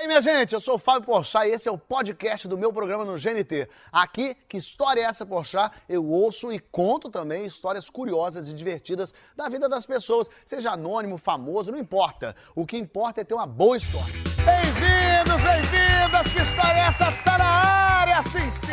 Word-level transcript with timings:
E 0.00 0.02
aí, 0.02 0.06
minha 0.06 0.22
gente, 0.22 0.54
eu 0.54 0.60
sou 0.60 0.76
o 0.76 0.78
Fábio 0.78 1.02
Porchat 1.02 1.46
e 1.46 1.52
esse 1.52 1.68
é 1.68 1.70
o 1.70 1.76
podcast 1.76 2.48
do 2.48 2.56
meu 2.56 2.72
programa 2.72 3.04
no 3.04 3.18
GNT. 3.18 3.68
Aqui, 3.92 4.34
que 4.48 4.56
história 4.56 5.02
é 5.02 5.04
essa, 5.04 5.26
Porchat? 5.26 5.76
Eu 5.86 6.06
ouço 6.06 6.50
e 6.50 6.58
conto 6.58 7.10
também 7.10 7.44
histórias 7.44 7.90
curiosas 7.90 8.48
e 8.48 8.54
divertidas 8.54 9.12
da 9.36 9.46
vida 9.50 9.68
das 9.68 9.84
pessoas, 9.84 10.30
seja 10.42 10.70
anônimo, 10.70 11.18
famoso, 11.18 11.70
não 11.70 11.78
importa. 11.78 12.34
O 12.54 12.64
que 12.64 12.78
importa 12.78 13.20
é 13.20 13.24
ter 13.24 13.34
uma 13.34 13.46
boa 13.46 13.76
história. 13.76 14.14
Bem-vindos, 14.42 15.38
bem-vindas! 15.42 16.32
Que 16.32 16.40
história 16.40 16.78
é 16.78 16.86
essa? 16.86 17.12
Tá 17.22 17.36
na 17.36 17.44
área! 17.44 17.99
Sim, 18.22 18.50
sim! 18.50 18.70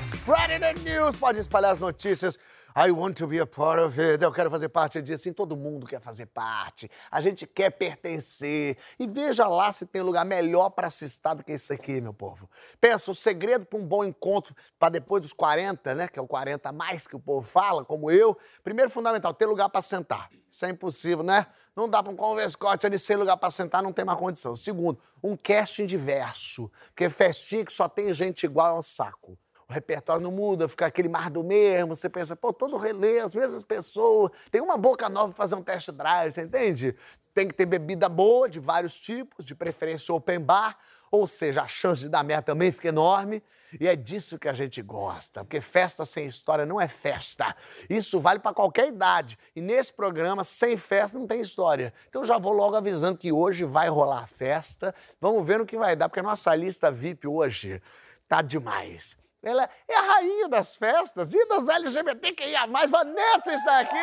Spreading 0.00 0.60
the 0.60 0.72
news! 0.74 1.16
Pode 1.16 1.40
espalhar 1.40 1.72
as 1.72 1.80
notícias. 1.80 2.38
I 2.76 2.92
want 2.92 3.16
to 3.16 3.26
be 3.26 3.40
a 3.40 3.46
part 3.46 3.80
of 3.82 4.00
it. 4.00 4.22
Eu 4.22 4.30
quero 4.30 4.48
fazer 4.48 4.68
parte 4.68 5.02
disso. 5.02 5.24
Sim, 5.24 5.32
todo 5.32 5.56
mundo 5.56 5.86
quer 5.86 6.00
fazer 6.00 6.26
parte. 6.26 6.88
A 7.10 7.20
gente 7.20 7.48
quer 7.48 7.70
pertencer. 7.70 8.78
E 8.96 9.08
veja 9.08 9.48
lá 9.48 9.72
se 9.72 9.86
tem 9.86 10.02
lugar 10.02 10.24
melhor 10.24 10.70
para 10.70 10.88
se 10.88 11.04
estar 11.04 11.34
do 11.34 11.42
que 11.42 11.52
isso 11.52 11.72
aqui, 11.72 12.00
meu 12.00 12.14
povo. 12.14 12.48
Pensa, 12.80 13.10
o 13.10 13.14
segredo 13.14 13.66
para 13.66 13.78
um 13.78 13.84
bom 13.84 14.04
encontro 14.04 14.54
para 14.78 14.90
depois 14.90 15.20
dos 15.20 15.32
40, 15.32 15.94
né? 15.96 16.06
Que 16.06 16.20
é 16.20 16.22
o 16.22 16.28
40 16.28 16.68
a 16.68 16.72
mais 16.72 17.08
que 17.08 17.16
o 17.16 17.20
povo 17.20 17.46
fala, 17.46 17.84
como 17.84 18.08
eu. 18.08 18.38
Primeiro, 18.62 18.88
fundamental, 18.88 19.34
ter 19.34 19.46
lugar 19.46 19.68
para 19.68 19.82
sentar. 19.82 20.30
Isso 20.48 20.64
é 20.64 20.70
impossível, 20.70 21.24
né? 21.24 21.44
Não 21.74 21.88
dá 21.88 22.02
para 22.02 22.12
um 22.12 22.16
converscote 22.16 22.86
ali 22.86 22.98
sem 22.98 23.16
lugar 23.16 23.36
para 23.36 23.50
sentar, 23.50 23.82
não 23.82 23.92
tem 23.92 24.04
mais 24.04 24.18
condição. 24.18 24.54
Segundo, 24.56 24.98
um 25.22 25.36
casting 25.36 25.86
diverso. 25.86 26.70
Porque 26.88 27.08
festinha 27.08 27.64
que 27.64 27.72
só 27.72 27.88
tem 27.88 28.12
gente 28.12 28.44
igual 28.44 28.76
é 28.76 28.78
um 28.78 28.82
saco 28.82 29.38
o 29.70 29.72
repertório 29.72 30.22
não 30.22 30.32
muda, 30.32 30.68
fica 30.68 30.86
aquele 30.86 31.08
mar 31.08 31.30
do 31.30 31.44
mesmo, 31.44 31.94
você 31.94 32.08
pensa, 32.08 32.34
pô, 32.34 32.52
todo 32.52 32.76
relé, 32.76 33.20
as 33.20 33.32
mesmas 33.32 33.62
pessoas, 33.62 34.32
tem 34.50 34.60
uma 34.60 34.76
boca 34.76 35.08
nova 35.08 35.28
pra 35.28 35.36
fazer 35.36 35.54
um 35.54 35.62
test 35.62 35.90
drive, 35.92 36.32
você 36.32 36.42
entende? 36.42 36.96
Tem 37.32 37.46
que 37.46 37.54
ter 37.54 37.66
bebida 37.66 38.08
boa, 38.08 38.48
de 38.48 38.58
vários 38.58 38.98
tipos, 38.98 39.44
de 39.44 39.54
preferência 39.54 40.12
open 40.12 40.40
bar, 40.40 40.76
ou 41.10 41.26
seja, 41.26 41.62
a 41.62 41.68
chance 41.68 42.02
de 42.02 42.08
dar 42.08 42.22
merda 42.22 42.44
também 42.44 42.70
fica 42.70 42.88
enorme, 42.88 43.42
e 43.80 43.88
é 43.88 43.96
disso 43.96 44.38
que 44.38 44.48
a 44.48 44.52
gente 44.52 44.80
gosta, 44.82 45.44
porque 45.44 45.60
festa 45.60 46.04
sem 46.04 46.26
história 46.26 46.64
não 46.66 46.80
é 46.80 46.88
festa. 46.88 47.54
Isso 47.88 48.20
vale 48.20 48.38
para 48.38 48.54
qualquer 48.54 48.88
idade, 48.88 49.38
e 49.54 49.60
nesse 49.60 49.92
programa, 49.92 50.44
sem 50.44 50.76
festa 50.76 51.18
não 51.18 51.26
tem 51.26 51.40
história. 51.40 51.92
Então 52.08 52.24
já 52.24 52.38
vou 52.38 52.52
logo 52.52 52.76
avisando 52.76 53.18
que 53.18 53.32
hoje 53.32 53.64
vai 53.64 53.88
rolar 53.88 54.26
festa, 54.28 54.94
vamos 55.20 55.46
ver 55.46 55.58
no 55.58 55.66
que 55.66 55.76
vai 55.76 55.96
dar, 55.96 56.08
porque 56.08 56.20
a 56.20 56.24
nossa 56.24 56.54
lista 56.54 56.90
VIP 56.90 57.26
hoje 57.26 57.82
tá 58.28 58.42
demais. 58.42 59.18
Ela 59.42 59.68
é 59.88 59.96
a 59.96 60.02
rainha 60.02 60.48
das 60.48 60.76
festas 60.76 61.32
e 61.32 61.46
dos 61.46 61.66
LGBTQIA+. 61.66 62.66
Vanessa 62.66 63.54
está 63.54 63.80
aqui! 63.80 63.96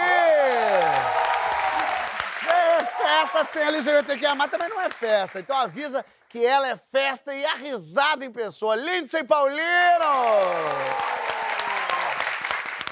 É 2.49 2.83
festa 2.83 3.43
sem 3.45 3.61
LGBTQIA+, 3.61 4.35
também 4.47 4.69
não 4.69 4.81
é 4.81 4.89
festa. 4.89 5.39
Então 5.39 5.55
avisa 5.55 6.03
que 6.29 6.45
ela 6.45 6.67
é 6.69 6.77
festa 6.77 7.33
e 7.33 7.45
a 7.45 7.55
risada 7.55 8.25
em 8.25 8.31
pessoa. 8.31 8.75
Lindsay 8.75 9.23
Paulino! 9.23 9.57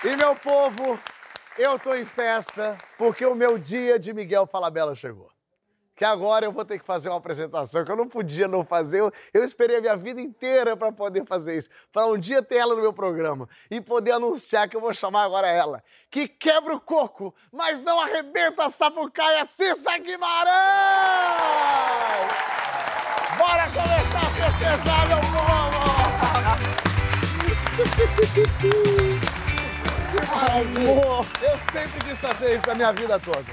E 0.03 0.15
meu 0.15 0.35
povo, 0.35 0.99
eu 1.57 1.79
tô 1.79 1.93
em 1.95 2.05
festa 2.05 2.77
porque 2.97 3.25
o 3.25 3.35
meu 3.35 3.57
dia 3.57 3.97
de 3.97 4.13
Miguel 4.13 4.45
Falabella 4.45 4.93
chegou 4.93 5.35
que 5.95 6.03
agora 6.03 6.45
eu 6.45 6.51
vou 6.51 6.65
ter 6.65 6.77
que 6.77 6.85
fazer 6.85 7.07
uma 7.09 7.17
apresentação 7.17 7.85
que 7.85 7.91
eu 7.91 7.95
não 7.95 8.07
podia 8.07 8.47
não 8.47 8.65
fazer. 8.65 8.99
Eu, 8.99 9.11
eu 9.33 9.43
esperei 9.43 9.77
a 9.77 9.81
minha 9.81 9.95
vida 9.95 10.19
inteira 10.19 10.75
para 10.75 10.91
poder 10.91 11.25
fazer 11.25 11.57
isso, 11.57 11.69
para 11.91 12.05
um 12.07 12.17
dia 12.17 12.43
ter 12.43 12.57
ela 12.57 12.75
no 12.75 12.81
meu 12.81 12.91
programa 12.91 13.47
e 13.71 13.79
poder 13.79 14.11
anunciar 14.11 14.67
que 14.67 14.75
eu 14.75 14.81
vou 14.81 14.93
chamar 14.93 15.23
agora 15.23 15.47
ela, 15.47 15.81
que 16.09 16.27
quebra 16.27 16.75
o 16.75 16.81
coco, 16.81 17.33
mas 17.51 17.81
não 17.81 17.99
arrebenta 17.99 18.65
a 18.65 18.69
sapucaia, 18.69 19.45
Cissa 19.45 19.97
Guimarães! 19.97 20.55
Bora 23.55 23.69
começar 23.69 24.19
a 24.19 24.51
festejar, 24.51 25.07
meu 25.07 25.21
povo! 25.31 25.45
Amor! 30.51 31.25
Eu 31.41 31.57
sempre 31.71 31.99
quis 32.03 32.19
fazer 32.19 32.57
isso 32.57 32.67
na 32.67 32.75
minha 32.75 32.91
vida 32.91 33.17
toda. 33.17 33.45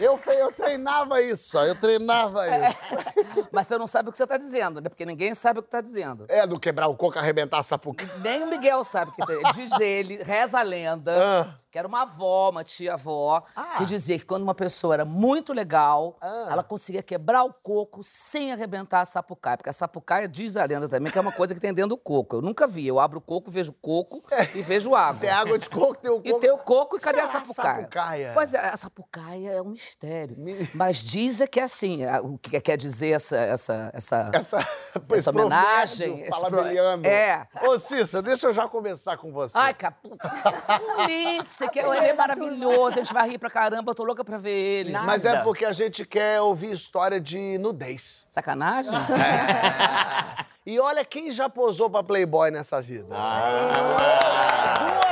Eu, 0.00 0.18
eu 0.26 0.50
treinava 0.50 1.22
isso, 1.22 1.56
eu 1.58 1.76
treinava 1.76 2.48
é. 2.48 2.68
isso. 2.68 2.94
Mas 3.52 3.68
você 3.68 3.78
não 3.78 3.86
sabe 3.86 4.08
o 4.08 4.12
que 4.12 4.18
você 4.18 4.24
está 4.24 4.36
dizendo, 4.36 4.80
né? 4.80 4.88
Porque 4.88 5.06
ninguém 5.06 5.32
sabe 5.36 5.60
o 5.60 5.62
que 5.62 5.68
está 5.68 5.80
dizendo. 5.80 6.24
É, 6.28 6.44
do 6.44 6.58
quebrar 6.58 6.88
o 6.88 6.96
coco, 6.96 7.16
arrebentar 7.16 7.58
a 7.58 7.62
sapuca. 7.62 8.04
Nem 8.22 8.42
o 8.42 8.48
Miguel 8.48 8.82
sabe 8.82 9.12
o 9.12 9.14
que 9.14 9.24
tá... 9.24 9.52
Diz 9.52 9.70
ele, 9.78 10.20
reza 10.20 10.58
a 10.58 10.62
lenda, 10.62 11.14
ah. 11.16 11.54
Que 11.74 11.78
era 11.80 11.88
uma 11.88 12.02
avó, 12.02 12.50
uma 12.50 12.62
tia-avó, 12.62 13.42
ah. 13.56 13.74
que 13.78 13.84
dizia 13.84 14.16
que 14.16 14.24
quando 14.24 14.44
uma 14.44 14.54
pessoa 14.54 14.94
era 14.94 15.04
muito 15.04 15.52
legal, 15.52 16.16
ah. 16.20 16.46
ela 16.48 16.62
conseguia 16.62 17.02
quebrar 17.02 17.42
o 17.42 17.52
coco 17.52 18.00
sem 18.00 18.52
arrebentar 18.52 19.00
a 19.00 19.04
sapucaia. 19.04 19.56
Porque 19.56 19.70
a 19.70 19.72
sapucaia, 19.72 20.28
diz 20.28 20.56
a 20.56 20.64
lenda 20.64 20.88
também, 20.88 21.10
que 21.10 21.18
é 21.18 21.20
uma 21.20 21.32
coisa 21.32 21.52
que 21.52 21.58
tem 21.58 21.74
dentro 21.74 21.88
do 21.88 21.96
coco. 21.96 22.36
Eu 22.36 22.42
nunca 22.42 22.68
vi. 22.68 22.86
Eu 22.86 23.00
abro 23.00 23.18
o 23.18 23.20
coco, 23.20 23.50
vejo 23.50 23.72
coco 23.72 24.22
é. 24.30 24.44
e 24.56 24.62
vejo 24.62 24.94
água. 24.94 25.22
Tem 25.22 25.30
água 25.30 25.58
de 25.58 25.68
coco, 25.68 25.96
tem 25.96 26.12
o 26.12 26.22
coco. 26.22 26.28
E 26.28 26.38
tem 26.38 26.52
o 26.52 26.58
coco 26.58 26.96
e 26.96 27.00
cadê 27.00 27.18
a 27.22 27.26
sapucaia? 27.26 27.74
sapucaia? 27.74 28.30
Pois 28.34 28.54
é, 28.54 28.58
a 28.68 28.76
sapucaia 28.76 29.50
é 29.54 29.60
um 29.60 29.70
mistério. 29.70 30.36
Mas 30.72 30.98
diz 30.98 31.40
é 31.40 31.48
que 31.48 31.58
é 31.58 31.64
assim, 31.64 32.06
o 32.22 32.38
que 32.38 32.60
quer 32.60 32.76
dizer 32.76 33.10
essa, 33.10 33.36
essa, 33.36 33.90
essa, 33.92 34.30
essa, 34.32 34.68
essa 35.10 35.30
homenagem. 35.30 36.24
Fala 36.30 36.50
pro... 36.50 36.60
É. 37.04 37.48
Ô, 37.66 37.76
Cissa, 37.80 38.22
deixa 38.22 38.46
eu 38.46 38.52
já 38.52 38.68
começar 38.68 39.16
com 39.16 39.32
você. 39.32 39.58
Ai, 39.58 39.74
capu. 39.74 40.16
Lindsay, 41.08 41.63
que 41.68 41.78
ele 41.78 41.96
é 41.96 42.12
maravilhoso, 42.12 42.94
a 42.94 42.96
gente 42.98 43.12
vai 43.12 43.28
rir 43.30 43.38
pra 43.38 43.50
caramba, 43.50 43.90
eu 43.90 43.94
tô 43.94 44.04
louca 44.04 44.24
pra 44.24 44.38
ver 44.38 44.50
ele. 44.50 44.92
Nada. 44.92 45.06
Mas 45.06 45.24
é 45.24 45.40
porque 45.40 45.64
a 45.64 45.72
gente 45.72 46.04
quer 46.04 46.40
ouvir 46.40 46.72
história 46.72 47.20
de 47.20 47.58
nudez. 47.58 48.26
Sacanagem? 48.30 48.94
É. 48.94 50.44
E 50.66 50.80
olha 50.80 51.04
quem 51.04 51.30
já 51.30 51.46
posou 51.46 51.90
pra 51.90 52.02
Playboy 52.02 52.50
nessa 52.50 52.80
vida. 52.80 53.14
Ah. 53.14 54.64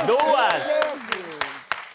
Duas! 0.03 0.63
Duas. 0.63 0.83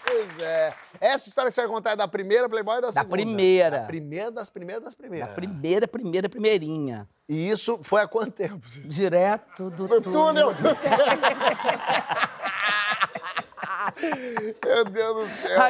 Pois 0.06 0.38
é. 0.38 0.72
Essa 1.00 1.28
história 1.28 1.50
que 1.50 1.54
você 1.54 1.62
vai 1.62 1.70
contar 1.70 1.90
é 1.90 1.96
da 1.96 2.06
primeira 2.08 2.48
Playboy 2.48 2.76
ou 2.76 2.80
da, 2.80 2.86
da 2.86 2.92
segunda? 2.92 3.16
Da 3.16 3.16
primeira. 3.24 3.80
Da 3.80 3.86
primeira 3.86 4.30
das 4.30 4.48
primeiras 4.48 4.84
das 4.84 4.94
primeiras. 4.94 5.28
Da 5.28 5.34
primeira, 5.34 5.88
primeira, 5.88 6.28
primeirinha. 6.28 7.08
E 7.28 7.50
isso 7.50 7.80
foi 7.82 8.00
há 8.00 8.08
quanto 8.08 8.30
tempo? 8.32 8.64
Direto 8.84 9.70
do 9.70 9.88
no 9.88 10.00
túnel. 10.00 10.54
túnel. 10.54 10.54
Meu 14.64 14.84
Deus 14.84 15.16
do 15.16 15.26
céu. 15.36 15.60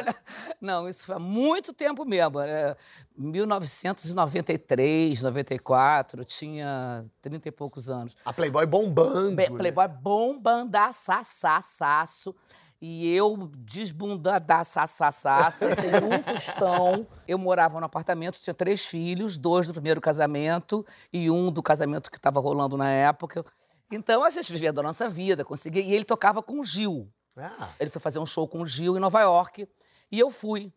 Não, 0.59 0.89
isso 0.89 1.05
foi 1.05 1.15
há 1.15 1.19
muito 1.19 1.71
tempo 1.73 2.03
mesmo. 2.05 2.39
É 2.39 2.75
1993, 3.17 5.21
94, 5.21 6.25
tinha 6.25 7.05
30 7.21 7.49
e 7.49 7.51
poucos 7.51 7.87
anos. 7.89 8.15
A 8.25 8.33
Playboy 8.33 8.65
bombando. 8.65 9.35
Be 9.35 9.45
Playboy 9.47 9.87
né? 9.87 9.97
bombandaçaçaço. 10.01 12.33
E 12.81 13.13
eu 13.13 13.51
desbundadaçaçaçaça, 13.57 15.75
sem 15.75 15.91
um 15.95 16.23
tostão. 16.23 17.05
Eu 17.27 17.37
morava 17.37 17.77
no 17.77 17.85
apartamento, 17.85 18.39
tinha 18.39 18.53
três 18.53 18.85
filhos, 18.85 19.37
dois 19.37 19.67
do 19.67 19.73
primeiro 19.73 19.99
casamento 19.99 20.85
e 21.11 21.29
um 21.29 21.51
do 21.51 21.61
casamento 21.61 22.09
que 22.09 22.15
estava 22.15 22.39
rolando 22.39 22.77
na 22.77 22.89
época. 22.89 23.45
Então 23.91 24.23
a 24.23 24.29
gente 24.29 24.49
vivia 24.49 24.71
da 24.71 24.81
nossa 24.81 25.09
vida, 25.09 25.43
conseguia. 25.43 25.81
E 25.81 25.93
ele 25.93 26.05
tocava 26.05 26.41
com 26.41 26.61
o 26.61 26.63
Gil. 26.63 27.11
Ah. 27.45 27.69
Ele 27.79 27.89
foi 27.89 28.01
fazer 28.01 28.19
um 28.19 28.25
show 28.25 28.47
com 28.47 28.61
o 28.61 28.65
Gil 28.65 28.97
em 28.97 28.99
Nova 28.99 29.21
York. 29.21 29.67
E 30.11 30.19
eu 30.19 30.29
fui. 30.29 30.71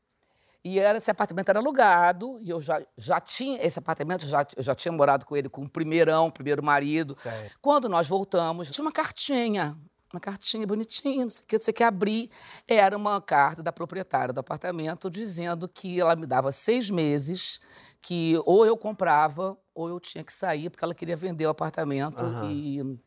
E 0.64 0.78
era, 0.78 0.98
esse 0.98 1.10
apartamento 1.10 1.48
era 1.48 1.58
alugado, 1.58 2.38
e 2.40 2.48
eu 2.48 2.60
já, 2.60 2.80
já 2.96 3.20
tinha 3.20 3.60
esse 3.60 3.80
apartamento, 3.80 4.24
já, 4.24 4.46
eu 4.56 4.62
já 4.62 4.76
tinha 4.76 4.92
morado 4.92 5.26
com 5.26 5.36
ele 5.36 5.48
com 5.48 5.62
o 5.62 5.68
primeirão, 5.68 6.28
o 6.28 6.32
primeiro 6.32 6.62
marido. 6.62 7.16
Quando 7.60 7.88
nós 7.88 8.06
voltamos, 8.06 8.70
tinha 8.70 8.84
uma 8.84 8.92
cartinha 8.92 9.76
uma 10.12 10.20
cartinha 10.20 10.66
bonitinha, 10.66 11.24
não 11.24 11.30
sei 11.30 11.42
o 11.42 11.46
que, 11.46 11.58
você 11.58 11.72
quer 11.72 11.84
abrir. 11.84 12.30
Era 12.68 12.96
uma 12.96 13.20
carta 13.20 13.62
da 13.62 13.72
proprietária 13.72 14.32
do 14.32 14.40
apartamento 14.40 15.10
dizendo 15.10 15.68
que 15.68 16.00
ela 16.00 16.14
me 16.14 16.26
dava 16.26 16.52
seis 16.52 16.90
meses, 16.90 17.58
que 18.00 18.34
ou 18.44 18.66
eu 18.66 18.76
comprava 18.76 19.56
ou 19.74 19.88
eu 19.88 19.98
tinha 19.98 20.22
que 20.22 20.32
sair, 20.32 20.68
porque 20.68 20.84
ela 20.84 20.94
queria 20.94 21.16
vender 21.16 21.46
o 21.46 21.50
apartamento. 21.50 22.22
Uhum. 22.22 22.50
E 22.50 22.78
eu 22.78 22.98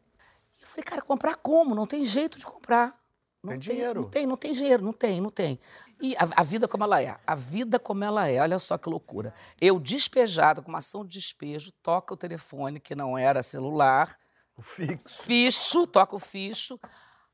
falei, 0.62 0.84
cara, 0.84 1.02
comprar 1.02 1.36
como? 1.36 1.76
Não 1.76 1.86
tem 1.86 2.04
jeito 2.04 2.38
de 2.40 2.46
comprar. 2.46 3.00
Não 3.46 3.54
tem, 3.54 3.60
tem 3.60 3.76
dinheiro. 3.76 4.02
Não 4.02 4.10
tem, 4.10 4.28
não 4.28 4.38
tem 4.38 4.54
dinheiro, 4.54 4.84
não 4.84 4.94
tem, 4.94 5.22
não 5.22 5.30
tem. 5.30 5.60
E 6.02 6.16
a, 6.18 6.42
a, 6.42 6.44
vida 6.44 6.68
como 6.68 6.84
ela 6.84 7.02
é, 7.02 7.18
a 7.26 7.36
vida 7.36 7.80
como 7.80 8.04
ela 8.04 8.28
é, 8.28 8.42
olha 8.42 8.60
só 8.60 8.78
que 8.78 8.90
loucura. 8.90 9.34
Eu 9.62 9.80
despejada, 9.80 10.62
com 10.62 10.70
uma 10.70 10.80
ação 10.80 11.06
de 11.06 11.18
despejo, 11.18 11.72
toca 11.82 12.14
o 12.14 12.18
telefone, 12.18 12.80
que 12.80 12.94
não 12.94 13.18
era 13.18 13.42
celular, 13.42 14.18
o 14.58 14.62
fixo. 14.62 15.24
Ficho, 15.24 15.88
toca 15.88 16.16
o 16.16 16.20
ficho. 16.20 16.80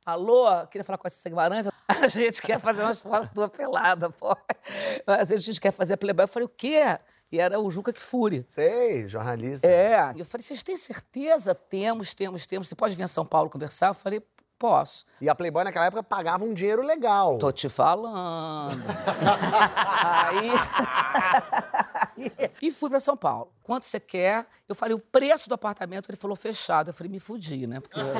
Alô, 0.05 0.45
queria 0.67 0.83
falar 0.83 0.97
com 0.97 1.07
a 1.07 1.09
Cissa 1.09 1.29
Guimarães. 1.29 1.67
A 1.87 2.07
gente 2.07 2.41
quer 2.41 2.59
fazer 2.59 2.81
umas 2.81 2.99
fotos 2.99 3.27
tua 3.33 3.47
pelada, 3.49 4.09
pô. 4.09 4.35
A 5.05 5.23
gente 5.23 5.59
quer 5.59 5.71
fazer 5.71 5.93
a 5.93 5.97
Playboy. 5.97 6.23
Eu 6.23 6.27
falei, 6.27 6.45
o 6.45 6.49
quê? 6.49 6.81
E 7.31 7.39
era 7.39 7.59
o 7.59 7.69
Juca 7.69 7.93
que 7.93 8.01
fure. 8.01 8.45
Sei, 8.47 9.07
jornalista. 9.07 9.67
É. 9.67 10.11
E 10.15 10.19
eu 10.19 10.25
falei, 10.25 10.43
vocês 10.43 10.63
têm 10.63 10.75
certeza? 10.75 11.53
Temos, 11.55 12.13
temos, 12.13 12.45
temos. 12.45 12.67
Você 12.67 12.75
pode 12.75 12.95
vir 12.95 13.03
a 13.03 13.07
São 13.07 13.25
Paulo 13.25 13.49
conversar? 13.49 13.87
Eu 13.89 13.93
falei, 13.93 14.21
posso. 14.61 15.03
E 15.19 15.27
a 15.27 15.33
Playboy 15.33 15.63
naquela 15.63 15.87
época 15.87 16.03
pagava 16.03 16.45
um 16.45 16.53
dinheiro 16.53 16.83
legal. 16.83 17.39
Tô 17.39 17.51
te 17.51 17.67
falando. 17.67 18.79
aí... 20.27 20.51
E 22.61 22.71
fui 22.71 22.89
pra 22.89 22.99
São 22.99 23.17
Paulo. 23.17 23.51
Quanto 23.63 23.83
você 23.85 23.99
quer? 23.99 24.45
Eu 24.69 24.75
falei 24.75 24.93
o 24.93 24.99
preço 24.99 25.49
do 25.49 25.55
apartamento, 25.55 26.09
ele 26.11 26.17
falou 26.17 26.35
fechado. 26.35 26.89
Eu 26.89 26.93
falei, 26.93 27.11
me 27.11 27.19
fudi, 27.19 27.65
né? 27.65 27.79
Porque 27.79 27.99
eu 27.99 28.05
me 28.05 28.13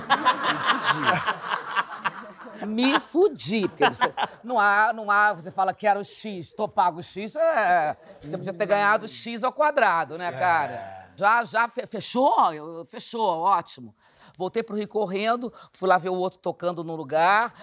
fudi. 2.60 2.66
Me 2.66 3.00
fudi. 3.00 3.68
Porque 3.68 3.88
você, 3.88 4.12
não, 4.44 4.60
há, 4.60 4.92
não 4.94 5.12
há, 5.12 5.34
você 5.34 5.52
fala 5.52 5.74
que 5.74 5.86
era 5.86 6.00
o 6.00 6.04
X, 6.04 6.54
tô 6.54 6.68
pago 6.68 7.00
o 7.00 7.04
X, 7.04 7.36
é, 7.36 7.96
você 8.20 8.38
podia 8.38 8.54
ter 8.54 8.66
ganhado 8.66 9.08
X 9.08 9.44
ao 9.44 9.52
quadrado, 9.52 10.18
né, 10.18 10.32
cara? 10.32 11.10
Já, 11.16 11.44
já 11.44 11.68
fe- 11.68 11.86
fechou? 11.86 12.86
Fechou, 12.86 13.42
ótimo. 13.42 13.94
Voltei 14.38 14.64
pro 14.64 14.76
Rio 14.76 14.88
correndo, 14.88 15.52
fui 15.74 15.88
lá 15.88 15.98
ver 15.98 16.10
o 16.10 16.16
outro 16.16 16.40
tocando 16.40 16.84
no 16.84 16.96
lugar. 16.96 17.54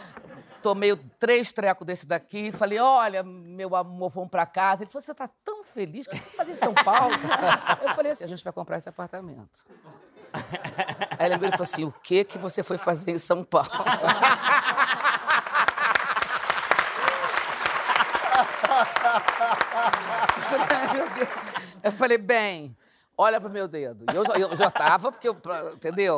Tomei 0.63 0.97
três 1.19 1.53
trecos 1.53 1.87
desse 1.87 2.07
daqui, 2.07 2.51
falei: 2.51 2.79
olha, 2.79 3.23
meu 3.23 3.77
amor, 3.77 4.11
vamos 4.11 4.31
pra 4.31 4.45
casa. 4.45 4.83
Ele 4.83 4.91
falou: 4.91 5.03
você 5.03 5.15
tá 5.15 5.29
tão 5.45 5.63
feliz, 5.65 6.07
o 6.07 6.11
que 6.11 6.19
você 6.19 6.31
faz 6.31 6.49
em 6.49 6.55
São 6.55 6.75
Paulo? 6.75 7.15
Eu 7.83 7.95
falei 7.95 8.13
assim: 8.13 8.25
a 8.25 8.29
gente 8.29 8.43
vai 8.43 8.53
comprar 8.53 8.79
esse 8.79 8.89
apartamento. 8.89 9.67
Aí 11.19 11.27
ele 11.27 11.39
falou 11.39 11.63
assim: 11.63 11.85
o 11.85 11.93
que 11.93 12.25
que 12.25 12.39
você 12.39 12.63
foi 12.63 12.77
fazer 12.77 13.11
em 13.13 13.19
São 13.19 13.45
Paulo? 13.45 13.69
Eu 21.83 21.93
falei, 21.93 22.19
bem, 22.19 22.77
olha 23.19 23.41
pro 23.41 23.51
meu 23.51 23.67
dedo. 23.69 24.05
E 24.13 24.17
eu, 24.17 24.25
já- 24.25 24.35
eu 24.39 24.57
já 24.57 24.71
tava, 24.71 25.11
porque 25.13 25.29
eu, 25.29 25.37
entendeu? 25.75 26.17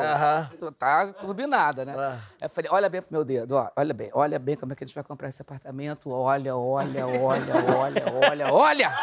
Tu 0.59 0.71
Tá 0.73 1.07
turbinada, 1.15 1.85
né? 1.85 1.95
Eu 2.41 2.49
falei, 2.51 2.71
olha 2.71 2.89
bem 2.89 3.01
pro 3.03 3.11
meu 3.13 3.25
dedo, 3.25 3.57
ó, 3.57 3.69
olha 3.75 3.93
bem, 3.95 4.11
olha 4.13 4.39
bem 4.39 4.55
como 4.57 4.73
é 4.73 4.77
que 4.77 4.85
a 4.85 4.87
gente 4.87 4.95
vai 4.95 5.03
comprar 5.03 5.29
esse 5.29 5.41
apartamento. 5.43 6.11
Olha, 6.11 6.55
olha, 6.57 7.07
olha, 7.07 7.55
olha, 7.77 8.05
olha, 8.29 8.53
olha! 8.53 8.91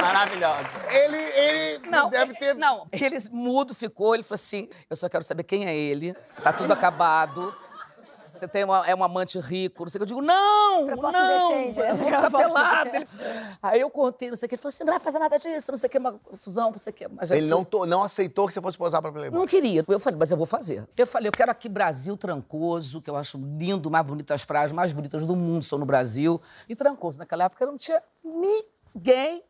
Maravilhosa. 0.00 0.66
Ele, 0.90 1.16
ele 1.16 1.88
Não, 1.90 2.08
deve 2.10 2.32
é- 2.32 2.38
ter. 2.38 2.54
Não, 2.54 2.86
ele 2.92 3.16
mudo 3.30 3.74
ficou, 3.74 4.14
ele 4.14 4.22
falou 4.22 4.34
assim: 4.36 4.68
eu 4.88 4.96
só 4.96 5.08
quero 5.08 5.24
saber 5.24 5.42
quem 5.44 5.66
é 5.66 5.74
ele, 5.74 6.14
tá 6.42 6.52
tudo 6.52 6.72
acabado. 6.72 7.54
Você 8.32 8.48
tem 8.48 8.64
uma, 8.64 8.86
é 8.86 8.94
um 8.94 9.02
amante 9.04 9.38
rico, 9.38 9.84
não 9.84 9.90
sei 9.90 9.98
o 9.98 10.00
que. 10.00 10.12
Eu 10.12 10.16
digo, 10.18 10.22
não! 10.26 10.84
Proposta 10.86 11.18
não! 11.18 11.52
indecente, 11.62 11.80
né? 11.80 11.90
Eu 11.90 11.94
vou 11.96 12.04
ficar 12.06 12.30
pelado. 12.30 12.90
Ele- 12.96 13.06
Aí 13.62 13.80
eu 13.80 13.90
contei, 13.90 14.28
não 14.28 14.36
sei 14.36 14.46
o 14.46 14.48
que. 14.48 14.54
Ele 14.54 14.62
falou 14.62 14.70
assim: 14.70 14.84
não 14.84 14.92
vai 14.92 15.00
fazer 15.00 15.18
nada 15.18 15.38
disso, 15.38 15.70
não 15.70 15.78
sei 15.78 15.86
o 15.88 15.90
que, 15.90 15.98
uma 15.98 16.12
confusão, 16.18 16.70
não 16.70 16.78
sei 16.78 16.90
o 16.90 16.94
que. 16.94 17.08
Mas 17.08 17.30
Ele 17.30 17.40
fui- 17.42 17.48
não, 17.50 17.64
to- 17.64 17.86
não 17.86 18.02
aceitou 18.02 18.46
que 18.46 18.52
você 18.52 18.60
fosse 18.60 18.76
posar 18.76 19.00
pra 19.00 19.10
Playboy. 19.12 19.38
não 19.38 19.46
queria. 19.46 19.84
Eu 19.86 20.00
falei, 20.00 20.18
mas 20.18 20.30
eu 20.30 20.36
vou 20.36 20.46
fazer. 20.46 20.86
Eu 20.96 21.06
falei, 21.06 21.28
eu 21.28 21.32
quero 21.32 21.50
aqui 21.50 21.68
Brasil 21.68 22.16
Trancoso, 22.16 23.00
que 23.00 23.08
eu 23.10 23.16
acho 23.16 23.38
lindo, 23.38 23.90
mais 23.90 24.04
bonito, 24.06 24.32
as 24.32 24.44
praias 24.44 24.72
mais 24.72 24.92
bonitas 24.92 25.24
do 25.26 25.34
mundo 25.36 25.64
são 25.64 25.78
no 25.78 25.86
Brasil. 25.86 26.40
E 26.68 26.74
Trancoso, 26.76 27.18
naquela 27.18 27.44
época 27.44 27.64
não 27.66 27.76
tinha 27.76 28.02
ninguém. 28.24 29.42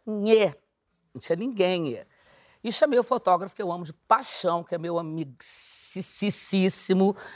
Não 1.14 1.20
tinha 1.20 1.36
ninguém. 1.36 2.00
E 2.66 2.72
chamei 2.72 2.98
o 2.98 3.04
fotógrafo 3.04 3.54
que 3.54 3.62
eu 3.62 3.70
amo 3.70 3.84
de 3.84 3.92
paixão, 3.92 4.64
que 4.64 4.74
é 4.74 4.78
meu 4.78 4.98
amicíssimo, 4.98 5.54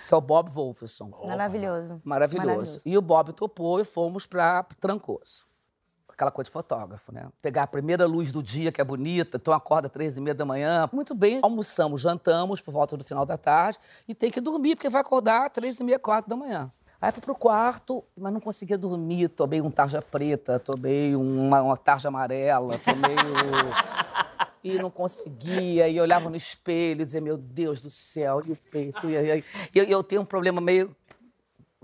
que 0.09 0.13
é 0.13 0.17
o 0.17 0.21
Bob 0.21 0.51
Wolferson. 0.51 1.09
Maravilhoso. 1.25 2.01
Maravilhoso. 2.03 2.81
E 2.85 2.99
o 2.99 3.01
Bob 3.01 3.33
topou 3.33 3.79
e 3.79 3.85
fomos 3.85 4.27
para 4.27 4.65
Trancoso. 4.81 5.47
Aquela 6.09 6.33
coisa 6.33 6.47
de 6.49 6.53
fotógrafo, 6.53 7.13
né? 7.13 7.29
Pegar 7.41 7.63
a 7.63 7.69
primeira 7.69 8.07
luz 8.07 8.33
do 8.33 8.43
dia, 8.43 8.73
que 8.73 8.81
é 8.81 8.85
bonita, 8.85 9.37
então 9.37 9.55
acorda 9.55 9.87
às 9.87 9.93
três 9.93 10.17
e 10.17 10.21
meia 10.21 10.35
da 10.35 10.45
manhã. 10.45 10.91
Muito 10.93 11.15
bem, 11.15 11.39
almoçamos, 11.45 12.01
jantamos 12.01 12.61
por 12.61 12.73
volta 12.73 12.97
do 12.97 13.05
final 13.05 13.25
da 13.25 13.39
tarde 13.39 13.79
e 14.09 14.15
tem 14.17 14.33
que 14.33 14.41
dormir, 14.41 14.75
porque 14.75 14.91
vai 14.91 15.01
acordar 15.01 15.47
às 15.47 15.53
três 15.53 15.79
e 15.79 15.85
meia, 15.85 16.01
quatro 16.01 16.29
da 16.29 16.35
manhã. 16.35 16.69
Aí 17.01 17.13
fui 17.13 17.23
pro 17.23 17.37
quarto, 17.37 18.05
mas 18.19 18.33
não 18.33 18.41
conseguia 18.41 18.77
dormir. 18.77 19.29
Tomei 19.29 19.61
um 19.61 19.71
tarja 19.71 20.03
preta, 20.03 20.59
tomei 20.59 21.15
uma, 21.15 21.63
uma 21.63 21.77
tarja 21.77 22.09
amarela, 22.09 22.79
tomei. 22.79 23.15
E 24.63 24.79
não 24.79 24.91
conseguia, 24.91 25.89
e 25.89 25.99
olhava 26.01 26.29
no 26.29 26.37
espelho 26.37 27.03
e 27.03 27.05
dizia, 27.05 27.21
meu 27.21 27.39
Deus 27.39 27.81
do 27.81 27.91
céu, 27.91 28.43
e 28.47 28.53
o 28.53 28.57
peito. 28.57 29.09
E, 29.09 29.15
e, 29.17 29.45
e 29.75 29.79
eu, 29.79 29.85
eu 29.85 30.03
tenho 30.03 30.21
um 30.23 30.25
problema 30.27 30.61
meio 30.61 30.95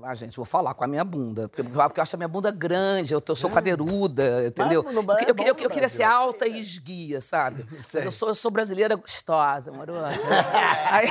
ah, 0.02 0.14
gente, 0.14 0.36
vou 0.36 0.44
falar 0.44 0.74
com 0.74 0.84
a 0.84 0.86
minha 0.86 1.02
bunda. 1.02 1.48
Porque, 1.48 1.62
porque 1.62 1.98
eu 1.98 2.02
acho 2.02 2.16
a 2.16 2.18
minha 2.18 2.28
bunda 2.28 2.50
grande, 2.50 3.14
eu, 3.14 3.20
tô- 3.20 3.32
eu 3.32 3.36
sou 3.36 3.48
cadeiruda, 3.48 4.46
entendeu? 4.46 4.82
Mas 4.84 4.92
é 4.92 5.30
eu, 5.30 5.34
eu- 5.38 5.54
no 5.54 5.62
eu 5.62 5.70
queria 5.70 5.88
ser 5.88 6.02
alta 6.02 6.46
e 6.46 6.60
esguia, 6.60 7.20
sabe? 7.22 7.64
Mas 7.72 7.94
eu 7.94 8.12
sou, 8.12 8.28
eu 8.28 8.34
sou 8.34 8.50
brasileira 8.50 8.94
gostosa, 8.94 9.72
moro? 9.72 9.94
aí, 10.92 11.08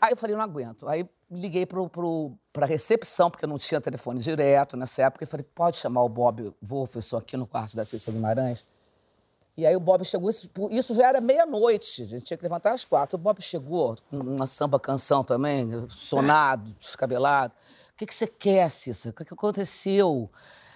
aí 0.00 0.12
eu 0.12 0.16
falei, 0.16 0.36
não 0.36 0.42
aguento. 0.42 0.88
Aí 0.88 1.04
liguei 1.28 1.66
pro, 1.66 1.88
pro, 1.88 2.32
pra 2.52 2.66
recepção, 2.66 3.28
porque 3.28 3.44
eu 3.44 3.48
não 3.48 3.58
tinha 3.58 3.80
telefone 3.80 4.20
direto 4.20 4.76
nessa 4.76 5.02
época, 5.02 5.24
e 5.24 5.26
falei, 5.26 5.44
pode 5.52 5.78
chamar 5.78 6.04
o 6.04 6.08
Bob 6.08 6.54
Wolferson 6.62 7.16
aqui 7.16 7.36
no 7.36 7.48
quarto 7.48 7.74
da 7.74 7.84
Cissa 7.84 8.12
Guimarães? 8.12 8.64
E 9.56 9.64
aí 9.64 9.76
o 9.76 9.80
Bob 9.80 10.04
chegou, 10.04 10.28
isso, 10.28 10.50
isso 10.70 10.94
já 10.96 11.08
era 11.08 11.20
meia-noite, 11.20 12.02
a 12.02 12.06
gente 12.06 12.24
tinha 12.24 12.36
que 12.36 12.42
levantar 12.42 12.72
às 12.72 12.84
quatro. 12.84 13.16
O 13.16 13.20
Bob 13.20 13.40
chegou 13.40 13.96
com 14.10 14.18
uma 14.18 14.46
samba 14.48 14.80
canção 14.80 15.22
também, 15.22 15.68
sonado, 15.88 16.74
descabelado. 16.80 17.54
O 17.92 17.96
que, 17.96 18.06
que 18.06 18.14
você 18.14 18.26
quer, 18.26 18.68
Cissa? 18.68 19.10
O 19.10 19.12
que, 19.12 19.24
que 19.24 19.32
aconteceu? 19.34 20.28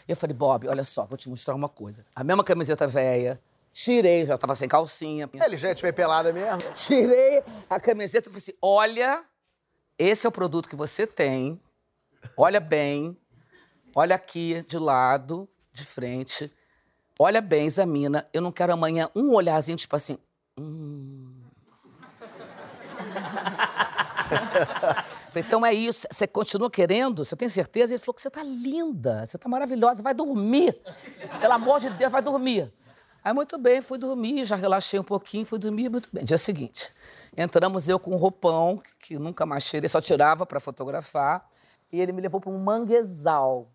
Eu 0.07 0.17
falei, 0.17 0.35
Bob, 0.35 0.69
olha 0.69 0.85
só, 0.85 1.05
vou 1.05 1.19
te 1.19 1.29
mostrar 1.29 1.57
uma 1.57 1.69
coisa. 1.69 2.07
A 2.15 2.23
mesma 2.23 2.45
camiseta 2.45 2.87
velha, 2.87 3.41
tirei, 3.73 4.25
já 4.25 4.39
tava 4.39 4.55
sem 4.55 4.69
calcinha. 4.69 5.29
Ele 5.35 5.57
já 5.57 5.75
veio 5.75 5.93
pelada 5.93 6.33
mesmo? 6.33 6.63
Tirei 6.73 7.43
a 7.69 7.81
camiseta 7.81 8.29
e 8.29 8.31
falei 8.31 8.39
assim: 8.39 8.55
olha, 8.63 9.25
esse 9.99 10.25
é 10.25 10.29
o 10.29 10.33
produto 10.33 10.69
que 10.69 10.77
você 10.77 11.05
tem. 11.05 11.61
Olha 12.37 12.61
bem. 12.61 13.17
Olha 13.95 14.15
aqui 14.15 14.65
de 14.69 14.79
lado, 14.79 15.49
de 15.73 15.85
frente. 15.85 16.53
Olha 17.19 17.41
bem, 17.41 17.67
examina. 17.67 18.29
Eu 18.33 18.41
não 18.41 18.53
quero 18.53 18.73
amanhã 18.73 19.11
um 19.15 19.35
olharzinho, 19.35 19.77
tipo 19.77 19.97
assim. 19.97 20.19
Hum. 20.59 21.35
Falei, 25.29 25.47
então 25.47 25.67
é 25.67 25.73
isso. 25.73 26.07
Você 26.11 26.27
continua 26.27 26.71
querendo? 26.71 27.25
Você 27.25 27.35
tem 27.35 27.49
certeza? 27.49 27.93
Ele 27.93 27.99
falou 27.99 28.15
que 28.15 28.23
você 28.23 28.31
tá 28.31 28.43
linda, 28.43 29.27
você 29.27 29.37
tá 29.37 29.49
maravilhosa, 29.49 30.03
vai 30.03 30.15
dormir. 30.15 30.81
Pelo 31.41 31.53
amor 31.55 31.81
de 31.81 31.91
Deus, 31.91 32.13
vai 32.13 32.23
dormir. 32.23 32.73
Aí, 33.25 33.35
muito 33.35 33.59
bem, 33.59 33.83
fui 33.83 33.99
dormir, 33.99 34.45
já 34.45 34.55
relaxei 34.55 34.99
um 34.99 35.05
pouquinho, 35.05 35.45
fui 35.45 35.59
dormir, 35.59 35.89
muito 35.89 36.09
bem. 36.13 36.25
Dia 36.25 36.39
seguinte, 36.39 36.95
entramos 37.37 37.89
eu 37.89 37.99
com 37.99 38.13
um 38.13 38.17
roupão, 38.17 38.81
que 39.01 39.19
nunca 39.19 39.45
mais 39.45 39.65
tirei, 39.65 39.89
só 39.89 40.01
tirava 40.01 40.47
para 40.47 40.61
fotografar, 40.61 41.47
e 41.93 42.01
ele 42.01 42.13
me 42.13 42.23
levou 42.23 42.41
para 42.41 42.51
um 42.51 42.59
manguezal. 42.59 43.69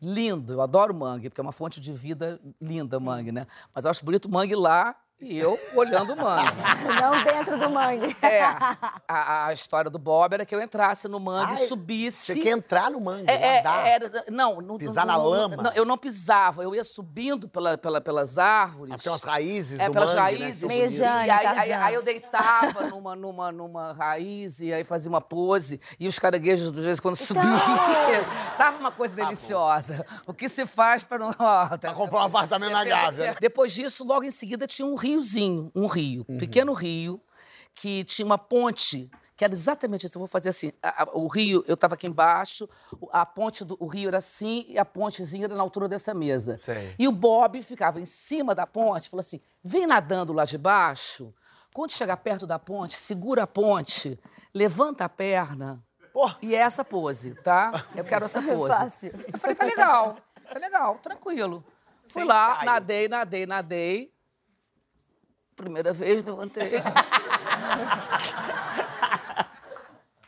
Lindo, 0.00 0.52
eu 0.52 0.60
adoro 0.60 0.94
mangue, 0.94 1.28
porque 1.28 1.40
é 1.40 1.42
uma 1.42 1.52
fonte 1.52 1.80
de 1.80 1.92
vida 1.92 2.40
linda, 2.60 3.00
mangue, 3.00 3.32
né? 3.32 3.46
Mas 3.74 3.84
eu 3.84 3.90
acho 3.90 4.04
bonito 4.04 4.26
o 4.26 4.30
mangue 4.30 4.54
lá 4.54 4.94
e 5.20 5.38
eu 5.38 5.58
olhando 5.74 6.12
o 6.12 6.16
mangue. 6.16 6.52
Não 7.00 7.24
dentro 7.24 7.58
do 7.58 7.70
mangue. 7.70 8.14
É, 8.20 8.42
a, 9.08 9.46
a 9.46 9.52
história 9.52 9.90
do 9.90 9.98
Bob 9.98 10.34
era 10.34 10.44
que 10.44 10.54
eu 10.54 10.60
entrasse 10.60 11.08
no 11.08 11.18
mangue, 11.18 11.52
Ai, 11.52 11.56
subisse. 11.56 12.34
Você 12.34 12.40
quer 12.40 12.50
entrar 12.50 12.90
no 12.90 13.00
mangue, 13.00 13.30
É, 13.30 13.34
é, 13.58 13.62
nadar. 13.62 13.86
era- 13.86 14.24
não, 14.30 14.60
não, 14.60 14.76
Pisar 14.76 15.06
não- 15.06 15.16
na 15.16 15.22
não- 15.22 15.28
lama? 15.30 15.56
não, 15.56 15.72
eu 15.72 15.84
não 15.86 15.96
pisava, 15.96 16.62
eu 16.62 16.74
ia 16.74 16.84
subindo 16.84 17.48
pela, 17.48 17.78
pela- 17.78 18.00
pelas 18.00 18.36
árvores. 18.38 18.94
Ah, 18.94 18.98
pelas 19.02 19.22
raízes 19.24 19.80
é, 19.80 19.86
do 19.86 19.92
pelas 19.92 20.14
mangue, 20.14 20.20
né, 20.20 20.36
que 20.36 20.42
raízes. 20.42 20.58
são 20.60 20.68
Meio. 20.68 20.88
Jane, 20.90 21.26
e 21.26 21.30
aí, 21.30 21.46
aí, 21.46 21.54
Tarzan. 21.56 21.84
aí 21.84 21.94
eu 21.94 22.02
deitava 22.02 22.82
numa, 22.88 23.16
numa, 23.16 23.50
numa 23.52 23.92
raiz 23.94 24.60
e 24.60 24.72
aí 24.72 24.84
fazia 24.84 25.08
uma 25.08 25.20
pose 25.20 25.80
e 25.98 26.06
os 26.06 26.18
caranguejos, 26.18 26.70
de 26.70 26.80
vez 26.80 26.98
em 26.98 27.02
quando, 27.02 27.16
subiam. 27.16 27.44
Tava 28.58 28.78
uma 28.78 28.90
coisa 28.90 29.14
deliciosa. 29.14 30.04
O 30.26 30.32
que 30.34 30.48
se 30.48 30.66
faz 30.66 31.02
para 31.02 31.18
não... 31.18 31.28
Ó, 31.38 31.68
tá- 31.68 31.78
Pra 31.78 31.94
comprar 31.94 32.20
um 32.20 32.24
apartamento 32.24 32.72
na 32.72 32.84
Gávea, 32.84 33.10
que- 33.12 33.30
né? 33.30 33.36
Depois 33.40 33.72
disso, 33.72 34.04
logo 34.04 34.24
em 34.24 34.30
seguida, 34.30 34.66
tinha 34.66 34.86
um 34.86 34.94
riozinho, 35.06 35.70
um 35.74 35.86
rio, 35.86 36.24
Uhum. 36.28 36.38
pequeno 36.38 36.72
rio, 36.72 37.20
que 37.74 38.04
tinha 38.04 38.24
uma 38.26 38.38
ponte, 38.38 39.10
que 39.36 39.44
era 39.44 39.52
exatamente 39.52 40.06
isso. 40.06 40.16
Eu 40.16 40.20
vou 40.20 40.28
fazer 40.28 40.48
assim: 40.50 40.72
a- 40.82 41.02
a- 41.04 41.08
o 41.12 41.26
rio, 41.28 41.62
eu 41.68 41.74
estava 41.74 41.94
aqui 41.94 42.06
embaixo, 42.06 42.68
o- 43.00 43.08
a 43.12 43.24
ponte 43.26 43.64
do 43.64 43.76
o 43.78 43.86
rio 43.86 44.08
era 44.08 44.18
assim 44.18 44.64
e 44.68 44.78
a 44.78 44.84
pontezinha 44.84 45.44
era 45.44 45.54
na 45.54 45.62
altura 45.62 45.88
dessa 45.88 46.14
mesa. 46.14 46.56
Sei. 46.56 46.94
E 46.98 47.06
o 47.06 47.12
Bob 47.12 47.60
ficava 47.62 48.00
em 48.00 48.04
cima 48.06 48.54
da 48.54 48.66
ponte, 48.66 49.10
falou 49.10 49.20
assim: 49.20 49.40
vem 49.62 49.86
nadando 49.86 50.32
lá 50.32 50.44
de 50.44 50.56
baixo, 50.56 51.34
quando 51.74 51.92
chegar 51.92 52.16
perto 52.16 52.46
da 52.46 52.58
ponte, 52.58 52.94
segura 52.94 53.42
a 53.42 53.46
ponte, 53.46 54.18
levanta 54.54 55.04
a 55.04 55.08
perna. 55.08 55.82
Pô. 56.14 56.30
E 56.40 56.54
é 56.54 56.60
essa 56.60 56.82
pose, 56.82 57.34
tá? 57.42 57.84
Eu 57.94 58.02
quero 58.02 58.24
essa 58.24 58.40
pose. 58.40 58.74
Fácil. 58.74 59.12
Eu 59.30 59.38
falei, 59.38 59.54
tá 59.54 59.66
legal, 59.66 60.16
tá 60.50 60.58
legal, 60.58 60.98
tranquilo. 61.02 61.62
Fui 62.00 62.22
Sem 62.22 62.24
lá, 62.24 62.52
ensaio. 62.52 62.64
nadei, 62.66 63.08
nadei, 63.08 63.44
nadei. 63.46 64.12
Primeira 65.56 65.92
vez, 65.92 66.24
levantei. 66.24 66.74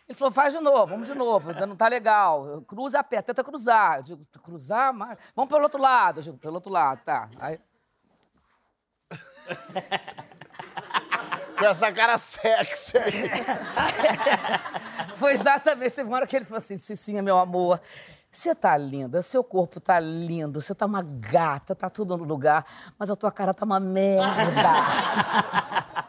Ele 0.08 0.16
falou, 0.16 0.32
faz 0.32 0.54
de 0.54 0.60
novo, 0.60 0.86
vamos 0.86 1.06
de 1.06 1.14
novo, 1.14 1.50
ainda 1.50 1.66
não 1.66 1.76
tá 1.76 1.86
legal. 1.86 2.62
Cruza 2.66 2.98
a 3.00 3.04
pé, 3.04 3.20
tenta 3.20 3.44
cruzar. 3.44 3.98
Eu 3.98 4.02
digo, 4.02 4.26
cruzar? 4.42 4.90
Mas... 4.94 5.18
Vamos 5.36 5.50
pelo 5.50 5.64
outro 5.64 5.78
lado. 5.78 6.20
Eu 6.20 6.22
digo, 6.22 6.38
pelo 6.38 6.54
outro 6.54 6.72
lado, 6.72 7.02
tá. 7.04 7.28
Aí... 7.38 7.60
Com 11.58 11.64
essa 11.66 11.92
cara 11.92 12.16
sexy 12.18 12.96
aí. 12.96 13.30
Foi 15.16 15.32
exatamente. 15.32 15.94
Teve 15.94 16.08
uma 16.08 16.16
hora 16.16 16.26
que 16.26 16.36
ele 16.36 16.44
falou 16.44 16.58
assim: 16.58 16.76
Cicinha, 16.76 17.20
meu 17.20 17.36
amor, 17.36 17.80
você 18.30 18.54
tá 18.54 18.76
linda, 18.76 19.22
seu 19.22 19.42
corpo 19.42 19.80
tá 19.80 19.98
lindo, 19.98 20.60
você 20.60 20.74
tá 20.74 20.86
uma 20.86 21.02
gata, 21.02 21.74
tá 21.74 21.88
tudo 21.88 22.16
no 22.16 22.24
lugar, 22.24 22.64
mas 22.98 23.10
a 23.10 23.16
tua 23.16 23.32
cara 23.32 23.54
tá 23.54 23.64
uma 23.64 23.80
merda. 23.80 24.68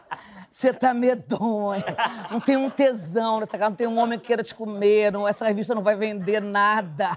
Você 0.50 0.74
tá 0.74 0.92
medonha, 0.92 1.96
não 2.28 2.40
tem 2.40 2.56
um 2.56 2.68
tesão 2.68 3.38
nessa 3.38 3.56
cara, 3.56 3.70
não 3.70 3.76
tem 3.76 3.86
um 3.86 3.98
homem 3.98 4.18
que 4.18 4.26
queira 4.26 4.42
te 4.42 4.52
comer, 4.52 5.12
não, 5.12 5.26
essa 5.26 5.46
revista 5.46 5.76
não 5.76 5.82
vai 5.82 5.94
vender 5.94 6.40
nada. 6.42 7.16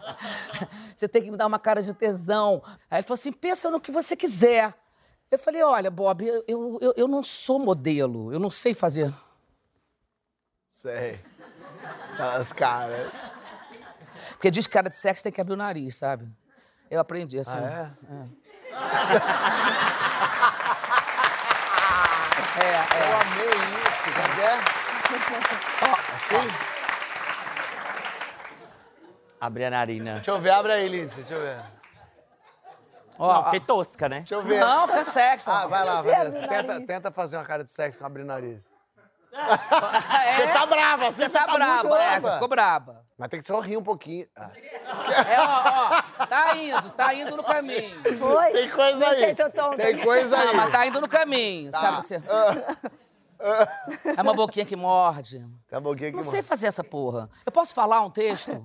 Você 0.96 1.08
tem 1.08 1.24
que 1.24 1.32
me 1.32 1.36
dar 1.36 1.48
uma 1.48 1.58
cara 1.58 1.82
de 1.82 1.94
tesão. 1.96 2.62
Aí 2.90 3.00
ele 3.00 3.04
falou 3.04 3.16
assim: 3.16 3.32
pensa 3.32 3.72
no 3.72 3.82
que 3.82 3.92
você 3.92 4.16
quiser. 4.16 4.74
Eu 5.32 5.40
falei: 5.40 5.64
olha, 5.64 5.90
Bob, 5.90 6.24
eu, 6.48 6.78
eu, 6.80 6.94
eu 6.96 7.08
não 7.08 7.24
sou 7.24 7.58
modelo, 7.58 8.32
eu 8.32 8.40
não 8.40 8.52
sei 8.52 8.74
fazer. 8.74 9.12
Sei. 10.68 11.20
Aquelas 12.14 12.54
caras. 12.54 13.12
Porque 14.44 14.52
diz 14.52 14.68
que 14.68 14.74
cara 14.74 14.90
de 14.90 14.98
sexo 14.98 15.24
tem 15.24 15.32
que 15.32 15.40
abrir 15.40 15.54
o 15.54 15.56
nariz, 15.56 15.96
sabe? 15.96 16.28
Eu 16.92 17.00
aprendi 17.00 17.40
assim. 17.40 17.58
Ah, 17.58 17.92
É, 18.12 18.14
é. 18.14 18.26
Eu 22.60 22.66
amei 23.22 23.56
isso, 23.88 24.12
como 24.12 24.42
é? 24.42 24.60
Ó, 25.90 25.92
assim? 26.14 26.44
Abre 29.40 29.64
a 29.64 29.70
narina. 29.70 30.16
Deixa 30.16 30.32
eu 30.32 30.42
ver, 30.42 30.50
abre 30.50 30.74
aí, 30.74 30.90
Lindsay, 30.90 31.24
deixa 31.24 31.36
eu 31.36 31.40
ver. 31.42 31.62
Ó, 33.18 33.34
Não, 33.34 33.44
fiquei 33.46 33.62
tosca, 33.62 34.10
né? 34.10 34.18
Deixa 34.20 34.36
eu 34.36 34.42
ver. 34.42 34.60
Não, 34.60 34.90
fica 34.90 35.06
sexy. 35.06 35.50
Ah, 35.50 35.68
vai 35.68 35.86
lá, 35.86 36.02
o 36.02 36.04
tenta, 36.04 36.82
tenta 36.86 37.12
fazer 37.12 37.38
uma 37.38 37.46
cara 37.46 37.64
de 37.64 37.72
sexo 37.72 37.98
com 37.98 38.06
abrir 38.06 38.24
o 38.24 38.26
nariz. 38.26 38.66
É, 39.32 40.36
Você 40.36 40.48
tá 40.48 40.66
brava, 40.66 41.10
você, 41.12 41.30
Você 41.30 41.30
tá, 41.30 41.48
muito 41.48 41.56
braba, 41.56 41.88
é, 41.88 41.90
brava. 41.90 42.20
você 42.20 42.32
ficou 42.34 42.48
braba. 42.50 43.03
Mas 43.24 43.30
tem 43.30 43.40
que 43.40 43.48
sorrir 43.48 43.78
um 43.78 43.82
pouquinho. 43.82 44.28
Ah. 44.36 44.52
É, 44.54 45.40
ó, 45.40 45.94
ó, 46.20 46.26
tá 46.26 46.58
indo, 46.58 46.90
tá 46.90 47.14
indo 47.14 47.38
no 47.38 47.44
caminho. 47.44 47.90
Foi? 48.20 48.52
Tem 48.52 48.70
coisa 48.70 49.08
aí. 49.08 49.34
Tonta. 49.34 49.78
Tem 49.78 49.98
coisa 50.00 50.38
aí. 50.38 50.48
Não, 50.48 50.54
mas 50.56 50.72
tá 50.74 50.86
indo 50.86 51.00
no 51.00 51.08
caminho, 51.08 51.72
sabe? 51.72 52.06
Você... 52.06 52.22
É 54.18 54.22
uma 54.22 54.34
boquinha 54.34 54.66
que 54.66 54.76
morde. 54.76 55.46
Tá 55.70 55.80
bom, 55.80 55.96
que 55.96 56.12
Não 56.12 56.22
sei 56.22 56.44
fazer 56.44 56.68
essa 56.68 56.84
porra. 56.84 57.30
Eu 57.46 57.52
posso 57.54 57.74
falar 57.74 58.02
um 58.02 58.10
texto? 58.10 58.62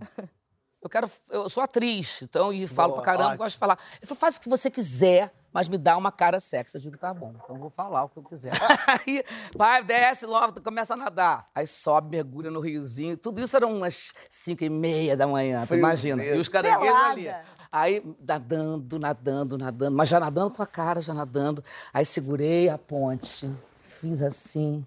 Eu 0.83 0.91
quero. 0.91 1.09
Eu 1.31 1.49
sou 1.49 1.63
atriz, 1.63 2.23
então, 2.23 2.53
e 2.53 2.67
falo 2.67 2.95
Boa, 2.95 3.03
pra 3.03 3.13
caramba, 3.13 3.29
ótimo. 3.31 3.39
gosto 3.45 3.53
de 3.53 3.59
falar. 3.59 3.79
Ele 3.99 4.07
falou, 4.07 4.19
faz 4.19 4.37
o 4.37 4.41
que 4.41 4.49
você 4.49 4.69
quiser, 4.71 5.33
mas 5.53 5.69
me 5.69 5.79
dá 5.79 5.97
uma 5.97 6.13
cara 6.13 6.41
sexy. 6.41 6.77
Eu 6.77 6.81
digo, 6.81 6.99
tá 6.99 7.13
bom, 7.13 7.35
então 7.35 7.57
eu 7.57 7.61
vou 7.61 7.71
falar 7.71 8.05
o 8.05 8.09
que 8.09 8.19
eu 8.19 8.23
quiser. 8.23 8.53
Aí, 9.07 9.25
vai, 9.57 9.83
desce 9.83 10.27
logo, 10.27 10.61
começa 10.63 10.95
a 10.95 10.97
nadar. 10.97 11.49
Aí 11.55 11.67
sobe, 11.67 12.17
mergulha 12.17 12.51
no 12.51 12.61
riozinho. 12.61 13.17
Tudo 13.17 13.41
isso 13.41 13.57
eram 13.57 13.73
umas 13.77 14.15
cinco 14.29 14.65
e 14.65 14.71
meia 14.71 15.17
da 15.17 15.27
manhã, 15.27 15.67
tu 15.67 15.75
imagina. 15.75 16.17
mesmo. 16.17 16.37
E 16.37 16.39
os 16.39 16.49
caranguejos 16.49 16.97
ali. 16.97 17.31
Aí, 17.71 18.03
nadando, 18.27 18.99
nadando, 18.99 19.59
nadando, 19.59 19.95
mas 19.95 20.09
já 20.09 20.19
nadando 20.19 20.51
com 20.51 20.63
a 20.63 20.67
cara, 20.67 21.03
já 21.03 21.13
nadando. 21.13 21.63
Aí 21.93 22.05
segurei 22.05 22.69
a 22.69 22.79
ponte, 22.79 23.51
fiz 23.83 24.23
assim. 24.23 24.87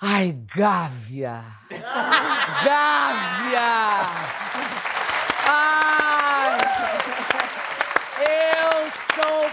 Ai, 0.00 0.32
Gávea! 0.54 1.44
Gávea! 2.64 3.60
Ai! 5.46 6.58
Eu 8.20 8.90
sou 9.14 9.50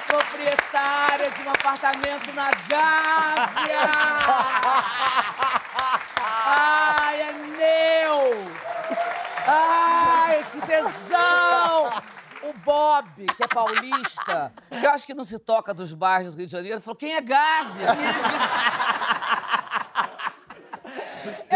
proprietária 0.81 1.29
de 1.29 1.41
um 1.43 1.51
apartamento 1.51 2.33
na 2.33 2.49
Gávea! 2.67 3.91
Ai, 6.45 7.21
é 7.21 7.31
meu! 7.33 8.51
Ai, 9.47 10.43
que 10.51 10.59
tesão! 10.61 11.91
O 12.43 12.53
Bob, 12.53 13.27
que 13.37 13.43
é 13.43 13.47
paulista, 13.47 14.51
que 14.69 14.83
eu 14.83 14.89
acho 14.89 15.05
que 15.05 15.13
não 15.13 15.23
se 15.23 15.37
toca 15.37 15.71
dos 15.73 15.93
bairros 15.93 16.33
do 16.33 16.39
Rio 16.39 16.47
de 16.47 16.51
Janeiro, 16.51 16.81
falou: 16.81 16.95
quem 16.95 17.13
é 17.13 17.21
Gávea? 17.21 17.95
Quem 17.95 18.05
é 18.07 18.11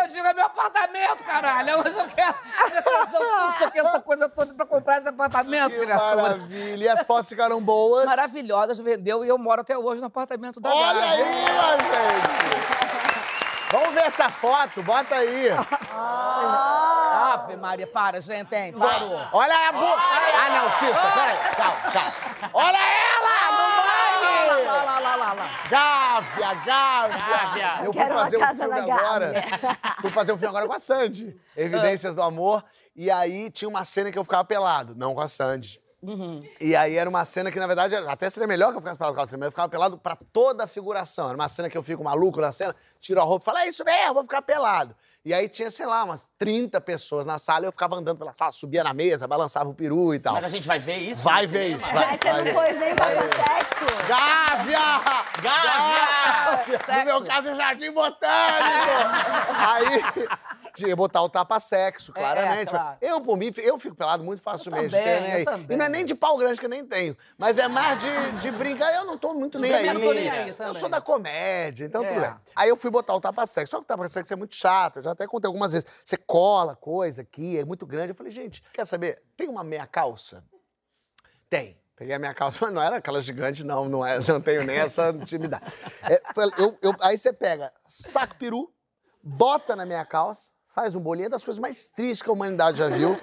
Eu 0.03 0.07
digo, 0.07 0.27
é 0.27 0.33
meu 0.33 0.49
apartamento, 1.15 1.23
caralho. 1.23 1.69
Eu 1.71 1.83
quero. 1.83 2.35
Isso 3.49 3.63
aqui, 3.65 3.79
essa 3.79 3.99
coisa 4.01 4.29
toda 4.29 4.53
pra 4.53 4.65
comprar 4.65 4.97
esse 4.97 5.07
apartamento, 5.07 5.71
Que 5.71 5.79
criatura. 5.79 6.21
maravilha. 6.21 6.83
E 6.83 6.89
as 6.89 7.01
fotos 7.03 7.29
ficaram 7.29 7.61
boas. 7.61 8.05
Maravilhosas, 8.05 8.79
vendeu 8.79 9.23
e 9.23 9.27
eu 9.27 9.37
moro 9.37 9.61
até 9.61 9.77
hoje 9.77 10.01
no 10.01 10.07
apartamento 10.07 10.59
da 10.59 10.69
Olha 10.69 10.93
Gávea. 10.93 11.11
aí, 11.11 11.23
gente. 11.25 12.75
Vamos 13.71 13.93
ver 13.93 14.03
essa 14.03 14.29
foto, 14.29 14.83
bota 14.83 15.15
aí. 15.15 15.49
Ave 15.91 17.55
Maria, 17.57 17.87
para, 17.87 18.21
gente, 18.21 18.53
hein? 18.55 18.71
Parou. 18.73 19.19
Olha 19.33 19.69
a 19.69 19.71
boca. 19.71 20.01
Ah, 20.01 20.49
não, 20.49 20.71
Cissa, 20.73 21.11
peraí. 21.13 21.37
Calma, 21.57 21.91
calma. 21.91 22.11
Olha 22.53 22.77
ela 22.77 23.14
Gávea, 25.69 26.53
Gávea. 26.65 27.17
Gávea. 27.17 27.85
Eu 27.85 27.93
fui 27.93 28.01
Quero 28.01 28.15
uma 28.15 28.23
fazer 28.23 28.37
um 28.37 28.47
filme 28.47 28.79
agora. 28.91 29.33
Fui 30.01 30.09
fazer 30.09 30.33
um 30.33 30.37
filme 30.37 30.49
agora 30.49 30.67
com 30.67 30.73
a 30.73 30.79
Sandy. 30.79 31.35
Evidências 31.55 32.15
do 32.15 32.21
Amor. 32.21 32.63
E 32.95 33.09
aí 33.11 33.49
tinha 33.49 33.67
uma 33.67 33.83
cena 33.83 34.11
que 34.11 34.17
eu 34.17 34.23
ficava 34.23 34.45
pelado, 34.45 34.95
não 34.95 35.13
com 35.13 35.21
a 35.21 35.27
Sandy. 35.27 35.81
E 36.61 36.75
aí 36.75 36.95
era 36.95 37.09
uma 37.09 37.25
cena 37.25 37.51
que, 37.51 37.59
na 37.59 37.65
verdade, 37.65 37.95
até 37.95 38.29
seria 38.29 38.47
melhor 38.47 38.69
que 38.71 38.77
eu 38.77 38.81
ficasse 38.81 38.97
pelado 38.97 39.15
com 39.15 39.21
a 39.21 39.25
Sandy, 39.25 39.39
mas 39.39 39.47
eu 39.47 39.51
ficava 39.51 39.69
pelado 39.69 39.97
pra 39.97 40.15
toda 40.31 40.63
a 40.63 40.67
figuração. 40.67 41.25
Era 41.27 41.35
uma 41.35 41.49
cena 41.49 41.69
que 41.69 41.77
eu 41.77 41.83
fico 41.83 42.03
maluco 42.03 42.39
na 42.39 42.51
cena, 42.51 42.75
tiro 42.99 43.19
a 43.19 43.23
roupa 43.23 43.43
e 43.43 43.45
falo, 43.45 43.57
é 43.57 43.67
isso 43.67 43.83
mesmo, 43.83 44.13
vou 44.13 44.23
ficar 44.23 44.41
pelado. 44.43 44.95
E 45.25 45.33
aí 45.33 45.49
tinha, 45.49 45.71
sei 45.71 45.87
lá, 45.87 46.03
umas 46.03 46.27
30 46.37 46.79
pessoas 46.81 47.25
na 47.25 47.39
sala 47.39 47.65
e 47.65 47.67
eu 47.67 47.71
ficava 47.71 47.95
andando 47.95 48.19
pela 48.19 48.31
sala, 48.31 48.51
subia 48.51 48.83
na 48.83 48.93
mesa, 48.93 49.27
balançava 49.27 49.67
o 49.67 49.73
peru 49.73 50.13
e 50.13 50.19
tal. 50.19 50.35
Mas 50.35 50.45
a 50.45 50.49
gente 50.49 50.67
vai 50.67 50.77
ver 50.77 50.97
isso? 50.97 51.23
Vai 51.23 51.47
ver 51.47 51.63
cinema? 51.63 51.77
isso, 51.79 51.91
vai, 51.91 52.05
Mas 52.05 52.19
você 52.19 52.29
vai 52.29 52.37
não 52.37 52.43
ver. 52.43 52.53
pôs 52.53 52.79
nem 52.79 52.95
para 52.95 53.21
sexo? 53.21 54.07
Gávea! 54.07 54.79
Gávea! 55.41 56.99
No 56.99 57.05
meu 57.05 57.25
caso, 57.25 57.51
o 57.51 57.55
Jardim 57.55 57.91
Botânico! 57.91 58.21
Aí, 59.57 60.03
que 60.75 60.95
botar 60.95 61.21
o 61.21 61.29
tapa-sexo, 61.29 62.11
claramente. 62.13 62.69
claro. 62.69 62.97
Eu, 63.01 63.21
por 63.21 63.37
mim, 63.37 63.51
eu 63.57 63.79
fico 63.79 63.95
pelado 63.95 64.23
muito 64.23 64.41
facilmente. 64.41 64.91
também, 64.91 65.03
tenho 65.05 65.21
nem 65.27 65.39
eu 65.39 65.45
também. 65.45 65.67
E 65.75 65.77
não 65.77 65.85
é 65.85 65.89
nem 65.89 66.05
de 66.05 66.13
pau 66.15 66.37
grande 66.37 66.59
que 66.59 66.65
eu 66.65 66.69
nem 66.69 66.85
tenho. 66.85 67.17
Mas 67.37 67.57
é 67.57 67.67
mais 67.67 67.99
de, 67.99 68.31
de 68.33 68.51
brincar. 68.51 68.93
Eu 68.93 69.05
não 69.05 69.17
tô 69.17 69.33
muito 69.33 69.57
nem 69.59 69.71
também 69.71 69.89
aí. 69.89 69.93
não 69.93 70.01
tô 70.01 70.13
nem 70.13 70.29
aí 70.29 70.49
eu 70.49 70.55
também. 70.55 70.79
sou 70.79 70.89
da 70.89 71.01
comédia, 71.01 71.85
então 71.85 72.03
É. 72.03 72.07
tudo 72.07 72.21
bem. 72.21 72.35
Aí 72.55 72.69
eu 72.69 72.75
fui 72.75 72.91
botar 72.91 73.15
o 73.15 73.21
tapa-sexo. 73.21 73.71
Só 73.71 73.77
que 73.77 73.83
o 73.83 73.87
tapa-sexo 73.87 74.33
é 74.33 74.35
muito 74.35 74.55
chato. 74.55 74.97
Eu 74.97 75.03
já 75.03 75.11
até 75.11 75.25
contei 75.25 75.47
algumas 75.47 75.71
vezes. 75.73 75.87
Você 76.03 76.17
cola 76.17 76.75
coisa 76.75 77.21
aqui, 77.21 77.57
é 77.57 77.65
muito 77.65 77.85
grande. 77.85 78.09
Eu 78.09 78.15
falei, 78.15 78.31
gente, 78.31 78.61
quer 78.73 78.85
saber? 78.85 79.21
Tem 79.37 79.47
uma 79.47 79.63
meia 79.63 79.87
calça? 79.87 80.43
Tem. 81.49 81.79
Peguei 81.95 82.13
a 82.13 82.19
minha 82.19 82.33
calça, 82.33 82.57
mas 82.65 82.73
não 82.73 82.81
era 82.81 82.97
aquela 82.97 83.21
gigante, 83.21 83.63
não, 83.63 83.87
não, 83.87 84.05
é, 84.05 84.19
não 84.19 84.41
tenho 84.41 84.65
nem 84.65 84.75
essa 84.77 85.11
intimidade. 85.15 85.63
É, 86.03 86.21
eu- 86.61 86.77
eu- 86.81 86.95
aí 87.01 87.17
você 87.17 87.31
pega 87.31 87.71
saco 87.87 88.35
peru, 88.35 88.69
bota 89.23 89.75
na 89.77 89.85
minha 89.85 90.03
calça, 90.05 90.51
faz 90.75 90.93
um 90.93 90.99
bolinho, 90.99 91.27
é 91.27 91.29
das 91.29 91.45
coisas 91.45 91.59
mais 91.59 91.89
tristes 91.91 92.21
que 92.21 92.29
a 92.29 92.33
humanidade 92.33 92.79
já 92.79 92.89
viu. 92.89 93.17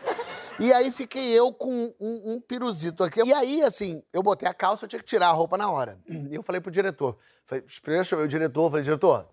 E 0.58 0.72
aí 0.72 0.90
fiquei 0.90 1.38
eu 1.38 1.52
com 1.52 1.70
um, 2.00 2.32
um 2.32 2.40
piruzito 2.40 3.04
aqui. 3.04 3.20
E 3.22 3.32
aí, 3.32 3.62
assim, 3.62 4.02
eu 4.10 4.22
botei 4.22 4.48
a 4.48 4.54
calça, 4.54 4.86
eu 4.86 4.88
tinha 4.88 4.98
que 4.98 5.04
tirar 5.04 5.28
a 5.28 5.32
roupa 5.32 5.58
na 5.58 5.70
hora. 5.70 6.00
E 6.08 6.34
eu 6.34 6.42
falei 6.42 6.62
pro 6.62 6.70
diretor, 6.70 7.18
falei, 7.44 7.62
primeiro 7.82 8.00
eu 8.00 8.04
chamei 8.04 8.24
o 8.24 8.28
diretor, 8.28 8.70
falei, 8.70 8.82
diretor, 8.82 9.28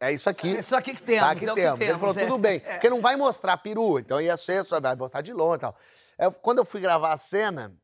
é 0.00 0.12
isso 0.12 0.30
aqui. 0.30 0.54
É 0.54 0.60
isso 0.60 0.76
aqui 0.76 0.94
que 0.94 1.02
temos, 1.02 1.28
Tá, 1.28 1.34
que 1.34 1.44
é 1.46 1.52
o 1.52 1.54
que 1.54 1.60
temos. 1.60 1.80
Ele 1.80 1.88
temos, 1.88 2.00
falou, 2.00 2.16
é. 2.16 2.26
tudo 2.26 2.38
bem. 2.38 2.60
Porque 2.60 2.90
não 2.90 3.00
vai 3.00 3.16
mostrar 3.16 3.56
peru, 3.56 3.98
então 3.98 4.20
ia 4.20 4.36
ser, 4.36 4.64
só 4.64 4.80
vai 4.80 4.94
mostrar 4.94 5.20
de 5.20 5.32
longe 5.32 5.56
e 5.56 5.60
tal. 5.60 5.76
É, 6.16 6.30
quando 6.30 6.58
eu 6.58 6.64
fui 6.64 6.80
gravar 6.80 7.12
a 7.12 7.16
cena, 7.16 7.74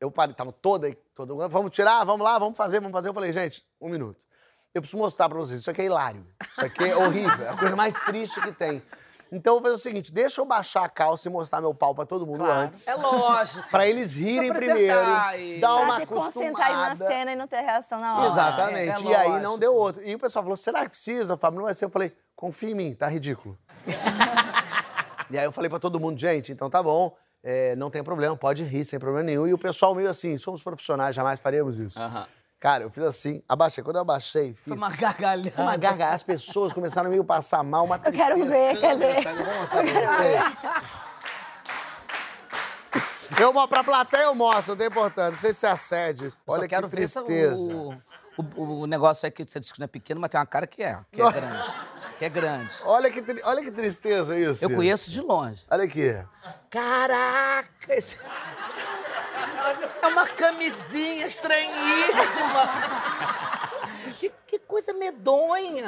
eu 0.00 0.10
parei, 0.10 0.34
tava 0.34 0.52
toda, 0.52 0.90
toda, 1.14 1.48
vamos 1.48 1.70
tirar, 1.70 2.02
vamos 2.04 2.24
lá, 2.24 2.38
vamos 2.38 2.56
fazer, 2.56 2.80
vamos 2.80 2.92
fazer. 2.92 3.10
Eu 3.10 3.14
falei, 3.14 3.30
gente, 3.30 3.62
um 3.78 3.90
minuto. 3.90 4.24
Eu 4.72 4.80
preciso 4.80 4.98
mostrar 4.98 5.28
pra 5.28 5.38
vocês, 5.38 5.60
isso 5.60 5.70
aqui 5.70 5.82
é 5.82 5.84
hilário. 5.84 6.26
Isso 6.50 6.64
aqui 6.64 6.84
é 6.84 6.96
horrível, 6.96 7.44
é 7.44 7.50
a 7.50 7.56
coisa 7.56 7.76
mais 7.76 7.94
triste 8.04 8.40
que 8.40 8.52
tem. 8.52 8.82
Então 9.34 9.54
eu 9.54 9.60
vou 9.60 9.70
fazer 9.70 9.74
o 9.74 9.82
seguinte, 9.82 10.12
deixa 10.12 10.40
eu 10.40 10.44
baixar 10.44 10.84
a 10.84 10.88
calça 10.88 11.28
e 11.28 11.32
mostrar 11.32 11.60
meu 11.60 11.74
pau 11.74 11.94
pra 11.94 12.06
todo 12.06 12.24
mundo 12.26 12.44
antes. 12.44 12.86
É 12.86 12.94
lógico. 12.94 13.68
Pra 13.68 13.86
eles 13.88 14.14
rirem 14.14 14.52
primeiro, 14.52 15.08
e- 15.38 15.60
dar 15.60 15.74
Pra 15.74 15.84
uma 15.84 15.98
se 16.00 16.06
concentrar 16.06 16.68
aí 16.68 16.76
na 16.76 16.96
cena 16.96 17.32
e 17.32 17.36
não 17.36 17.46
ter 17.48 17.60
reação 17.60 17.98
na 17.98 18.18
hora. 18.18 18.28
Exatamente. 18.28 19.06
é 19.06 19.10
e 19.10 19.14
aí 19.14 19.40
não 19.40 19.58
deu 19.58 19.74
outro. 19.74 20.02
E 20.02 20.14
o 20.14 20.18
pessoal 20.18 20.42
falou: 20.44 20.56
será 20.56 20.82
que 20.84 20.90
precisa, 20.90 21.36
Fábio? 21.36 21.58
Não 21.58 21.64
vai 21.64 21.74
ser. 21.74 21.86
Eu 21.86 21.90
falei: 21.90 22.14
confia 22.36 22.70
em 22.70 22.74
mim, 22.74 22.94
tá 22.94 23.08
ridículo. 23.08 23.58
e 25.30 25.38
aí 25.38 25.44
eu 25.44 25.52
falei 25.52 25.68
pra 25.68 25.78
todo 25.78 25.98
mundo: 25.98 26.18
gente, 26.18 26.52
então 26.52 26.70
tá 26.70 26.82
bom, 26.82 27.14
é, 27.42 27.74
não 27.76 27.90
tem 27.90 28.02
problema, 28.04 28.36
pode 28.36 28.62
rir 28.64 28.84
sem 28.84 28.98
problema 28.98 29.24
nenhum. 29.24 29.46
E 29.46 29.52
o 29.54 29.58
pessoal 29.58 29.94
meio 29.94 30.08
assim: 30.08 30.36
somos 30.38 30.62
profissionais, 30.62 31.14
jamais 31.14 31.40
faremos 31.40 31.78
isso. 31.78 32.00
Aham. 32.00 32.26
Cara, 32.64 32.82
eu 32.84 32.88
fiz 32.88 33.04
assim, 33.04 33.42
abaixei. 33.46 33.84
Quando 33.84 33.96
eu 33.96 34.00
abaixei, 34.00 34.54
fiz. 34.54 34.64
Foi 34.68 34.76
uma 34.78 34.88
gargalhada. 34.88 35.50
Foi 35.50 35.62
uma 35.64 35.76
gargalhada. 35.76 36.14
As 36.14 36.22
pessoas 36.22 36.72
começaram 36.72 37.08
a 37.08 37.10
meio 37.10 37.22
passar 37.22 37.62
mal, 37.62 37.84
uma 37.84 37.98
tristeza. 37.98 38.24
quero 38.30 38.46
ver, 38.46 38.80
cadê? 38.80 39.18
Eu 39.18 39.44
vou 39.44 39.54
mostrar 39.56 39.82
pra 39.82 40.16
vocês. 40.16 40.90
Eu, 43.40 43.52
mo- 43.52 43.66
pra 43.68 43.82
plateia 43.82 44.22
eu 44.24 44.34
mostro, 44.34 44.72
não 44.72 44.78
tem 44.78 44.86
importância. 44.86 45.30
Não 45.32 45.36
sei 45.36 45.52
se 45.52 45.66
é 45.66 45.70
assédio. 45.70 46.26
Eu 46.26 46.30
só 46.30 46.36
Olha 46.46 46.62
que 46.62 46.68
quero 46.68 46.86
ver 46.88 47.06
se 47.08 47.14
tristeza. 47.22 47.74
o, 47.74 47.94
O, 48.56 48.62
o 48.82 48.86
negócio 48.86 49.26
é 49.26 49.30
que 49.30 49.44
você 49.44 49.58
diz 49.60 49.70
que 49.72 49.80
não 49.80 49.84
é 49.84 49.88
pequeno, 49.88 50.20
mas 50.20 50.30
tem 50.30 50.38
uma 50.38 50.46
cara 50.46 50.66
que 50.66 50.82
é, 50.82 50.98
que 51.12 51.20
é 51.20 51.30
grande. 51.32 51.68
Que 52.18 52.24
é 52.24 52.28
grande. 52.28 52.74
Olha 52.84 53.10
que, 53.10 53.20
tri- 53.20 53.40
olha 53.44 53.62
que 53.62 53.72
tristeza 53.72 54.38
isso. 54.38 54.64
Eu 54.64 54.70
conheço 54.70 55.10
de 55.10 55.20
longe. 55.20 55.64
Olha 55.70 55.84
aqui. 55.84 56.16
Caraca! 56.70 57.68
esse- 57.88 58.18
É 60.02 60.06
uma 60.06 60.26
camisinha 60.26 61.26
estranhíssima. 61.26 62.68
Que, 64.18 64.32
que 64.46 64.58
coisa 64.60 64.92
medonha. 64.92 65.86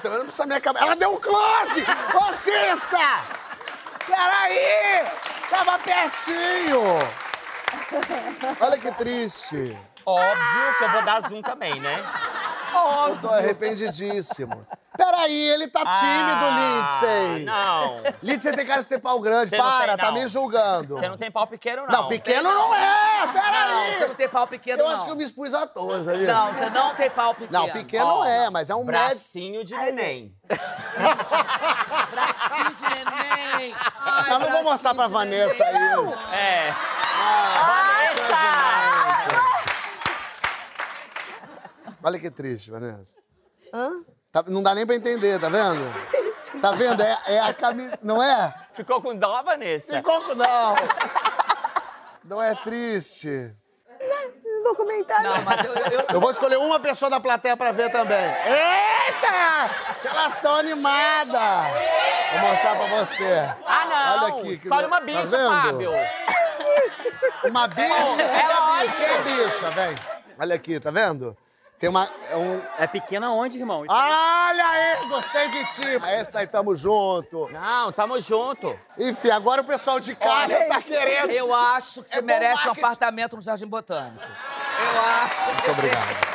Também 0.00 0.18
não 0.18 0.24
precisa 0.26 0.46
minha 0.46 0.60
cabeça. 0.60 0.84
Ela 0.84 0.96
deu 0.96 1.12
um 1.12 1.18
close! 1.18 1.82
Ô, 2.14 2.32
Cissa! 2.34 3.24
Peraí! 4.06 5.06
Tava 5.48 5.78
pertinho! 5.78 6.98
Olha 8.60 8.78
que 8.78 8.92
triste. 8.92 9.76
Óbvio 10.04 10.74
que 10.78 10.84
eu 10.84 10.90
vou 10.90 11.02
dar 11.02 11.20
zoom 11.20 11.42
também, 11.42 11.80
né? 11.80 12.04
Eu 13.08 13.20
tô 13.20 13.28
arrependidíssimo. 13.30 14.66
Peraí, 14.96 15.48
ele 15.50 15.68
tá 15.68 15.80
tímido, 15.80 16.44
Lindsay. 16.60 17.44
Não. 17.44 18.02
Lindsay 18.22 18.54
tem 18.54 18.66
cara 18.66 18.82
de 18.82 18.88
ter 18.88 18.98
pau 18.98 19.18
grande. 19.20 19.50
Não 19.56 19.64
Para, 19.64 19.96
tem, 19.96 20.06
tá 20.06 20.12
me 20.12 20.28
julgando. 20.28 20.94
Você 20.96 21.08
não 21.08 21.16
tem 21.16 21.30
pau 21.30 21.46
pequeno, 21.46 21.86
não. 21.86 22.02
Não, 22.02 22.08
pequeno 22.08 22.42
não 22.42 22.74
é! 22.74 23.26
Não, 23.26 23.32
Peraí! 23.32 23.98
você 23.98 24.06
não 24.06 24.14
tem 24.14 24.28
pau 24.28 24.46
pequeno, 24.46 24.82
Eu 24.82 24.86
não. 24.86 24.92
acho 24.94 25.04
que 25.06 25.10
eu 25.10 25.16
me 25.16 25.24
expus 25.24 25.54
à 25.54 25.66
toa, 25.66 26.02
sabia? 26.02 26.32
Não, 26.32 26.52
você 26.52 26.68
não 26.70 26.94
tem 26.94 27.08
pau 27.10 27.34
pequeno. 27.34 27.58
Não, 27.58 27.68
pequeno 27.70 28.04
não 28.04 28.24
é, 28.26 28.50
mas 28.50 28.68
é 28.68 28.74
um. 28.74 28.84
Bracinho 28.84 29.64
de 29.64 29.74
neném. 29.74 30.34
Bracinho 32.10 32.74
de 32.74 32.82
neném. 32.82 33.74
Ai, 34.00 34.30
Eu 34.32 34.38
não 34.40 34.50
vou 34.52 34.62
mostrar 34.64 34.94
pra 34.94 35.08
bracinho 35.08 35.30
de 35.32 35.38
Vanessa 35.48 35.64
neném. 35.72 36.04
isso. 36.04 36.28
É. 36.32 36.74
Olha 42.04 42.18
que 42.18 42.30
triste, 42.30 42.70
Vanessa. 42.70 43.14
Tá- 44.30 44.44
não 44.48 44.62
dá 44.62 44.74
nem 44.74 44.86
pra 44.86 44.94
entender, 44.96 45.38
tá 45.40 45.48
vendo? 45.48 45.82
Tá 46.60 46.72
vendo? 46.72 47.02
É, 47.02 47.18
é 47.34 47.40
a 47.40 47.54
camisa. 47.54 47.98
Não 48.02 48.22
é? 48.22 48.54
Ficou 48.72 49.00
com 49.00 49.14
dó, 49.16 49.42
Vanessa? 49.42 49.94
Ficou 49.96 50.22
com. 50.22 50.34
Não! 50.34 50.74
Não 52.24 52.42
é 52.42 52.54
triste. 52.56 53.54
Não 54.44 54.62
vou 54.64 54.74
comentar. 54.76 55.22
Não, 55.22 55.42
mas 55.42 55.64
eu, 55.64 55.74
eu, 55.74 55.86
eu- 56.00 56.06
Eu 56.14 56.20
vou 56.20 56.30
escolher 56.30 56.56
uma 56.56 56.78
pessoa 56.78 57.10
da 57.10 57.18
plateia 57.20 57.56
pra 57.56 57.72
ver 57.72 57.90
também. 57.90 58.16
Eita! 58.46 59.70
Elas 60.04 60.34
estão 60.34 60.54
animadas! 60.56 61.40
Vou 62.32 62.40
mostrar 62.50 62.76
pra 62.76 62.86
você. 63.04 63.56
Ah, 63.66 63.84
não. 63.86 64.24
Olha 64.24 64.34
aqui. 64.38 64.52
Escolhe 64.52 64.86
uma 64.86 65.00
tá 65.00 65.04
bicha, 65.06 65.24
vendo? 65.26 65.50
Fábio. 65.50 65.92
Uma 67.44 67.68
bicha? 67.68 68.22
É 68.22 68.82
bicha, 68.84 69.02
é 69.02 69.22
bicha, 69.22 69.70
vem. 69.70 69.94
Olha 70.38 70.54
aqui, 70.54 70.78
tá 70.80 70.90
vendo? 70.90 71.36
Tem 71.82 71.88
uma. 71.90 72.08
É 72.28 72.36
um... 72.36 72.62
É 72.78 72.86
pequena 72.86 73.32
onde, 73.32 73.58
irmão? 73.58 73.82
Olha 73.88 74.66
aí, 74.68 75.08
gostei 75.08 75.48
de 75.48 75.64
ti. 75.74 75.82
Essa 76.06 76.38
aí, 76.38 76.46
tamo 76.46 76.76
junto. 76.76 77.50
Não, 77.50 77.90
tamo 77.90 78.20
junto. 78.20 78.78
Enfim, 78.96 79.30
agora 79.30 79.62
o 79.62 79.64
pessoal 79.64 79.98
de 79.98 80.14
casa 80.14 80.60
tá 80.66 80.80
querendo. 80.80 81.30
eu 81.32 81.52
acho 81.52 82.04
que 82.04 82.10
você 82.10 82.18
É 82.18 82.22
merece 82.22 82.52
um 82.62 82.66
marketing. 82.66 82.80
apartamento 82.86 83.34
no 83.34 83.42
Jardim 83.42 83.66
Botânico. 83.66 84.22
Eu 84.22 85.00
acho. 85.00 85.54
Muito 85.54 85.70
obrigado. 85.72 86.32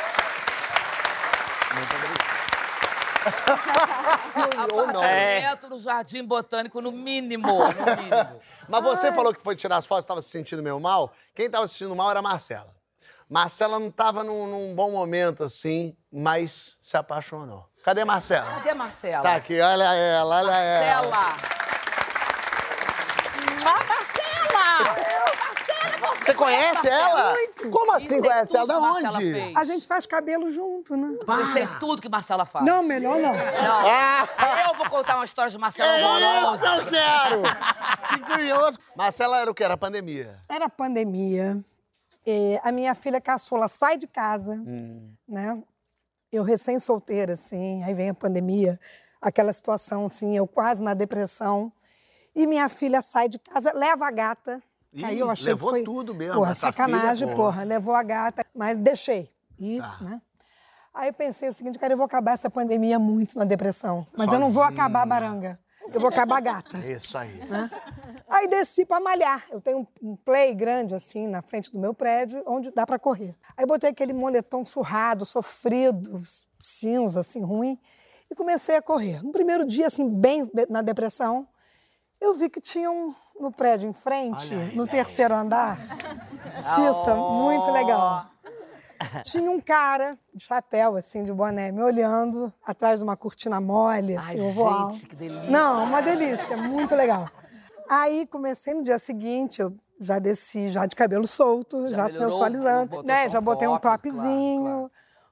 Ou 4.74 4.86
não. 4.86 5.00
Apartamento 5.02 5.70
no 5.70 5.78
Jardim 5.78 6.24
Botânico, 6.24 6.82
no 6.82 6.92
mínimo. 6.92 7.48
No 7.48 7.96
mínimo. 7.96 8.40
Mas 8.68 8.84
você 8.84 9.10
falou 9.12 9.32
que 9.32 9.42
foi 9.42 9.56
tirar 9.56 9.78
as 9.78 9.86
fotos, 9.86 10.04
estava 10.04 10.20
se 10.20 10.28
sentindo 10.28 10.62
meio 10.62 10.78
mal. 10.78 11.10
Quem 11.34 11.46
estava 11.46 11.66
se 11.66 11.72
sentindo 11.72 11.96
mal 11.96 12.10
era 12.10 12.18
a 12.18 12.22
Marcela. 12.22 12.76
Marcela 13.28 13.78
não 13.78 13.88
estava 13.88 14.24
num, 14.24 14.46
num 14.46 14.74
bom 14.74 14.90
momento 14.90 15.44
assim, 15.44 15.94
mas 16.10 16.78
se 16.80 16.96
apaixonou. 16.96 17.68
Cadê 17.84 18.04
Marcela? 18.04 18.50
Cadê 18.50 18.70
a 18.70 18.74
Marcela? 18.74 19.22
Tá 19.22 19.34
aqui, 19.36 19.60
olha 19.60 19.84
ela, 19.94 20.36
olha 20.36 20.50
ela. 20.56 21.10
Marcela! 21.10 21.36
Marcela! 23.64 25.08
Você 26.22 26.34
conhece 26.34 26.88
ela? 26.88 27.34
Como 27.70 27.92
assim 27.92 28.06
Isso 28.06 28.14
é 28.14 28.20
conhece 28.28 28.56
ela? 28.56 28.66
Da 28.66 28.74
que 28.74 28.80
Marcela 28.80 29.14
onde? 29.16 29.32
fez. 29.32 29.56
A 29.56 29.64
gente 29.64 29.86
faz 29.86 30.06
cabelo 30.06 30.50
junto, 30.50 30.94
né? 30.96 31.16
Eu 31.26 31.46
sei 31.52 31.66
tudo 31.80 32.02
que 32.02 32.08
Marcela 32.08 32.44
faz. 32.44 32.64
Não, 32.66 32.82
melhor 32.82 33.18
não. 33.18 33.32
Não. 33.32 33.86
Ah! 33.86 34.28
Eu 34.68 34.74
vou 34.76 34.88
contar 34.90 35.16
uma 35.16 35.24
história 35.24 35.50
de 35.50 35.56
Marcela 35.58 35.90
É 35.90 36.04
horrorosa. 36.04 36.76
isso 36.76 36.84
eu 36.86 36.90
quero! 36.90 37.42
que 38.08 38.18
curioso. 38.32 38.78
Marcela 38.96 39.38
era 39.38 39.50
o 39.50 39.54
quê? 39.54 39.64
Era 39.64 39.76
pandemia. 39.76 40.38
Era 40.48 40.68
pandemia. 40.68 41.58
Eh, 42.30 42.60
a 42.62 42.70
minha 42.72 42.94
filha 42.94 43.20
caçula 43.20 43.68
sai 43.68 43.96
de 43.96 44.06
casa, 44.06 44.56
né? 45.28 45.62
Eu 46.30 46.42
recém-solteira, 46.44 47.32
assim, 47.32 47.82
aí 47.84 47.94
vem 47.94 48.10
a 48.10 48.14
pandemia, 48.14 48.78
aquela 49.20 49.52
situação, 49.52 50.06
assim, 50.06 50.36
eu 50.36 50.46
quase 50.46 50.82
na 50.82 50.92
depressão. 50.94 51.72
E 52.34 52.46
minha 52.46 52.68
filha 52.68 53.00
sai 53.02 53.28
de 53.28 53.38
casa, 53.38 53.72
leva 53.74 54.06
a 54.06 54.10
gata. 54.10 54.62
Ih, 54.94 55.04
aí 55.04 55.18
eu 55.18 55.30
achei 55.30 55.46
levou 55.52 55.70
que 55.70 55.76
foi, 55.76 55.84
tudo 55.84 56.14
mesmo, 56.14 56.34
Porra, 56.34 56.54
sacanagem, 56.54 57.26
filha, 57.28 57.36
porra. 57.36 57.52
porra. 57.52 57.64
Levou 57.64 57.94
a 57.94 58.02
gata, 58.02 58.44
mas 58.54 58.76
deixei 58.78 59.30
ir, 59.58 59.80
Tá. 59.80 59.96
né? 60.00 60.22
Aí 60.94 61.08
eu 61.08 61.14
pensei 61.14 61.48
o 61.48 61.54
seguinte, 61.54 61.78
cara, 61.78 61.92
eu 61.92 61.96
vou 61.96 62.06
acabar 62.06 62.32
essa 62.32 62.50
pandemia 62.50 62.98
muito 62.98 63.38
na 63.38 63.44
depressão. 63.44 64.06
Mas 64.16 64.32
eu 64.32 64.38
não 64.38 64.50
vou 64.50 64.62
acabar 64.64 65.02
a 65.02 65.06
baranga. 65.06 65.58
Eu 65.92 66.00
vou 66.00 66.08
acabar 66.10 66.36
a 66.38 66.40
gata. 66.40 66.78
Isso 66.78 67.16
aí. 67.16 67.40
Aí 68.28 68.46
desci 68.48 68.84
pra 68.84 69.00
malhar. 69.00 69.44
Eu 69.50 69.60
tenho 69.60 69.86
um- 70.02 70.16
play 70.16 70.54
grande, 70.54 70.94
assim, 70.94 71.26
na 71.26 71.40
frente 71.42 71.72
do 71.72 71.78
meu 71.78 71.94
prédio, 71.94 72.42
onde 72.46 72.70
dá 72.70 72.86
pra 72.86 72.98
correr. 72.98 73.34
Aí 73.56 73.64
botei 73.66 73.90
aquele 73.90 74.12
moletom 74.12 74.64
surrado, 74.64 75.24
sofrido, 75.24 76.22
cinza, 76.62 77.20
assim, 77.20 77.42
ruim, 77.42 77.78
e 78.30 78.34
comecei 78.34 78.76
a 78.76 78.82
correr. 78.82 79.22
No 79.24 79.32
primeiro 79.32 79.64
dia, 79.64 79.86
assim, 79.86 80.08
bem 80.08 80.50
na 80.68 80.82
depressão, 80.82 81.48
eu 82.20 82.34
vi 82.34 82.50
que 82.50 82.60
tinha 82.60 82.90
um 82.90 83.14
no 83.40 83.52
prédio 83.52 83.88
em 83.88 83.92
frente, 83.92 84.52
no 84.74 84.86
terceiro 84.86 85.34
andar. 85.34 85.78
Cissa, 86.74 87.14
muito 87.14 87.70
legal. 87.70 88.26
Tinha 89.22 89.48
um 89.48 89.60
cara 89.60 90.18
de 90.34 90.42
chapéu, 90.42 90.96
assim, 90.96 91.22
de 91.24 91.32
boné, 91.32 91.70
me 91.70 91.80
olhando 91.80 92.52
atrás 92.66 92.98
de 92.98 93.04
uma 93.04 93.16
cortina 93.16 93.60
mole, 93.60 94.16
assim, 94.16 94.40
Ai, 94.40 94.40
oval. 94.40 94.90
gente, 94.90 95.06
que 95.06 95.14
delícia. 95.14 95.48
Não, 95.50 95.84
uma 95.84 96.02
delícia, 96.02 96.56
muito 96.56 96.96
legal. 96.96 97.30
Aí 97.90 98.26
comecei 98.26 98.74
no 98.74 98.82
dia 98.82 98.98
seguinte, 98.98 99.60
eu 99.60 99.74
já 100.00 100.18
desci 100.18 100.70
já 100.70 100.86
de 100.86 100.94
cabelo 100.94 101.26
solto, 101.26 101.88
já, 101.88 102.04
melhorou, 102.04 102.30
sensualizando, 102.30 103.02
né? 103.02 103.28
Já 103.28 103.40
botei 103.40 103.66
um 103.66 103.78
top, 103.78 104.10
topzinho. 104.10 104.62
claro, 104.62 104.90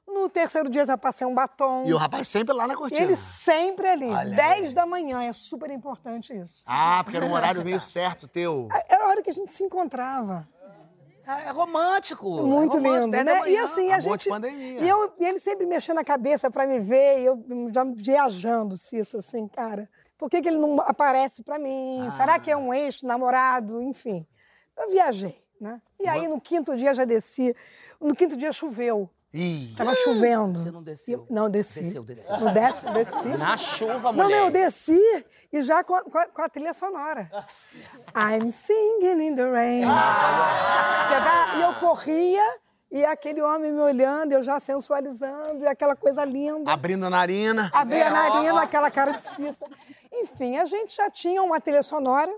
No 0.09 0.29
terceiro 0.29 0.69
dia 0.69 0.87
já 0.87 0.97
passei 0.97 1.27
um 1.27 1.35
batom. 1.35 1.85
E 1.87 1.93
o 1.93 1.97
rapaz 1.97 2.29
sempre 2.29 2.55
lá 2.55 2.67
na 2.67 2.75
cortina. 2.75 3.03
Ele 3.03 3.17
sempre 3.17 3.87
ali, 3.87 4.11
Olha 4.11 4.35
10 4.35 4.73
da 4.73 4.87
manhã, 4.87 5.23
é 5.23 5.33
super 5.33 5.71
importante 5.71 6.37
isso. 6.37 6.63
Ah, 6.67 7.03
porque 7.05 7.17
era 7.17 7.27
um 7.27 7.33
horário 7.33 7.65
meio 7.65 7.81
certo 7.83 8.27
teu. 8.27 8.69
Era 8.89 9.05
a 9.05 9.09
hora 9.09 9.23
que 9.23 9.31
a 9.31 9.35
gente 9.35 9.53
se 9.53 9.63
encontrava. 9.63 10.49
É 11.27 11.51
romântico. 11.51 12.41
Muito 12.43 12.77
é 12.77 12.81
romântico, 12.81 13.01
lindo, 13.01 13.11
10 13.11 13.25
da 13.25 13.35
né? 13.35 13.51
E 13.51 13.59
assim, 13.59 13.93
a 13.93 13.99
de 13.99 14.05
gente. 14.05 14.29
pandemia. 14.29 14.81
E, 14.81 14.89
eu, 14.89 15.13
e 15.19 15.25
ele 15.25 15.41
sempre 15.41 15.67
mexendo 15.67 15.99
a 15.99 16.05
cabeça 16.05 16.49
pra 16.53 16.69
me 16.69 16.79
ver, 16.79 17.21
e 17.21 17.25
eu 17.25 17.45
já 17.73 17.85
viajando, 17.85 18.77
Cissa, 18.77 19.19
assim, 19.19 19.49
cara. 19.49 19.89
Por 20.19 20.31
que, 20.31 20.41
que 20.41 20.49
ele 20.49 20.59
não 20.59 20.81
aparece 20.81 21.43
pra 21.43 21.59
mim? 21.59 22.09
Será 22.17 22.39
que 22.39 22.51
é 22.51 22.57
um 22.57 22.73
ex, 22.73 23.03
namorado? 23.03 23.83
Enfim. 23.83 24.27
Eu 24.79 24.91
viajei, 24.91 25.39
né? 25.61 25.81
E 26.01 26.09
aí, 26.09 26.27
no 26.29 26.41
quinto 26.41 26.77
dia, 26.77 26.95
já 26.95 27.05
desci. 27.05 27.55
No 28.01 28.15
quinto 28.15 28.37
dia, 28.37 28.53
choveu. 28.53 29.11
Ih. 29.35 29.75
Tava 29.77 29.95
chovendo. 29.95 30.63
Você 30.63 30.71
não 30.71 30.83
desceu? 30.83 31.27
Não, 31.29 31.51
desci. 31.51 31.83
Desceu, 31.83 32.03
desceu. 32.03 32.39
Não 32.41 32.53
desce, 32.55 32.87
desci. 32.93 33.37
Na 33.37 33.57
chuva, 33.59 34.11
Não, 34.13 34.25
mulher. 34.25 34.39
não, 34.39 34.45
eu 34.47 34.51
desci 34.51 34.99
e 35.53 35.61
já 35.61 35.85
com 35.85 35.95
a, 35.95 36.03
com 36.29 36.43
a- 36.43 36.49
trilha 36.49 36.73
sonora. 36.73 37.29
I'm 38.17 38.49
singing 38.49 39.21
in 39.29 39.35
the 39.35 39.45
rain. 39.51 39.83
Você 39.85 41.21
tá- 41.21 41.55
E 41.59 41.63
eu 41.63 41.75
corria 41.75 42.43
e 42.91 43.05
aquele 43.05 43.43
homem 43.43 43.73
me 43.73 43.81
olhando, 43.81 44.33
eu 44.33 44.43
já 44.43 44.61
sensualizando, 44.61 45.63
e 45.63 45.67
aquela 45.67 45.97
coisa 45.97 46.25
linda. 46.25 46.73
Abrindo 46.73 47.07
a 47.07 47.11
narina. 47.11 47.71
Abri 47.75 48.01
a 48.01 48.11
narina, 48.11 48.63
aquela 48.63 48.91
cara 48.91 49.13
de 49.13 49.23
cissa. 49.23 49.67
Enfim, 50.13 50.57
a 50.57 50.65
gente 50.65 50.95
já 50.95 51.11
tinha 51.11 51.43
uma 51.43 51.61
trilha 51.61 51.83
sonora. 51.83 52.33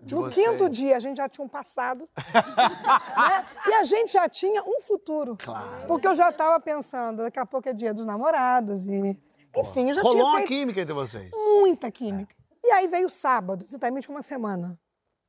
No 0.00 0.20
vocês. 0.20 0.34
quinto 0.34 0.70
dia, 0.70 0.96
a 0.96 1.00
gente 1.00 1.18
já 1.18 1.28
tinha 1.28 1.44
um 1.44 1.48
passado. 1.48 2.08
né? 2.16 3.46
E 3.66 3.74
a 3.74 3.84
gente 3.84 4.14
já 4.14 4.26
tinha 4.28 4.62
um 4.62 4.80
futuro. 4.80 5.36
Porque 5.86 6.08
eu 6.08 6.14
já 6.14 6.30
estava 6.30 6.58
pensando, 6.58 7.22
daqui 7.22 7.38
a 7.38 7.44
pouco 7.44 7.68
é 7.68 7.72
dia 7.74 7.92
dos 7.92 8.06
namorados 8.06 8.86
e... 8.86 9.18
Enfim, 9.56 9.88
eu 9.88 9.94
já 9.94 10.00
Rolou 10.00 10.16
tinha 10.16 10.24
uma 10.24 10.36
feito 10.38 10.48
química 10.48 10.80
entre 10.80 10.94
vocês. 10.94 11.30
muita 11.32 11.90
química. 11.90 12.34
E 12.64 12.70
aí 12.70 12.86
veio 12.86 13.06
o 13.06 13.10
sábado, 13.10 13.64
exatamente 13.64 14.08
uma 14.08 14.22
semana. 14.22 14.78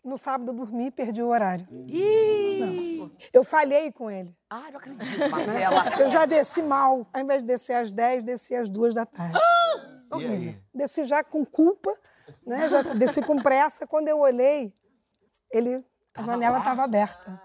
No 0.03 0.17
sábado 0.17 0.51
eu 0.51 0.55
dormi 0.55 0.87
e 0.87 0.91
perdi 0.91 1.21
o 1.21 1.27
horário. 1.27 1.65
Não. 1.69 3.11
Eu 3.31 3.43
falhei 3.43 3.91
com 3.91 4.09
ele. 4.09 4.35
Ai, 4.49 4.71
não 4.71 4.79
acredito, 4.79 5.29
Marcela. 5.29 5.83
Eu 6.01 6.09
já 6.09 6.25
desci 6.25 6.63
mal. 6.63 7.07
Ao 7.13 7.21
invés 7.21 7.41
de 7.41 7.47
descer 7.47 7.75
às 7.75 7.93
10, 7.93 8.23
desci 8.23 8.55
às 8.55 8.69
2 8.69 8.95
da 8.95 9.05
tarde. 9.05 9.37
E 9.37 10.13
Horrível. 10.15 10.55
Desci 10.73 11.05
já 11.05 11.23
com 11.23 11.45
culpa, 11.45 11.95
né? 12.45 12.67
Já 12.67 12.81
desci 12.93 13.21
com 13.21 13.41
pressa. 13.41 13.85
Quando 13.85 14.07
eu 14.07 14.19
olhei, 14.19 14.73
ele, 15.51 15.85
a 16.15 16.23
janela 16.23 16.57
estava 16.57 16.83
aberta. 16.83 17.39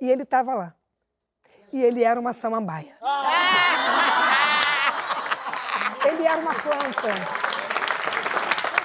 E 0.00 0.10
ele 0.10 0.22
estava 0.22 0.54
lá. 0.54 0.74
E 1.72 1.82
ele 1.82 2.02
era 2.02 2.18
uma 2.18 2.32
samambaia. 2.32 2.96
Ele 6.06 6.24
era 6.24 6.38
uma 6.38 6.54
planta. 6.54 7.08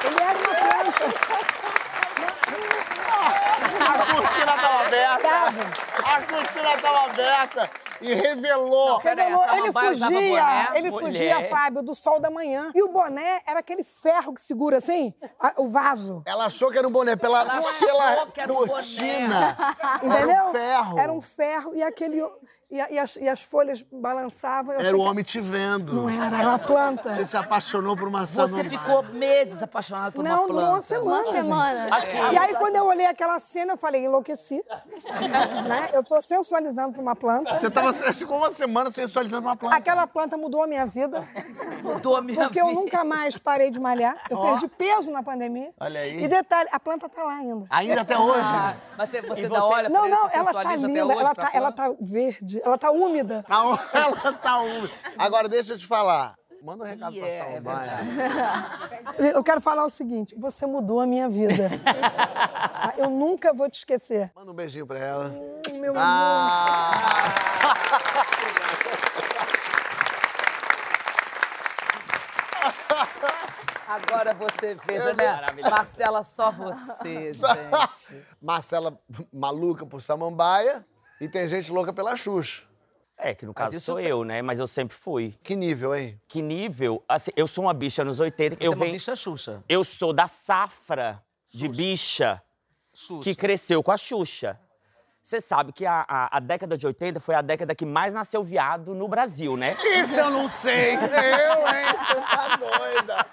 Ele 0.04 0.19
era 0.19 0.39
uma 0.39 0.56
planta. 0.56 1.06
A 3.80 4.13
cortina 4.13 4.54
tava 4.58 4.81
aberta. 4.95 5.21
Tava. 5.21 6.15
A 6.15 6.21
cortina 6.21 6.77
tava 6.77 7.12
aberta 7.12 7.69
e 8.01 8.13
revelou. 8.13 8.97
Aí, 8.97 9.03
Revelou, 9.03 9.43
a 9.43 9.57
ele 9.57 9.71
fugia, 9.71 10.09
boné? 10.09 10.67
ele 10.75 10.91
Mulher. 10.91 11.07
fugia, 11.07 11.49
Fábio, 11.49 11.81
do 11.83 11.95
sol 11.95 12.19
da 12.19 12.29
manhã. 12.29 12.71
E 12.73 12.81
o 12.83 12.89
boné 12.89 13.41
era 13.45 13.59
aquele 13.59 13.83
ferro 13.83 14.33
que 14.33 14.41
segura 14.41 14.77
assim, 14.77 15.13
a- 15.39 15.53
o 15.57 15.67
vaso. 15.67 16.23
Ela 16.25 16.45
achou 16.45 16.71
que 16.71 16.77
era 16.77 16.87
um 16.87 16.91
boné 16.91 17.15
pela, 17.15 17.41
Ela 17.41 17.49
pela 17.49 18.09
achou 18.09 18.27
que 18.27 18.41
era 18.41 18.51
um 18.53 18.65
boné. 18.65 19.57
Entendeu? 20.03 20.31
Era 20.41 20.47
um 20.47 20.51
ferro. 20.51 20.99
Era 20.99 21.13
um 21.13 21.21
ferro 21.21 21.75
e 21.75 21.83
aquele. 21.83 22.21
E, 22.69 22.79
a- 22.79 22.89
e 22.89 22.97
as, 22.99 23.15
e 23.17 23.27
as 23.27 23.43
folhas 23.43 23.83
balançavam. 23.91 24.73
eu 24.73 24.79
Era 24.79 24.95
o 24.95 25.01
que- 25.01 25.05
homem 25.07 25.23
te 25.25 25.41
vendo. 25.41 25.93
Não 25.93 26.09
era, 26.09 26.37
era 26.39 26.47
uma 26.49 26.59
planta. 26.59 27.13
Você 27.13 27.25
se 27.25 27.35
apaixonou 27.35 27.97
por 27.97 28.07
uma 28.07 28.25
Você 28.25 28.35
samambaia. 28.35 28.69
ficou 28.69 29.03
meses 29.03 29.61
apaixonado 29.61 30.13
por 30.13 30.23
Não, 30.23 30.45
uma 30.45 30.47
durou 30.47 30.61
planta. 30.61 30.73
uma 30.75 30.81
semana. 30.81 31.23
Uma 31.23 31.31
semana. 31.33 32.05
E 32.31 32.37
aí, 32.37 32.53
quando 32.55 32.77
eu 32.77 32.85
olhei 32.85 33.05
aquela 33.07 33.37
cena, 33.39 33.73
eu 33.73 33.77
falei, 33.77 34.05
enlouqueci. 34.05 34.63
né? 35.67 35.89
Eu 35.93 36.03
tô 36.03 36.21
sensualizando 36.21 36.93
pra 36.93 37.01
uma 37.01 37.15
planta. 37.15 37.53
Você 37.53 37.69
tava 37.69 37.90
você 37.93 38.13
ficou 38.13 38.38
uma 38.38 38.49
semana 38.51 38.91
sensualizando 38.91 39.47
uma 39.47 39.56
planta. 39.56 39.75
Aquela 39.75 40.06
planta 40.08 40.38
mudou 40.38 40.63
a 40.63 40.67
minha 40.67 40.86
vida. 40.86 41.27
Mudou 41.84 42.15
a 42.15 42.21
minha 42.21 42.41
Porque 42.43 42.60
eu 42.62 42.67
vida. 42.67 42.80
nunca 42.80 43.04
mais 43.04 43.38
parei 43.38 43.69
de 43.71 43.80
malhar. 43.80 44.15
Eu 44.30 44.38
Ó. 44.38 44.51
perdi 44.51 44.67
peso 44.67 45.12
na 45.12 45.23
pandemia. 45.23 45.73
Olha 45.80 45.99
aí. 45.99 46.23
E 46.23 46.27
detalhe, 46.27 46.69
a 46.71 46.80
planta 46.80 47.08
tá 47.10 47.23
lá 47.23 47.34
ainda. 47.36 47.65
Ainda 47.69 48.01
até 48.01 48.17
hoje. 48.17 48.39
Ah, 48.41 48.75
mas 48.97 49.10
você, 49.10 49.21
você, 49.21 49.49
dá 49.49 49.60
você- 49.60 49.73
olha 49.73 49.89
Não, 49.89 50.08
não, 50.10 50.30
ela 50.30 50.54
tá 50.54 50.75
linda, 50.75 50.99
ela 50.99 51.36
tá, 51.36 51.51
ela 51.54 51.71
tá 51.71 51.93
verde, 51.99 52.62
ela 52.63 52.77
tá 52.77 52.91
úmida. 52.91 53.43
Tá, 53.43 53.56
ela 53.93 54.34
tá 54.34 54.60
úmida. 54.60 54.89
Agora, 55.17 55.47
deixa 55.49 55.73
eu 55.73 55.77
te 55.77 55.86
falar. 55.88 56.36
Manda 56.62 56.84
um 56.84 56.88
recado 56.88 57.17
pra 57.17 57.28
é, 57.28 57.38
é 57.38 57.43
Samambaia. 57.43 57.97
Eu 59.34 59.43
quero 59.43 59.60
falar 59.60 59.84
o 59.84 59.89
seguinte: 59.89 60.36
você 60.38 60.67
mudou 60.67 61.00
a 61.00 61.08
minha 61.08 61.28
vida. 61.28 61.71
Eu 62.97 63.10
nunca 63.10 63.52
vou 63.52 63.67
te 63.67 63.80
esquecer. 63.80 64.32
Manda 64.36 64.52
um 64.52 64.54
beijinho 64.54 64.86
pra 64.86 65.00
ela. 65.00 65.30
Hum, 65.30 65.80
Meu 65.80 65.97
amor. 65.97 66.04
Ah! 66.06 66.91
Agora 73.88 74.34
você 74.34 74.76
veja, 74.86 75.13
né? 75.13 75.26
Marcela, 75.69 76.24
só 76.24 76.52
você, 76.52 77.34
gente. 77.34 78.26
Marcela 78.41 78.97
maluca 79.34 79.86
por 79.86 80.02
Samambaia 80.02 80.86
e 81.19 81.28
tem 81.28 81.45
gente 81.45 81.71
louca 81.71 81.91
pela 81.91 82.15
Xuxa. 82.15 82.63
É, 83.23 83.36
que 83.36 83.45
no 83.45 83.53
caso 83.53 83.79
sou 83.79 83.97
tem- 83.97 84.07
eu, 84.07 84.23
né? 84.23 84.41
Mas 84.41 84.60
eu 84.60 84.65
sempre 84.65 84.97
fui. 84.97 85.36
Que 85.43 85.55
nível, 85.55 85.93
hein? 85.95 86.19
Que 86.27 86.41
nível? 86.41 87.03
Assim, 87.07 87.29
eu 87.36 87.45
sou 87.47 87.65
uma 87.65 87.73
bicha 87.73 88.03
nos 88.03 88.19
80. 88.19 88.55
Você 88.55 88.67
eu 88.67 88.71
é 88.71 88.75
uma 88.75 88.84
venho, 88.84 88.93
bicha 88.93 89.15
Xuxa. 89.15 89.63
Eu 89.69 89.84
sou 89.84 90.12
da 90.12 90.27
safra 90.27 91.23
de 91.53 91.67
bicha 91.67 92.41
Xuxa. 92.93 93.23
que 93.23 93.36
cresceu 93.36 93.84
com 93.84 93.91
a 93.91 93.97
Xuxa. 93.97 94.60
Você 95.21 95.39
sabe 95.39 95.71
que 95.71 95.86
a, 95.86 96.03
a, 96.07 96.38
a 96.38 96.39
década 96.39 96.75
de 96.75 96.88
80 96.88 97.19
foi 97.19 97.36
a 97.36 97.43
década 97.43 97.75
que 97.75 97.86
mais 97.86 98.12
nasceu 98.12 98.43
viado 98.43 98.95
no 98.95 99.07
Brasil, 99.07 99.55
né? 99.55 99.77
Isso 100.01 100.19
eu 100.19 100.31
não 100.31 100.49
sei. 100.49 100.95
Eu, 100.97 101.67
hein? 101.67 101.86
Você 102.07 102.21
tá 102.21 102.57
doida. 102.57 103.25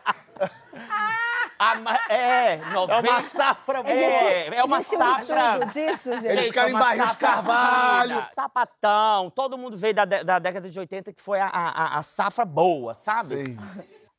A 1.59 1.75
ma- 1.77 1.99
é, 2.09 2.57
90... 2.73 2.95
É 2.95 3.11
uma 3.11 3.23
safra 3.23 3.83
boa. 3.83 3.95
É, 3.95 4.55
é 4.57 4.65
uma 4.65 4.79
Existe 4.79 4.95
um 4.97 4.99
safra. 4.99 5.57
estudo 5.57 5.73
disso, 5.73 6.13
gente? 6.13 6.27
Eles 6.27 6.47
ficaram 6.47 6.69
é 6.69 6.71
em 6.71 6.75
uma 6.75 6.81
barril 6.81 7.07
de 7.07 7.13
safra 7.13 7.29
carvalho. 7.29 8.27
Sapatão. 8.35 9.31
Todo 9.31 9.59
mundo 9.59 9.77
veio 9.77 9.95
da, 9.95 10.05
da 10.05 10.39
década 10.39 10.71
de 10.71 10.79
80, 10.79 11.13
que 11.13 11.21
foi 11.23 11.41
a, 11.41 11.47
a, 11.49 11.99
a 11.99 12.03
safra 12.03 12.45
boa, 12.45 12.95
sabe? 12.95 13.45
Sim. 13.47 13.59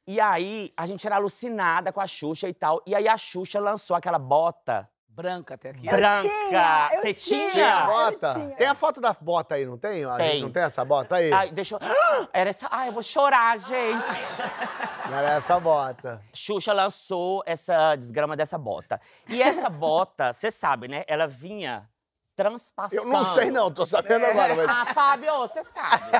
E 0.07 0.19
aí, 0.19 0.71
a 0.75 0.85
gente 0.85 1.05
era 1.05 1.15
alucinada 1.17 1.93
com 1.93 2.01
a 2.01 2.07
Xuxa 2.07 2.49
e 2.49 2.53
tal. 2.53 2.81
E 2.85 2.93
aí, 2.95 3.07
a 3.07 3.15
Xuxa 3.15 3.59
lançou 3.59 3.95
aquela 3.95 4.19
bota 4.19 4.89
Branca 5.19 5.55
até 5.55 5.71
aqui. 5.71 5.85
branca. 5.85 6.21
tinha, 6.21 6.89
Você 6.93 7.13
tinha. 7.13 7.51
Tem 7.51 7.61
a 7.61 7.75
tinha? 7.75 7.85
bota? 7.85 8.33
tinha. 8.35 8.55
Tem 8.55 8.67
a 8.67 8.73
foto 8.73 9.01
da 9.01 9.13
bota 9.19 9.55
aí, 9.55 9.65
não 9.65 9.77
tem? 9.77 10.05
A 10.05 10.15
Tem. 10.15 10.29
gente 10.31 10.43
não 10.43 10.51
tem 10.51 10.63
essa 10.63 10.85
bota 10.85 11.17
aí? 11.17 11.33
Ai, 11.33 11.51
deixa 11.51 11.75
eu... 11.75 11.79
Era 12.31 12.49
essa... 12.49 12.69
Ai, 12.71 12.87
eu 12.87 12.93
vou 12.93 13.03
chorar, 13.03 13.57
gente. 13.59 14.05
Era 15.11 15.31
essa 15.33 15.59
bota. 15.59 16.21
Xuxa 16.33 16.71
lançou 16.71 17.43
essa 17.45 17.97
desgrama 17.97 18.37
dessa 18.37 18.57
bota. 18.57 18.97
E 19.27 19.41
essa 19.43 19.69
bota, 19.69 20.31
você 20.31 20.49
sabe, 20.49 20.87
né? 20.87 21.03
Ela 21.05 21.27
vinha 21.27 21.89
transpassando. 22.33 23.01
Eu 23.01 23.09
não 23.09 23.25
sei 23.25 23.51
não, 23.51 23.69
tô 23.69 23.85
sabendo 23.85 24.25
agora. 24.25 24.55
Mas... 24.55 24.67
Ah, 24.71 24.85
Fábio, 24.93 25.37
você 25.39 25.65
sabe. 25.65 26.11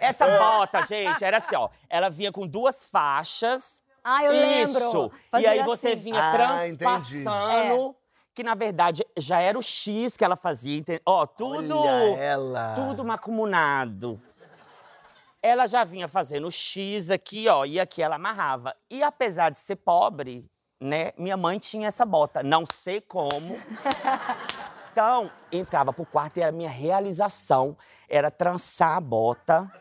Essa 0.00 0.26
bota, 0.26 0.84
gente, 0.86 1.22
era 1.22 1.36
assim, 1.36 1.54
ó. 1.54 1.68
Ela 1.88 2.10
vinha 2.10 2.32
com 2.32 2.48
duas 2.48 2.84
faixas. 2.86 3.81
Ah, 4.04 4.24
eu 4.24 4.32
lembro. 4.32 4.78
Isso. 4.84 5.10
E 5.14 5.30
Fazia 5.30 5.50
aí 5.50 5.62
você 5.62 5.88
assim. 5.88 5.96
vinha 5.96 6.20
Ah, 6.20 6.32
transpassando. 6.32 7.96
Que 8.34 8.42
na 8.42 8.54
verdade 8.54 9.04
já 9.16 9.40
era 9.40 9.58
o 9.58 9.62
X 9.62 10.16
que 10.16 10.24
ela 10.24 10.36
fazia. 10.36 10.82
Ó, 11.04 11.26
tudo. 11.26 11.78
Olha 11.78 12.16
ela. 12.18 12.74
Tudo 12.74 13.04
macumunado. 13.04 14.20
Ela 15.42 15.66
já 15.66 15.84
vinha 15.84 16.06
fazendo 16.06 16.46
o 16.46 16.52
X 16.52 17.10
aqui, 17.10 17.48
ó, 17.48 17.64
e 17.64 17.80
aqui 17.80 18.00
ela 18.00 18.14
amarrava. 18.14 18.74
E 18.88 19.02
apesar 19.02 19.50
de 19.50 19.58
ser 19.58 19.74
pobre, 19.76 20.48
né, 20.80 21.10
minha 21.18 21.36
mãe 21.36 21.58
tinha 21.58 21.88
essa 21.88 22.06
bota. 22.06 22.42
Não 22.42 22.64
sei 22.64 23.00
como. 23.00 23.58
Então, 24.92 25.30
entrava 25.50 25.90
pro 25.90 26.04
quarto 26.04 26.36
e 26.36 26.42
era 26.42 26.50
a 26.50 26.52
minha 26.52 26.68
realização. 26.68 27.74
Era 28.06 28.30
trançar 28.30 28.98
a 28.98 29.00
bota 29.00 29.72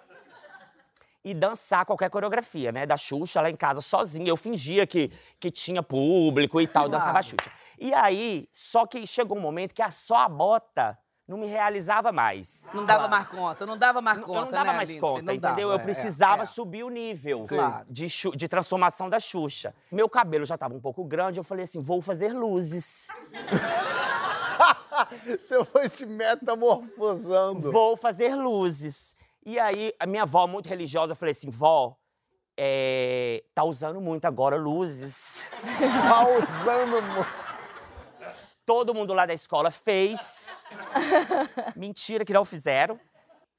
e 1.24 1.34
dançar 1.34 1.86
qualquer 1.86 2.10
coreografia, 2.10 2.72
né? 2.72 2.86
Da 2.86 2.98
Xuxa 2.98 3.42
lá 3.42 3.50
em 3.50 3.56
casa, 3.56 3.82
sozinha. 3.82 4.30
Eu 4.30 4.38
fingia 4.38 4.88
que, 4.88 5.10
que 5.40 5.52
tinha 5.52 5.84
público 5.84 6.60
e 6.60 6.68
tal, 6.68 6.90
dançava 6.90 7.20
a 7.20 7.22
Xuxa. 7.24 7.52
E 7.80 7.94
aí, 7.94 8.48
só 8.52 8.86
que 8.86 9.06
chegou 9.06 9.38
um 9.38 9.42
momento 9.42 9.74
que 9.74 9.82
a 9.82 9.92
só 9.92 10.18
a 10.18 10.30
bota 10.30 10.98
não 11.28 11.38
me 11.38 11.46
realizava 11.46 12.12
mais. 12.12 12.68
Não 12.74 12.86
dava 12.86 13.08
mais 13.08 13.28
conta, 13.28 13.66
não 13.66 13.78
dava 13.78 14.02
mais 14.02 14.20
conta, 14.20 14.32
eu 14.32 14.42
não 14.42 14.52
dava 14.52 14.72
né, 14.72 14.78
mais 14.78 14.96
conta, 14.98 15.22
Não 15.22 15.34
entendeu? 15.34 15.40
dava, 15.40 15.62
eu 15.62 15.72
é, 15.74 15.78
precisava 15.80 16.44
é. 16.44 16.46
subir 16.46 16.84
o 16.84 16.90
nível 16.90 17.46
Claro. 17.48 17.86
de, 17.90 18.08
de 18.36 18.48
transformação 18.50 19.10
da 19.10 19.18
Xuxa. 19.20 19.74
Meu 19.90 20.10
cabelo 20.10 20.44
já 20.44 20.56
estava 20.56 20.74
um 20.74 20.82
pouco 20.82 21.06
grande, 21.06 21.40
eu 21.40 21.44
falei 21.44 21.64
assim, 21.64 21.80
vou 21.80 22.02
fazer 22.02 22.34
luzes. 22.34 23.08
Você 25.40 25.64
foi 25.66 25.88
se 25.88 26.06
metamorfosando. 26.06 27.72
Vou 27.72 27.96
fazer 27.98 28.36
luzes. 28.36 29.11
E 29.46 29.60
aí, 29.60 29.94
a 30.00 30.06
minha 30.06 30.24
avó, 30.24 30.46
muito 30.48 30.70
religiosa, 30.70 31.14
eu 31.14 31.16
falei 31.16 31.32
assim, 31.32 31.50
vó, 31.50 31.96
é, 32.58 33.44
tá 33.56 33.64
usando 33.64 34.00
muito 34.00 34.26
agora 34.26 34.56
luzes. 34.56 35.46
Tá 36.08 36.28
usando. 36.30 37.02
mu- 37.02 37.26
Todo 38.66 38.94
mundo 38.94 39.14
lá 39.14 39.26
da 39.26 39.34
escola 39.34 39.72
fez. 39.72 40.48
Mentira 41.76 42.24
que 42.24 42.32
não 42.34 42.46
fizeram. 42.46 43.00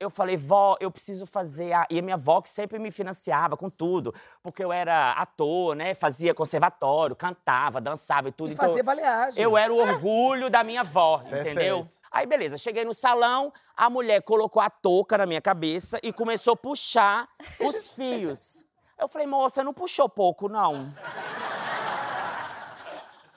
Eu 0.02 0.10
falei, 0.10 0.36
vó, 0.36 0.76
eu 0.80 0.90
preciso 0.90 1.24
fazer. 1.24 1.72
A... 1.72 1.86
E 1.88 1.96
a 1.96 2.02
minha 2.02 2.16
avó 2.16 2.40
que 2.40 2.48
sempre 2.48 2.76
me 2.76 2.90
financiava 2.90 3.56
com 3.56 3.70
tudo. 3.70 4.12
Porque 4.42 4.64
eu 4.64 4.72
era 4.72 5.12
ator, 5.12 5.76
né? 5.76 5.94
Fazia 5.94 6.34
conservatório, 6.34 7.14
cantava, 7.14 7.80
dançava 7.80 8.28
e 8.28 8.32
tudo. 8.32 8.50
E 8.50 8.54
Então, 8.54 8.66
fazia 8.66 8.82
baleagem. 8.82 9.40
Eu 9.40 9.56
era 9.56 9.72
o 9.72 9.76
orgulho 9.76 10.50
da 10.50 10.64
minha 10.64 10.80
avó, 10.80 11.22
entendeu? 11.24 11.84
Perfeito. 11.84 11.96
Aí, 12.10 12.26
beleza, 12.26 12.58
cheguei 12.58 12.84
no 12.84 12.92
salão, 12.92 13.52
a 13.76 13.88
mulher 13.88 14.20
colocou 14.22 14.60
a 14.60 14.68
touca 14.68 15.16
na 15.16 15.24
minha 15.24 15.40
cabeça 15.40 16.00
e 16.02 16.12
começou 16.12 16.54
a 16.54 16.56
puxar 16.56 17.28
os 17.60 17.90
fios. 17.94 18.64
Eu 18.98 19.06
falei, 19.06 19.28
moça, 19.28 19.62
não 19.62 19.72
puxou 19.72 20.08
pouco, 20.08 20.48
não. 20.48 20.92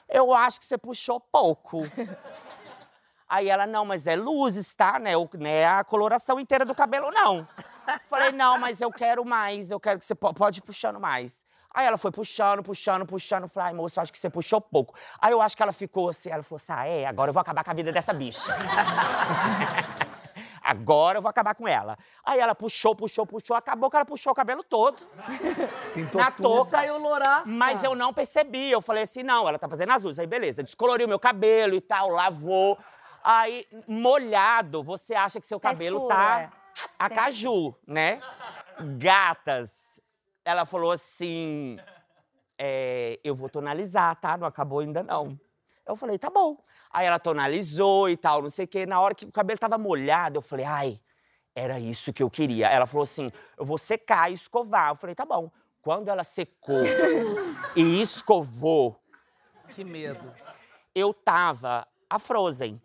Eu 0.10 0.34
acho 0.34 0.60
que 0.60 0.65
você 0.65 0.78
puxou 0.78 1.19
pouco. 1.19 1.84
Aí 3.27 3.49
ela, 3.49 3.65
não, 3.65 3.83
mas 3.85 4.05
é 4.07 4.15
luzes, 4.15 4.75
tá? 4.75 4.99
Né? 4.99 5.17
O- 5.17 5.27
Não 5.33 5.47
é 5.47 5.65
a 5.65 5.83
coloração 5.83 6.39
inteira 6.39 6.63
do 6.65 6.75
cabelo, 6.75 7.09
não. 7.11 7.47
Falei, 8.09 8.31
não, 8.31 8.57
mas 8.59 8.81
eu 8.81 8.91
quero 8.91 9.25
mais, 9.25 9.71
eu 9.71 9.79
quero 9.79 9.97
que 9.99 10.05
você 10.05 10.13
po- 10.15 10.33
pode 10.33 10.59
ir 10.59 10.61
puxando 10.61 10.99
mais. 10.99 11.43
Aí 11.73 11.85
ela 11.85 11.97
foi 11.97 12.11
puxando, 12.11 12.63
puxando, 12.63 13.05
puxando. 13.05 13.47
Falei, 13.49 13.69
ai, 13.69 13.75
moça, 13.75 13.99
eu 13.99 14.03
acho 14.03 14.11
que 14.11 14.17
você 14.17 14.29
puxou 14.29 14.61
pouco. 14.61 14.93
Aí 15.21 15.31
eu 15.33 15.41
acho 15.41 15.57
que 15.57 15.61
ela 15.63 15.73
ficou 15.73 16.07
assim, 16.09 16.29
ela 16.29 16.41
falou 16.43 16.55
assim, 16.57 16.71
ah, 16.71 16.85
é? 16.88 17.05
Agora 17.05 17.29
eu 17.29 17.33
vou 17.33 17.41
acabar 17.41 17.63
com 17.65 17.71
a 17.71 17.73
vida 17.73 17.91
dessa 17.91 18.13
bicha. 18.13 18.55
Agora 20.63 21.19
eu 21.19 21.21
vou 21.21 21.29
acabar 21.29 21.53
com 21.53 21.67
ela. 21.67 21.95
Aí 22.25 22.39
ela 22.39 22.55
puxou, 22.55 22.95
puxou, 22.95 23.25
puxou, 23.25 23.55
acabou 23.55 23.88
que 23.89 23.95
ela 23.97 24.05
puxou 24.05 24.31
o 24.31 24.35
cabelo 24.35 24.63
todo. 24.63 24.97
Pintou 25.93 26.19
Na 26.19 26.31
tudo. 26.31 26.43
touca. 26.49 26.71
Saiu 26.71 26.97
louraça. 26.97 27.43
Mas 27.47 27.83
eu 27.83 27.93
não 27.93 28.11
percebi. 28.13 28.71
Eu 28.71 28.81
falei 28.81 29.03
assim, 29.03 29.21
não, 29.21 29.47
ela 29.47 29.59
tá 29.59 29.69
fazendo 29.69 29.91
as 29.91 30.01
luzes. 30.01 30.17
Aí, 30.17 30.25
beleza, 30.25 30.63
descoloriu 30.63 31.07
meu 31.07 31.19
cabelo 31.19 31.75
e 31.75 31.81
tal, 31.81 32.09
lavou. 32.09 32.79
Aí, 33.27 33.65
molhado, 33.88 34.83
você 34.83 35.15
acha 35.15 35.39
que 35.41 35.47
seu 35.47 35.59
Tá 35.59 35.71
cabelo 35.71 35.97
escuro, 35.97 36.15
tá 36.15 36.41
é. 36.41 36.49
a 36.99 37.09
caju, 37.09 37.75
né? 37.88 38.21
Gatas. 38.97 39.99
Ela 40.43 40.65
falou 40.65 40.91
assim, 40.91 41.77
é, 42.57 43.19
eu 43.23 43.33
vou 43.33 43.49
tonalizar, 43.49 44.15
tá? 44.17 44.38
Não 44.38 44.45
acabou 44.45 44.79
ainda 44.79 45.01
não. 45.01 45.39
Eu 45.88 45.95
falei, 45.95 46.19
tá 46.19 46.29
bom. 46.29 46.57
Aí 46.91 47.05
ela 47.07 47.17
tonalizou 47.19 48.07
e 48.09 48.15
tal, 48.15 48.43
não 48.43 48.49
sei 48.49 48.65
o 48.65 48.67
quê. 48.67 48.85
Na 48.85 48.99
hora 49.01 49.15
que 49.15 49.25
o 49.25 49.31
cabelo 49.31 49.57
tava 49.59 49.77
molhado, 49.77 50.38
eu 50.38 50.41
falei, 50.41 50.65
ai, 50.65 51.01
era 51.55 51.79
isso 51.79 52.13
que 52.13 52.21
eu 52.21 52.29
queria. 52.29 52.67
Ela 52.67 52.85
falou 52.85 53.03
assim: 53.03 53.31
eu 53.57 53.65
vou 53.65 53.77
secar 53.77 54.29
e 54.29 54.33
escovar. 54.33 54.89
Eu 54.91 54.95
falei, 54.95 55.15
tá 55.15 55.25
bom. 55.25 55.49
Quando 55.81 56.09
ela 56.09 56.23
secou 56.23 56.81
e 57.75 58.01
escovou, 58.01 58.99
Que 59.69 59.83
medo. 59.83 60.33
eu 60.93 61.13
tava 61.13 61.88
a 62.15 62.19
Frozen. 62.19 62.82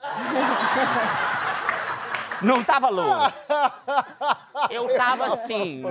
Não 2.43 2.64
tava 2.64 2.88
louro. 2.88 3.33
Eu 4.71 4.97
tava 4.97 5.35
assim. 5.35 5.83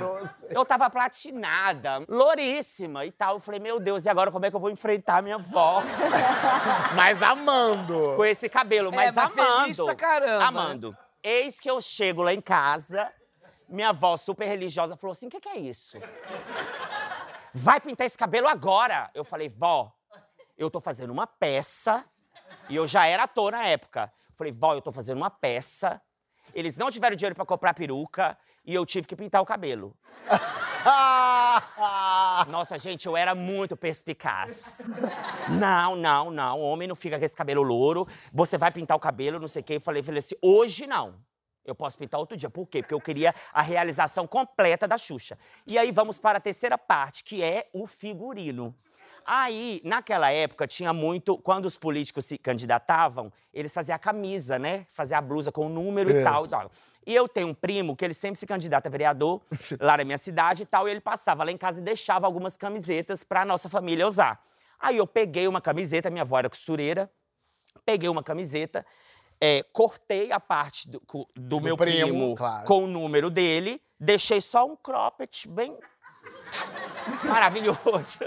Eu 0.50 0.66
tava 0.66 0.90
platinada, 0.90 2.04
louríssima 2.08 3.06
e 3.06 3.12
tal. 3.12 3.36
Eu 3.36 3.40
falei, 3.40 3.60
meu 3.60 3.80
Deus, 3.80 4.06
e 4.06 4.10
agora 4.10 4.32
como 4.32 4.46
é 4.46 4.50
que 4.50 4.56
eu 4.56 4.60
vou 4.60 4.72
enfrentar 4.72 5.22
minha 5.22 5.36
avó 5.36 5.84
Mas 6.96 7.22
amando. 7.22 8.14
com 8.16 8.26
esse 8.26 8.50
cabelo? 8.50 8.92
Mas, 8.92 9.14
mas 9.14 9.32
amando. 9.32 9.62
feliz 9.62 9.78
pra 9.78 9.96
caramba. 9.96 10.46
Amando. 10.46 10.98
Eis 11.22 11.60
que 11.60 11.70
eu 11.70 11.80
chego 11.82 12.24
lá 12.24 12.34
em 12.34 12.42
casa, 12.42 13.12
minha 13.68 13.90
avó 13.90 14.18
super 14.18 14.46
religiosa 14.48 14.96
falou 14.98 15.12
assim: 15.12 15.28
o 15.28 15.30
que, 15.30 15.40
que 15.40 15.50
é 15.50 15.58
isso? 15.58 15.98
Vai 17.54 17.80
pintar 17.80 18.08
esse 18.08 18.18
cabelo 18.18 18.48
agora. 18.48 19.10
Eu 19.14 19.24
falei, 19.24 19.50
vó, 19.50 19.92
eu 20.58 20.70
tô 20.70 20.80
fazendo 20.80 21.12
uma 21.12 21.28
peça. 21.28 22.06
E 22.70 22.76
eu 22.76 22.86
já 22.86 23.08
era 23.08 23.24
ator 23.24 23.52
na 23.52 23.66
época. 23.66 24.12
Falei, 24.36 24.54
vó, 24.54 24.74
eu 24.74 24.82
tô 24.82 24.92
fazendo 24.92 25.18
uma 25.18 25.30
peça. 25.30 26.02
Eles 26.54 26.78
não 26.78 26.92
tiveram 26.92 27.16
dinheiro 27.16 27.36
pra 27.36 27.46
comprar 27.46 27.74
peruca 27.74 28.38
e 28.66 28.74
eu 28.74 28.86
tive 28.86 29.08
que 29.08 29.16
pintar 29.16 29.42
o 29.42 29.46
cabelo. 29.46 29.96
Nossa, 32.48 32.78
gente, 32.78 33.06
eu 33.06 33.18
era 33.18 33.36
muito 33.36 33.76
perspicaz. 33.76 34.82
Não, 35.50 35.96
não, 35.96 36.32
não. 36.32 36.62
Homem 36.62 36.88
não 36.88 36.96
fica 36.96 37.18
com 37.18 37.26
esse 37.26 37.36
cabelo 37.36 37.64
louro. 37.64 38.08
Você 38.32 38.58
vai 38.58 38.72
pintar 38.72 38.96
o 38.96 39.00
cabelo, 39.00 39.40
não 39.40 39.48
sei 39.48 39.62
o 39.62 39.66
quê. 39.66 39.76
Eu 39.76 39.82
falei, 39.82 40.04
falei 40.04 40.20
assim, 40.20 40.36
hoje 40.42 40.88
não. 40.88 41.16
Eu 41.66 41.76
posso 41.76 41.98
pintar 41.98 42.20
outro 42.20 42.38
dia. 42.38 42.50
Por 42.50 42.68
quê? 42.68 42.82
Porque 42.82 42.94
eu 42.94 43.02
queria 43.02 43.34
a 43.54 43.62
realização 43.62 44.26
completa 44.26 44.88
da 44.88 44.98
Xuxa. 44.98 45.38
E 45.68 45.78
aí 45.78 45.92
vamos 45.92 46.18
para 46.18 46.38
a 46.38 46.42
terceira 46.42 46.78
parte, 46.78 47.24
que 47.24 47.44
é 47.44 47.70
o 47.74 47.86
figurino. 47.86 48.76
Aí, 49.32 49.80
naquela 49.86 50.32
época, 50.32 50.66
tinha 50.66 50.92
muito. 50.92 51.38
Quando 51.38 51.66
os 51.66 51.78
políticos 51.78 52.26
se 52.26 52.36
candidatavam, 52.36 53.32
eles 53.54 53.72
faziam 53.72 53.96
a 53.96 54.00
camisa, 54.00 54.58
né? 54.58 54.88
Faziam 54.92 55.20
a 55.20 55.22
blusa 55.22 55.52
com 55.52 55.68
o 55.68 55.70
número 55.70 56.10
e 56.10 56.24
tal, 56.24 56.42
e 56.42 56.42
Isso. 56.42 56.50
tal. 56.50 56.72
E 57.06 57.14
eu 57.14 57.28
tenho 57.28 57.50
um 57.50 57.54
primo 57.54 57.96
que 57.96 58.04
ele 58.04 58.16
sempre 58.16 58.40
se 58.40 58.48
candidata 58.48 58.90
a 58.90 58.92
vereador 58.92 59.40
lá 59.80 59.98
na 59.98 60.04
minha 60.04 60.18
cidade 60.18 60.64
e 60.64 60.66
tal, 60.66 60.88
e 60.88 60.92
ele 60.92 61.00
passava 61.00 61.44
lá 61.44 61.52
em 61.52 61.58
casa 61.58 61.80
e 61.80 61.84
deixava 61.84 62.26
algumas 62.26 62.58
camisetas 62.58 63.24
pra 63.24 63.46
nossa 63.46 63.70
família 63.70 64.08
usar. 64.08 64.44
Aí 64.80 64.98
eu 64.98 65.06
peguei 65.06 65.48
uma 65.48 65.62
camiseta, 65.62 66.10
minha 66.10 66.24
avó 66.24 66.40
era 66.40 66.50
costureira, 66.50 67.08
peguei 67.86 68.10
uma 68.10 68.24
camiseta, 68.24 68.84
é, 69.40 69.62
cortei 69.72 70.32
a 70.32 70.40
parte 70.40 70.90
do, 70.90 71.00
do 71.36 71.62
meu 71.62 71.78
primo, 71.78 72.08
primo, 72.08 72.36
claro. 72.36 72.66
com 72.66 72.86
o 72.86 72.88
número 72.88 73.30
dele, 73.30 73.80
deixei 74.00 74.42
só 74.42 74.66
um 74.66 74.76
cropped 74.76 75.48
bem 75.50 75.78
maravilhoso. 77.26 78.22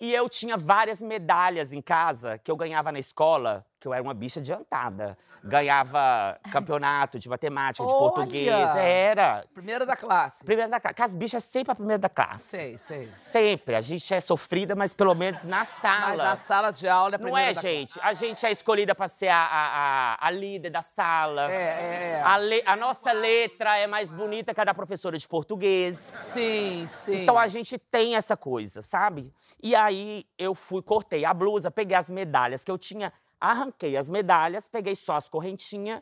E 0.00 0.12
eu 0.14 0.28
tinha 0.28 0.56
várias 0.58 1.00
medalhas 1.00 1.72
em 1.72 1.80
casa 1.80 2.38
que 2.38 2.50
eu 2.50 2.56
ganhava 2.56 2.92
na 2.92 2.98
escola, 2.98 3.64
que 3.78 3.86
eu 3.86 3.92
era 3.94 4.02
uma 4.02 4.14
bicha 4.14 4.40
adiantada. 4.40 5.16
Ganhava 5.44 6.38
campeonato 6.50 7.18
de 7.18 7.28
matemática, 7.28 7.86
de 7.86 7.92
Olha! 7.92 7.98
português. 7.98 8.76
Era. 8.76 9.44
Primeira 9.54 9.86
da 9.86 9.94
classe. 9.96 10.44
Primeira 10.44 10.70
da 10.70 10.80
classe. 10.80 10.94
Porque 10.94 11.02
as 11.02 11.14
bichas 11.14 11.44
sempre 11.44 11.72
a 11.72 11.74
primeira 11.74 11.98
da 11.98 12.08
classe. 12.08 12.42
Sei, 12.44 12.78
sei. 12.78 13.10
Sempre. 13.12 13.74
A 13.74 13.80
gente 13.80 14.12
é 14.12 14.20
sofrida, 14.20 14.74
mas 14.74 14.92
pelo 14.92 15.14
menos 15.14 15.44
na 15.44 15.64
sala. 15.64 16.08
Mas 16.16 16.20
a 16.20 16.36
sala 16.36 16.70
de 16.72 16.88
aula 16.88 17.14
é 17.14 17.16
a 17.16 17.18
Não 17.18 17.24
primeira 17.24 17.50
é, 17.50 17.54
da 17.54 17.60
gente? 17.60 17.98
A 18.02 18.12
gente 18.12 18.44
é 18.44 18.50
escolhida 18.50 18.94
pra 18.94 19.08
ser 19.08 19.28
a, 19.28 19.36
a, 19.38 19.66
a, 20.14 20.26
a 20.26 20.30
líder 20.30 20.70
da 20.70 20.82
sala. 20.82 21.50
É, 21.52 21.54
é, 21.54 22.10
é. 22.18 22.22
A, 22.22 22.36
le- 22.38 22.62
a 22.66 22.76
nossa 22.76 23.12
letra 23.12 23.76
é 23.76 23.86
mais 23.86 24.10
bonita 24.12 24.52
que 24.54 24.60
a 24.60 24.64
da 24.64 24.74
professora 24.74 25.16
de 25.18 25.28
português. 25.28 25.96
Sim, 25.98 26.86
sim. 26.88 27.22
Então 27.22 27.38
a 27.38 27.46
gente 27.46 27.78
tem 27.78 28.16
essa 28.16 28.36
coisa, 28.36 28.82
sabe? 28.82 29.32
E 29.62 29.74
aí 29.74 30.26
eu 30.38 30.54
fui, 30.54 30.82
cortei 30.82 31.24
a 31.24 31.32
blusa, 31.32 31.70
peguei 31.70 31.96
as 31.96 32.10
medalhas 32.10 32.62
que 32.64 32.70
eu 32.70 32.76
tinha, 32.76 33.12
arranquei 33.40 33.96
as 33.96 34.08
medalhas, 34.10 34.68
peguei 34.68 34.94
só 34.94 35.16
as 35.16 35.28
correntinhas 35.28 36.00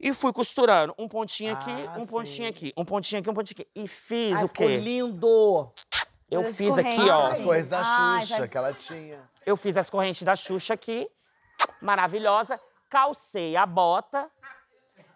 e 0.00 0.12
fui 0.12 0.32
costurando. 0.32 0.94
Um 0.98 1.08
pontinho 1.08 1.52
aqui, 1.52 1.70
Ah, 1.88 1.98
um 1.98 2.06
pontinho 2.06 2.46
sim. 2.46 2.46
aqui, 2.46 2.72
um 2.76 2.84
pontinho 2.84 3.20
aqui, 3.20 3.30
um 3.30 3.34
pontinho 3.34 3.60
aqui. 3.60 3.70
E 3.74 3.86
fiz 3.88 4.38
Ai, 4.38 4.44
o 4.44 4.48
ficou 4.48 4.66
quê? 4.66 4.76
lindo. 4.76 5.72
Eu 6.30 6.40
As 6.40 6.56
fiz 6.56 6.72
aqui, 6.78 6.96
correntes, 6.96 7.14
ó. 7.14 7.26
As 7.26 7.40
coisas 7.40 7.68
da 7.70 7.82
Ai, 7.84 8.20
Xuxa 8.22 8.38
vai- 8.38 8.48
que 8.48 8.56
ela 8.58 8.72
tinha. 8.72 9.20
Eu 9.44 9.56
fiz 9.56 9.76
as 9.76 9.90
correntes 9.90 10.22
da 10.22 10.34
Xuxa 10.34 10.74
aqui, 10.74 11.08
maravilhosa. 11.80 12.58
Calcei 12.88 13.54
a 13.56 13.64
bota, 13.66 14.30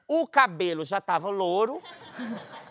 o 0.09 0.27
cabelo 0.27 0.85
já 0.85 1.01
tava 1.01 1.29
louro. 1.31 1.83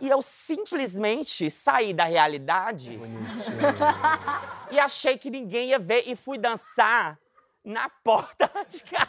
E 0.01 0.09
eu 0.09 0.21
simplesmente 0.21 1.49
saí 1.49 1.93
da 1.93 2.03
realidade 2.03 2.99
e 4.71 4.79
achei 4.79 5.17
que 5.17 5.29
ninguém 5.29 5.69
ia 5.69 5.79
ver 5.79 6.03
e 6.07 6.15
fui 6.15 6.37
dançar 6.37 7.17
na 7.65 7.89
porta 8.03 8.49
de 8.69 8.83
casa. 8.83 9.07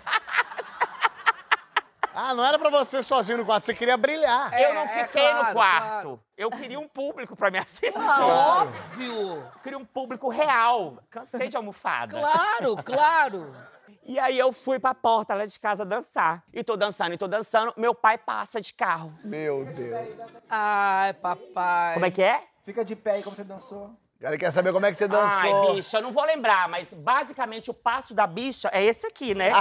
Ah, 2.19 2.35
não 2.35 2.43
era 2.43 2.59
pra 2.59 2.71
você 2.71 3.03
sozinho 3.03 3.37
no 3.37 3.45
quarto, 3.45 3.65
você 3.65 3.75
queria 3.75 3.95
brilhar. 3.95 4.51
É, 4.55 4.71
eu 4.71 4.75
não 4.75 4.83
é, 4.85 5.05
fiquei 5.07 5.21
claro, 5.21 5.49
no 5.49 5.53
quarto. 5.53 5.91
claro. 5.91 6.21
Eu 6.35 6.51
queria 6.51 6.81
um 6.81 6.89
público 6.89 7.37
pra 7.37 7.51
me 7.51 7.59
assistir. 7.59 7.93
Óbvio. 7.95 9.37
Eu 9.37 9.61
queria 9.63 9.79
um 9.79 9.85
público 9.85 10.31
real. 10.31 10.99
Cansei 11.11 11.49
de 11.49 11.59
almofada. 11.59 12.19
Claro, 12.19 12.77
claro. 12.83 13.55
E 14.03 14.19
aí 14.19 14.39
eu 14.39 14.51
fui 14.51 14.79
pra 14.79 14.95
porta 14.95 15.35
lá 15.35 15.45
de 15.45 15.61
casa 15.61 15.85
dançar. 15.85 16.43
E 16.55 16.65
tô 16.65 16.75
dançando, 16.75 17.13
e 17.13 17.19
tô 17.19 17.29
dançando. 17.29 17.75
Meu 17.77 17.95
pai 17.95 18.17
passa 18.17 18.63
de 18.63 18.73
carro. 18.73 19.13
Meu 19.23 19.67
Deus. 19.67 20.09
Ai, 20.49 21.13
papai. 21.13 21.95
Como 21.95 22.07
é 22.07 22.11
que 22.11 22.23
é? 22.23 22.43
Fica 22.65 22.83
de 22.83 22.97
pé 22.97 23.13
aí 23.13 23.23
como 23.23 23.37
você 23.37 23.45
dançou. 23.45 23.95
O 24.19 24.23
cara 24.23 24.39
quer 24.39 24.51
saber 24.51 24.73
como 24.73 24.87
é 24.87 24.91
que 24.91 24.97
você 24.97 25.07
dançou. 25.07 25.67
Ai, 25.69 25.75
bicha, 25.77 25.99
eu 25.99 26.03
não 26.03 26.11
vou 26.11 26.25
lembrar, 26.25 26.69
mas 26.69 26.95
basicamente 26.95 27.71
o 27.71 27.75
passo 27.75 28.15
da 28.15 28.27
bicha 28.27 28.71
é 28.73 28.83
esse 28.83 29.07
aqui, 29.07 29.35
né? 29.35 29.53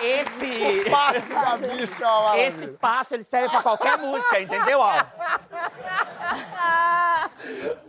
esse, 0.00 0.90
Passo 0.90 1.34
da 1.34 1.56
bicha, 1.56 2.06
ó, 2.08 2.34
esse 2.36 2.66
passo 2.68 3.14
ele 3.14 3.24
serve 3.24 3.48
pra 3.50 3.62
qualquer 3.62 3.98
música, 3.98 4.40
entendeu? 4.40 4.80
Ó. 4.80 4.92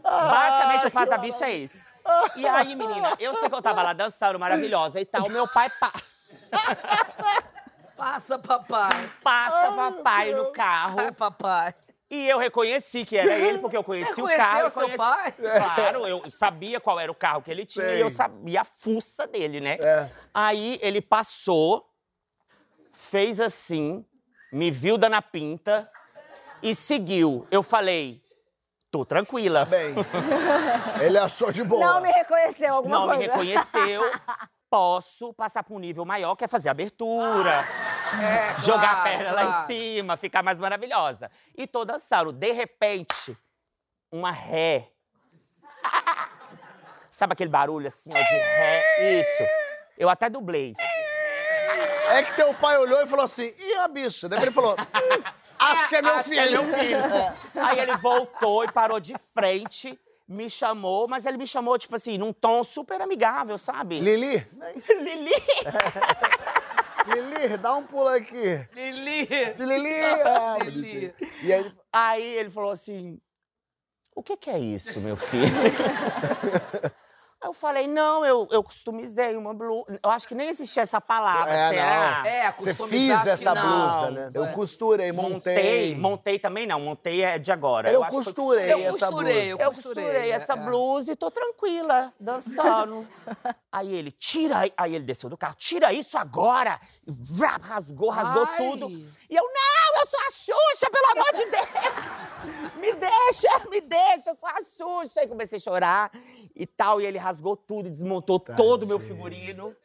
Basicamente 0.04 0.88
o 0.88 0.92
passo 0.92 1.10
da 1.10 1.18
bicha 1.18 1.46
é 1.46 1.56
esse. 1.56 1.84
E 2.36 2.48
aí, 2.48 2.76
menina, 2.76 3.16
eu 3.20 3.34
sei 3.36 3.50
que 3.50 3.56
eu 3.56 3.62
tava 3.62 3.82
lá 3.82 3.94
dançando, 3.94 4.38
maravilhosa 4.38 5.00
e 5.00 5.06
tal. 5.06 5.30
Meu 5.30 5.48
pai 5.48 5.70
pa- 5.80 5.94
Passa, 8.04 8.38
papai. 8.38 9.10
passa 9.24 9.72
papai 9.72 10.34
no 10.34 10.52
carro. 10.52 11.00
Ai, 11.00 11.12
papai. 11.14 11.74
E 12.12 12.28
eu 12.28 12.38
reconheci 12.38 13.06
que 13.06 13.18
era 13.18 13.34
ele, 13.34 13.60
porque 13.60 13.78
eu 13.78 13.84
conheci 13.84 14.16
Você 14.16 14.22
o 14.22 14.38
carro. 14.38 14.60
eu 14.60 14.70
seu 14.72 14.82
conheci- 14.82 14.98
pai? 14.98 15.32
Claro, 15.32 16.06
eu 16.06 16.30
sabia 16.30 16.82
qual 16.82 17.00
era 17.00 17.10
o 17.10 17.16
carro 17.16 17.42
que 17.42 17.50
ele 17.50 17.66
tinha 17.66 17.86
Sei. 17.86 17.98
e 17.98 18.02
eu 18.02 18.10
sabia 18.10 18.62
a 18.62 18.66
fuça 18.66 19.26
dele, 19.26 19.62
né? 19.62 19.78
É. 19.80 20.10
Aí 20.34 20.78
ele 20.82 21.02
passou, 21.02 21.90
fez 22.92 23.40
assim, 23.40 24.06
me 24.52 24.70
viu 24.70 24.98
dando 24.98 25.14
a 25.16 25.22
pinta 25.22 25.90
e 26.62 26.76
seguiu. 26.76 27.48
Eu 27.50 27.64
falei, 27.64 28.22
tô 28.92 29.06
tranquila. 29.06 29.64
Bem, 29.66 29.96
ele 31.02 31.18
achou 31.18 31.54
de 31.54 31.64
boa. 31.64 31.80
Não 31.86 32.02
me 32.02 32.12
reconheceu 32.12 32.74
alguma 32.74 33.00
Não 33.00 33.08
me 33.08 33.16
coisa. 33.16 33.32
reconheceu. 33.32 34.02
Posso 34.70 35.32
passar 35.36 35.62
para 35.64 35.76
um 35.76 35.78
nível 35.78 36.04
maior, 36.04 36.36
que 36.36 36.44
é 36.44 36.48
fazer 36.48 36.68
abertura. 36.68 37.64
É, 38.22 38.56
jogar 38.62 38.92
a 38.92 38.96
claro, 38.96 39.04
perna 39.04 39.32
lá 39.32 39.44
em 39.44 39.48
claro. 39.48 39.68
cima, 39.68 40.18
ficar 40.18 40.44
mais 40.44 40.60
maravilhosa. 40.60 41.30
E 41.58 41.66
tô 41.66 41.84
dançando. 41.86 42.32
De 42.32 42.52
repente, 42.52 43.38
uma 44.12 44.32
ré. 44.32 44.90
Sabe 47.10 47.34
aquele 47.34 47.50
barulho 47.50 47.88
assim, 47.88 48.12
ó, 48.12 48.18
de 48.18 48.22
ré? 48.22 49.20
Isso. 49.20 49.44
Eu 49.98 50.10
até 50.10 50.30
dublei. 50.30 50.76
É 52.10 52.24
que 52.24 52.34
teu 52.36 52.54
pai 52.56 52.78
olhou 52.78 53.02
e 53.02 53.08
falou 53.08 53.26
assim, 53.26 53.54
ih, 53.58 53.76
a 53.76 53.88
bicha. 53.88 54.28
Daí 54.28 54.42
ele 54.42 54.52
falou, 54.52 54.76
acho 55.58 55.90
que 55.90 55.96
é 55.96 56.02
meu 56.02 56.14
Acho 56.14 56.30
que 56.30 56.36
filho. 56.36 56.60
é 56.60 56.64
meu 56.64 56.80
filho. 56.80 57.64
Aí 57.66 57.80
ele 57.80 57.96
voltou 57.98 58.64
e 58.64 58.72
parou 58.72 59.00
de 59.00 59.16
frente, 59.18 59.98
me 60.28 60.50
chamou, 60.50 61.08
mas 61.08 61.26
ele 61.26 61.38
me 61.38 61.48
chamou, 61.48 61.78
tipo 61.78 61.96
assim, 61.96 62.18
num 62.18 62.34
tom 62.34 62.64
super 62.64 63.00
amigável, 63.02 63.58
sabe? 63.58 64.00
Lili, 64.00 64.46
Lili! 64.90 65.32
Lili, 67.08 67.58
dá 67.58 67.76
um 67.76 67.84
pulo 67.84 68.08
aqui. 68.08 68.68
Lili. 68.74 69.28
Lili. 69.58 69.94
Ah, 70.26 70.58
Lili. 70.64 71.14
E 71.44 71.54
aí 71.54 71.60
ele 71.60 71.76
Aí 71.92 72.24
ele 72.24 72.50
falou 72.50 72.72
assim: 72.72 73.20
O 74.16 74.24
que, 74.24 74.36
que 74.36 74.50
é 74.50 74.58
isso, 74.58 75.00
meu 75.00 75.16
filho? 75.16 75.52
Aí 77.44 77.50
eu 77.50 77.54
falei, 77.54 77.88
não, 77.88 78.24
eu, 78.26 78.48
eu 78.52 78.64
customizei 78.64 79.36
uma 79.36 79.54
blusa. 79.54 80.00
Eu 80.02 80.10
acho 80.10 80.26
que 80.26 80.34
nem 80.34 80.48
existia 80.48 80.82
essa 80.82 81.02
palavra, 81.02 81.52
É, 81.54 81.70
será? 81.72 82.22
não. 82.24 82.26
É, 82.30 82.52
Você 82.58 82.74
fez 82.74 83.28
essa 83.28 83.54
não. 83.54 83.62
blusa, 83.62 84.12
né? 84.12 84.32
Eu 84.34 84.46
É. 84.46 84.52
costurei, 84.54 85.12
Montei, 85.12 85.34
montei. 85.36 85.96
montei 85.96 86.40
também 86.40 86.66
não, 86.66 86.80
montei 86.80 87.22
é 87.22 87.38
de 87.38 87.52
agora. 87.52 87.92
Eu 87.92 88.00
foi 88.06 88.12
costurei 88.12 88.72
Eu 88.74 88.80
essa 88.88 89.08
costurei, 89.08 89.48
blusa. 89.50 89.64
Eu 89.64 89.72
costurei, 89.72 90.04
costurei 90.06 90.30
né? 90.30 90.36
essa 90.36 90.54
É. 90.54 90.56
blusa 90.56 91.12
e 91.12 91.16
tô 91.18 91.30
tranquila, 91.30 92.14
dançando. 92.18 93.06
aí 93.70 93.94
ele, 93.94 94.12
tira 94.12 94.60
aí. 94.78 94.96
Ele 94.96 95.04
desceu 95.04 95.30
do 95.30 95.38
carro, 95.38 95.56
tira 95.58 95.92
isso 95.92 96.18
agora. 96.18 96.80
E 97.06 97.12
vrá, 97.12 97.58
rasgou, 97.62 98.10
rasgou 98.10 98.46
Ai. 98.50 98.56
tudo. 98.58 98.88
E 99.30 99.36
eu, 99.36 99.44
não, 99.44 100.00
eu 100.02 100.08
sou 100.08 100.20
a 100.20 100.30
Xuxa, 100.32 100.90
pelo 100.90 101.12
amor 101.12 101.34
de 101.34 101.46
Deus. 101.46 102.74
Me 102.76 102.94
deixa, 102.94 103.70
me 103.70 103.82
deixa, 103.82 104.30
eu 104.30 104.36
sou 104.36 104.48
a 104.50 104.62
Xuxa. 104.64 105.24
E 105.24 105.28
comecei 105.28 105.58
a 105.58 105.62
chorar 105.62 106.12
e 106.56 106.66
tal. 106.66 107.02
E 107.02 107.06
ele 107.06 107.18
rasgou 107.18 107.33
tudo, 107.68 107.90
desmontou 107.90 108.40
todo 108.40 108.84
o 108.84 108.88
meu 108.88 109.00
figurino. 109.00 109.76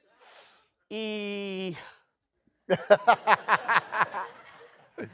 E. 0.90 1.76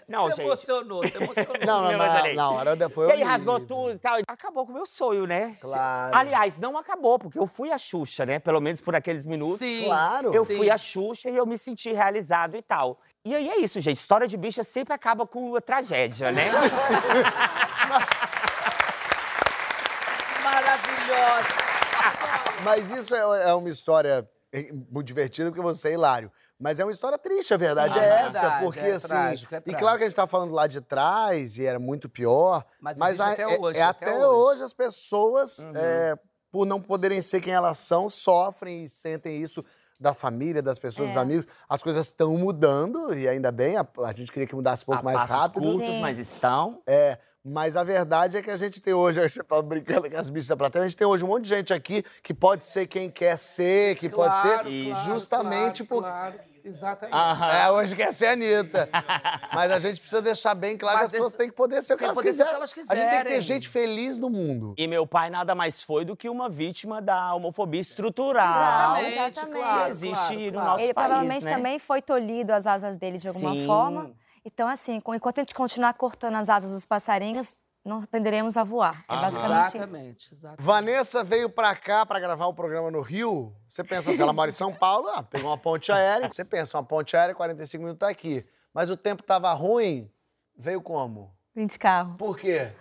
Não, 0.08 0.22
Você 0.24 0.36
gente. 0.36 0.46
emocionou, 0.46 1.02
você 1.02 1.18
emocionou. 1.18 1.54
Não, 1.66 1.82
não, 1.82 1.98
na, 1.98 2.32
na 2.32 2.50
hora 2.50 2.74
foi 2.88 3.06
E 3.06 3.10
aí 3.10 3.16
horrível. 3.16 3.32
rasgou 3.32 3.60
tudo 3.60 3.90
e 3.90 3.98
tal. 3.98 4.18
Acabou 4.26 4.64
com 4.64 4.72
o 4.72 4.74
meu 4.74 4.86
sonho, 4.86 5.26
né? 5.26 5.54
Claro. 5.60 6.16
Aliás, 6.16 6.58
não 6.58 6.78
acabou, 6.78 7.18
porque 7.18 7.38
eu 7.38 7.46
fui 7.46 7.70
a 7.70 7.76
Xuxa, 7.76 8.24
né? 8.24 8.38
Pelo 8.38 8.62
menos 8.62 8.80
por 8.80 8.94
aqueles 8.94 9.26
minutos. 9.26 9.58
Sim, 9.58 9.84
Claro. 9.84 10.32
Eu 10.32 10.46
sim. 10.46 10.56
fui 10.56 10.70
a 10.70 10.78
Xuxa 10.78 11.28
e 11.28 11.36
eu 11.36 11.44
me 11.44 11.58
senti 11.58 11.92
realizado 11.92 12.56
e 12.56 12.62
tal. 12.62 12.98
E 13.26 13.34
aí 13.36 13.46
é 13.50 13.58
isso, 13.58 13.78
gente. 13.80 13.98
História 13.98 14.26
de 14.26 14.38
bicha 14.38 14.62
sempre 14.64 14.94
acaba 14.94 15.26
com 15.26 15.50
uma 15.50 15.60
tragédia, 15.60 16.32
né? 16.32 16.44
Maravilhosa. 20.42 21.63
Mas 22.62 22.90
isso 22.90 23.14
é, 23.14 23.50
é 23.50 23.54
uma 23.54 23.68
história 23.68 24.28
eh, 24.52 24.70
muito 24.72 25.06
divertida, 25.06 25.50
porque 25.50 25.62
você 25.62 25.88
é 25.90 25.92
hilário. 25.92 26.30
Mas 26.58 26.78
é 26.80 26.84
uma 26.84 26.92
história 26.92 27.18
triste, 27.18 27.52
a 27.52 27.56
verdade 27.56 27.94
Sim, 27.94 28.00
é 28.00 28.04
é 28.04 28.08
essa. 28.22 28.40
verdade, 28.40 28.64
porque, 28.64 28.80
é 28.80 28.92
assim. 28.92 29.08
trágico, 29.08 29.54
é 29.54 29.58
e 29.58 29.60
trágico. 29.60 29.80
claro 29.82 29.98
que 29.98 30.04
a 30.04 30.06
gente 30.08 30.16
tá 30.16 30.26
falando 30.26 30.54
lá 30.54 30.66
de 30.66 30.80
trás, 30.80 31.58
e 31.58 31.66
era 31.66 31.78
muito 31.78 32.08
pior. 32.08 32.64
Mas 32.80 32.96
mas 32.96 33.20
a- 33.20 33.32
até 33.32 33.42
é, 33.42 33.58
hoje, 33.58 33.78
é 33.78 33.82
até 33.82 34.06
até 34.06 34.14
hoje. 34.16 34.24
Uhum. 34.26 34.34
hoje 34.44 34.62
as 34.64 34.72
pessoas, 34.72 35.66
é, 35.74 36.16
por 36.50 36.64
não 36.64 36.80
poderem 36.80 37.20
ser 37.20 37.40
quem 37.40 37.52
elas 37.52 37.78
são, 37.78 38.08
sofrem 38.08 38.84
e 38.84 38.88
sentem 38.88 39.42
isso 39.42 39.64
da 40.04 40.14
família, 40.14 40.62
das 40.62 40.78
pessoas, 40.78 41.08
dos 41.08 41.16
É. 41.16 41.20
amigos. 41.20 41.46
As 41.68 41.82
coisas 41.82 42.06
estão 42.06 42.36
mudando, 42.36 43.12
e 43.16 43.26
ainda 43.26 43.50
bem, 43.50 43.76
a, 43.76 43.86
a 44.04 44.12
gente 44.12 44.30
queria 44.30 44.46
que 44.46 44.54
mudasse 44.54 44.82
um 44.82 44.86
pouco 44.86 45.00
a 45.00 45.02
mais 45.02 45.16
passos 45.22 45.34
rápido. 45.36 45.62
curtos, 45.62 45.88
Sim. 45.88 46.00
mas 46.00 46.18
estão. 46.18 46.82
É, 46.86 47.18
mas 47.42 47.76
a 47.76 47.82
verdade 47.82 48.36
é 48.36 48.42
que 48.42 48.50
a 48.50 48.56
gente 48.56 48.80
tem 48.80 48.92
hoje, 48.94 49.18
você 49.28 49.42
fala 49.42 49.62
brincando 49.62 50.08
com 50.10 50.16
as 50.16 50.28
bichas 50.28 50.48
da 50.48 50.56
plateia, 50.56 50.84
a 50.84 50.88
gente 50.88 50.96
tem 50.96 51.06
hoje 51.06 51.24
um 51.24 51.28
monte 51.28 51.44
de 51.44 51.48
gente 51.48 51.72
aqui 51.72 52.04
que 52.22 52.34
pode 52.34 52.66
ser 52.66 52.86
quem 52.86 53.10
quer 53.10 53.38
ser, 53.38 53.96
que 53.96 54.08
pode 54.08 54.34
ser 54.42 54.58
Claro, 54.60 55.04
justamente 55.06 55.84
claro, 55.84 55.88
por. 55.88 56.02
Claro, 56.02 56.53
exatamente. 56.64 57.16
É, 57.56 57.70
hoje 57.70 57.94
quer 57.94 58.12
ser 58.12 58.26
a 58.26 58.32
Anitta. 58.32 58.88
Mas 59.54 59.70
a 59.72 59.78
gente 59.78 60.00
precisa 60.00 60.20
deixar 60.22 60.54
bem 60.54 60.76
claro 60.76 60.98
Mas 60.98 61.02
que 61.02 61.06
as 61.06 61.12
pessoas 61.12 61.32
de- 61.32 61.38
têm 61.38 61.48
que 61.50 61.54
poder 61.54 61.82
ser 61.82 61.94
o 61.94 61.96
que 61.96 62.04
elas 62.04 62.16
poder 62.16 62.32
ser 62.32 62.42
o 62.42 62.46
quiserem. 62.46 62.52
que 62.52 62.56
elas 62.56 62.90
A 62.90 62.94
gente 62.96 63.10
tem 63.10 63.18
que 63.18 63.28
ter 63.28 63.40
gente 63.40 63.68
feliz 63.68 64.18
no 64.18 64.30
mundo. 64.30 64.74
E 64.76 64.86
meu 64.86 65.06
pai 65.06 65.30
nada 65.30 65.54
mais 65.54 65.82
foi 65.82 66.04
do 66.04 66.16
que 66.16 66.28
uma 66.28 66.48
vítima 66.48 67.00
da 67.02 67.34
homofobia 67.34 67.80
estrutural. 67.80 68.96
Exatamente, 68.96 69.12
Exatamente. 69.38 69.58
claro, 69.62 69.84
Que 69.84 69.90
existe 69.90 70.14
claro, 70.16 70.34
no 70.44 70.52
claro. 70.52 70.68
nosso 70.70 70.84
Ele 70.84 70.94
país, 70.94 71.06
provavelmente 71.06 71.44
né? 71.44 71.54
também 71.54 71.78
foi 71.78 72.02
tolhido 72.02 72.52
as 72.52 72.66
asas 72.66 72.96
dele 72.96 73.18
de 73.18 73.28
alguma 73.28 73.52
Sim. 73.52 73.66
forma. 73.66 74.10
Então, 74.44 74.68
assim, 74.68 75.00
enquanto 75.06 75.38
a 75.38 75.40
gente 75.40 75.54
continuar 75.54 75.94
cortando 75.94 76.36
as 76.36 76.50
asas 76.50 76.70
dos 76.72 76.84
passarinhos, 76.84 77.56
não 77.84 78.02
aprenderemos 78.02 78.56
a 78.56 78.64
voar. 78.64 79.04
É 79.08 79.14
basicamente 79.14 79.66
isso. 79.68 79.76
Exatamente, 79.76 80.28
exatamente. 80.32 80.62
Vanessa 80.62 81.22
veio 81.24 81.50
pra 81.50 81.74
cá 81.76 82.06
pra 82.06 82.18
gravar 82.18 82.46
o 82.46 82.54
programa 82.54 82.90
no 82.90 83.00
Rio. 83.02 83.54
Você 83.68 83.84
pensa 83.84 84.10
assim, 84.10 84.22
ela 84.22 84.32
mora 84.32 84.50
em 84.50 84.54
São 84.54 84.72
Paulo, 84.72 85.08
ah, 85.10 85.22
pegou 85.22 85.50
uma 85.50 85.58
ponte 85.58 85.92
aérea. 85.92 86.30
Você 86.32 86.44
pensa, 86.44 86.76
uma 86.78 86.84
ponte 86.84 87.16
aérea, 87.16 87.34
45 87.34 87.82
minutos 87.82 88.00
tá 88.00 88.08
aqui. 88.08 88.44
Mas 88.72 88.88
o 88.90 88.96
tempo 88.96 89.22
tava 89.22 89.52
ruim, 89.52 90.10
veio 90.56 90.80
como? 90.80 91.32
Vim 91.54 91.66
de 91.66 91.78
carro, 91.78 92.16
Por 92.16 92.36
quê? 92.38 92.72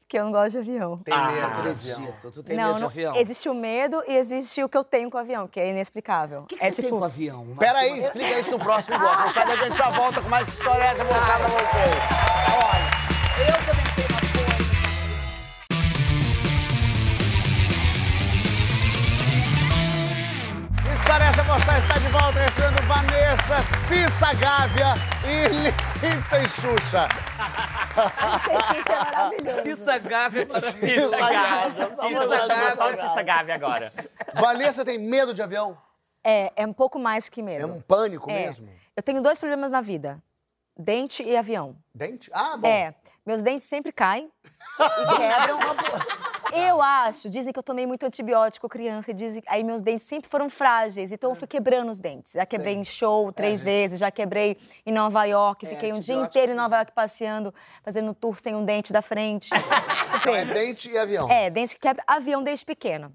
porque 0.00 0.18
eu 0.18 0.24
não 0.24 0.32
gosto 0.32 0.50
de 0.50 0.58
avião. 0.58 0.98
Tem 0.98 1.14
Ah, 1.14 1.26
medo. 1.30 1.40
Não 1.40 1.58
acredito. 1.58 2.30
Tu 2.32 2.42
tem 2.42 2.56
não, 2.56 2.64
medo 2.64 2.74
de 2.76 2.80
não- 2.82 2.88
avião? 2.88 3.14
existe 3.16 3.48
o 3.48 3.54
medo 3.54 4.02
e 4.08 4.16
existe 4.16 4.62
o 4.62 4.68
que 4.68 4.76
eu 4.76 4.82
tenho 4.84 5.08
com 5.10 5.16
o 5.16 5.20
avião, 5.20 5.46
que 5.48 5.58
é 5.60 5.70
inexplicável. 5.70 6.42
O 6.42 6.46
que, 6.46 6.56
que 6.56 6.64
é 6.64 6.70
você 6.72 6.82
tem 6.82 6.90
com 6.90 7.02
avião? 7.04 7.38
Marcelo? 7.44 7.58
Pera 7.58 7.78
aí, 7.78 7.98
explica 7.98 8.38
isso 8.40 8.50
no 8.50 8.58
próximo 8.58 8.98
bloco. 8.98 9.20
Não 9.22 9.30
sai 9.32 9.44
a 9.52 9.56
gente 9.64 9.78
já 9.78 9.88
volta 9.90 10.20
com 10.20 10.28
mais 10.28 10.48
que 10.48 10.54
história 10.54 10.82
é 10.82 10.86
essa, 10.88 11.04
vou 11.04 11.14
mostrar 11.14 11.38
pra 11.38 11.48
vocês. 11.48 11.94
Eu 12.94 12.99
mostrar 21.52 21.78
está 21.78 21.98
de 21.98 22.08
volta 22.08 22.38
recebendo 22.38 22.82
Vanessa, 22.86 23.62
Cissa 23.88 24.32
Gávea 24.34 24.94
e 25.26 26.06
Lindsay 26.06 26.46
Xuxa. 26.48 27.08
Esse 28.78 28.92
é 28.92 28.96
maravilhoso. 28.98 29.62
Cissa 29.62 29.98
Gávea 29.98 30.46
para 30.46 30.60
Cissa 30.60 31.16
Gávea. 31.18 31.90
Cissa 31.96 32.46
Gávea. 32.46 32.76
Só 32.76 32.90
de 32.92 33.00
Cissa 33.00 33.22
Gávea 33.22 33.54
agora. 33.56 33.92
Vanessa 34.34 34.84
tem 34.84 34.98
medo 34.98 35.34
de 35.34 35.42
avião? 35.42 35.76
É, 36.22 36.52
é 36.54 36.66
um 36.66 36.72
pouco 36.72 36.98
mais 37.00 37.28
que 37.28 37.40
É 37.40 37.44
medo. 37.44 37.66
um 37.66 37.80
pânico 37.80 38.30
É. 38.30 38.44
mesmo? 38.44 38.68
Eu 38.96 39.02
tenho 39.02 39.20
dois 39.20 39.38
problemas 39.38 39.72
na 39.72 39.80
vida: 39.80 40.22
dente 40.78 41.22
e 41.24 41.36
avião. 41.36 41.76
Dente? 41.92 42.30
Ah, 42.32 42.56
bom. 42.56 42.68
É, 42.68 42.94
meus 43.26 43.42
dentes 43.42 43.66
sempre 43.66 43.90
caem 43.90 44.30
e 44.78 45.16
quebram. 45.16 45.58
Eu 46.52 46.82
acho, 46.82 47.28
dizem 47.30 47.52
que 47.52 47.58
eu 47.58 47.62
tomei 47.62 47.86
muito 47.86 48.04
antibiótico 48.04 48.68
criança, 48.68 49.10
e 49.10 49.14
dizem, 49.14 49.42
aí 49.46 49.62
meus 49.62 49.82
dentes 49.82 50.06
sempre 50.06 50.28
foram 50.28 50.50
frágeis, 50.50 51.12
então 51.12 51.30
eu 51.30 51.36
fui 51.36 51.46
quebrando 51.46 51.90
os 51.90 52.00
dentes. 52.00 52.32
Já 52.32 52.44
quebrei 52.46 52.74
em 52.74 52.84
show 52.84 53.32
três 53.32 53.62
vezes, 53.64 53.98
já 54.00 54.10
quebrei 54.10 54.56
em 54.84 54.92
Nova 54.92 55.24
York, 55.24 55.66
É, 55.66 55.68
fiquei 55.70 55.92
um 55.92 56.00
dia 56.00 56.14
inteiro 56.16 56.52
em 56.52 56.54
Nova 56.54 56.76
York 56.76 56.92
passeando, 56.94 57.54
fazendo 57.82 58.12
tour 58.14 58.36
sem 58.40 58.54
um 58.54 58.64
dente 58.64 58.92
da 58.92 59.02
frente. 59.02 59.50
Então 60.20 60.34
é 60.34 60.44
dente 60.44 60.90
e 60.90 60.98
avião. 60.98 61.30
É, 61.30 61.48
dente 61.48 61.74
que 61.74 61.80
quebra, 61.80 62.04
avião 62.06 62.42
desde 62.42 62.62
pequena. 62.62 63.10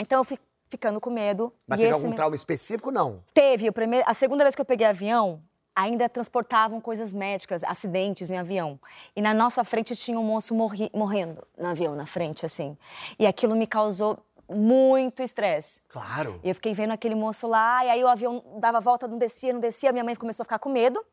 Então 0.00 0.18
eu 0.18 0.24
fui 0.24 0.36
ficando 0.68 1.00
com 1.00 1.08
medo. 1.08 1.52
Mas 1.68 1.78
e 1.78 1.82
teve 1.82 1.94
algum 1.94 2.08
me- 2.10 2.16
trauma 2.16 2.34
específico? 2.34 2.90
Não. 2.90 3.22
Teve. 3.32 3.68
O 3.68 3.72
primeiro, 3.72 4.04
a 4.08 4.12
segunda 4.12 4.42
vez 4.42 4.56
que 4.56 4.60
eu 4.60 4.64
peguei 4.64 4.84
avião, 4.86 5.40
ainda 5.78 6.08
transportavam 6.08 6.80
coisas 6.80 7.14
médicas, 7.14 7.62
acidentes 7.62 8.30
em 8.32 8.36
avião. 8.36 8.80
E 9.14 9.22
na 9.22 9.32
nossa 9.32 9.62
frente 9.62 9.94
tinha 9.94 10.18
um 10.18 10.24
moço 10.24 10.52
morri- 10.52 10.90
morrendo 10.92 11.46
no 11.56 11.68
avião, 11.68 11.94
na 11.94 12.04
frente, 12.04 12.44
assim. 12.44 12.76
E 13.16 13.24
aquilo 13.26 13.54
me 13.54 13.64
causou 13.66 14.18
muito 14.48 15.22
estresse. 15.22 15.80
Claro. 15.88 16.40
E 16.42 16.48
eu 16.48 16.54
fiquei 16.56 16.74
vendo 16.74 16.90
aquele 16.92 17.14
moço 17.14 17.46
lá, 17.46 17.84
e 17.84 17.90
aí 17.90 18.02
o 18.02 18.08
avião 18.08 18.42
dava 18.58 18.80
volta, 18.80 19.06
não 19.06 19.18
descia, 19.18 19.52
não 19.52 19.60
descia. 19.60 19.92
Minha 19.92 20.02
mãe 20.02 20.16
começou 20.16 20.42
a 20.42 20.46
ficar 20.46 20.58
com 20.58 20.68
medo. 20.68 21.04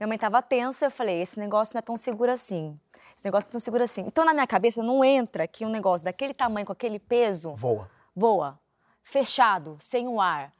Minha 0.00 0.06
mãe 0.08 0.16
tava 0.16 0.40
tensa, 0.40 0.86
eu 0.86 0.90
falei, 0.90 1.20
esse 1.20 1.38
negócio 1.38 1.74
não 1.74 1.80
é 1.80 1.82
tão 1.82 1.96
seguro 1.96 2.32
assim. 2.32 2.78
Esse 3.14 3.24
negócio 3.26 3.46
não 3.46 3.50
é 3.50 3.52
tão 3.52 3.60
seguro 3.60 3.84
assim. 3.84 4.04
Então, 4.06 4.24
na 4.24 4.32
minha 4.32 4.46
cabeça, 4.46 4.82
não 4.82 5.04
entra 5.04 5.46
que 5.46 5.66
um 5.66 5.68
negócio 5.68 6.04
daquele 6.06 6.32
tamanho, 6.32 6.64
com 6.64 6.72
aquele 6.72 6.98
peso, 6.98 7.52
Voa. 7.56 7.90
voa, 8.16 8.58
fechado, 9.02 9.76
sem 9.80 10.08
o 10.08 10.20
ar. 10.20 10.52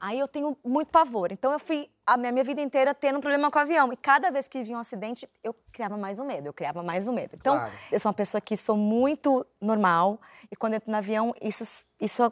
Aí 0.00 0.18
eu 0.18 0.26
tenho 0.26 0.56
muito 0.64 0.88
pavor. 0.90 1.30
Então 1.30 1.52
eu 1.52 1.58
fui 1.58 1.88
a 2.06 2.16
minha, 2.16 2.30
minha 2.30 2.44
vida 2.44 2.60
inteira 2.62 2.94
tendo 2.94 3.16
um 3.18 3.20
problema 3.20 3.50
com 3.50 3.58
o 3.58 3.62
avião. 3.62 3.92
E 3.92 3.96
cada 3.96 4.30
vez 4.30 4.46
que 4.46 4.62
vinha 4.62 4.78
um 4.78 4.80
acidente, 4.80 5.28
eu 5.42 5.54
criava 5.72 5.96
mais 5.96 6.18
um 6.18 6.24
medo, 6.24 6.46
eu 6.46 6.52
criava 6.52 6.82
mais 6.82 7.08
um 7.08 7.12
medo. 7.12 7.34
Então, 7.34 7.56
Claro. 7.56 7.72
eu 7.90 7.98
sou 7.98 8.08
uma 8.10 8.14
pessoa 8.14 8.40
que 8.40 8.56
sou 8.56 8.76
muito 8.76 9.44
normal. 9.60 10.20
E 10.50 10.54
quando 10.54 10.74
eu 10.74 10.76
entro 10.76 10.90
no 10.90 10.96
avião, 10.96 11.34
isso, 11.42 11.86
isso 12.00 12.22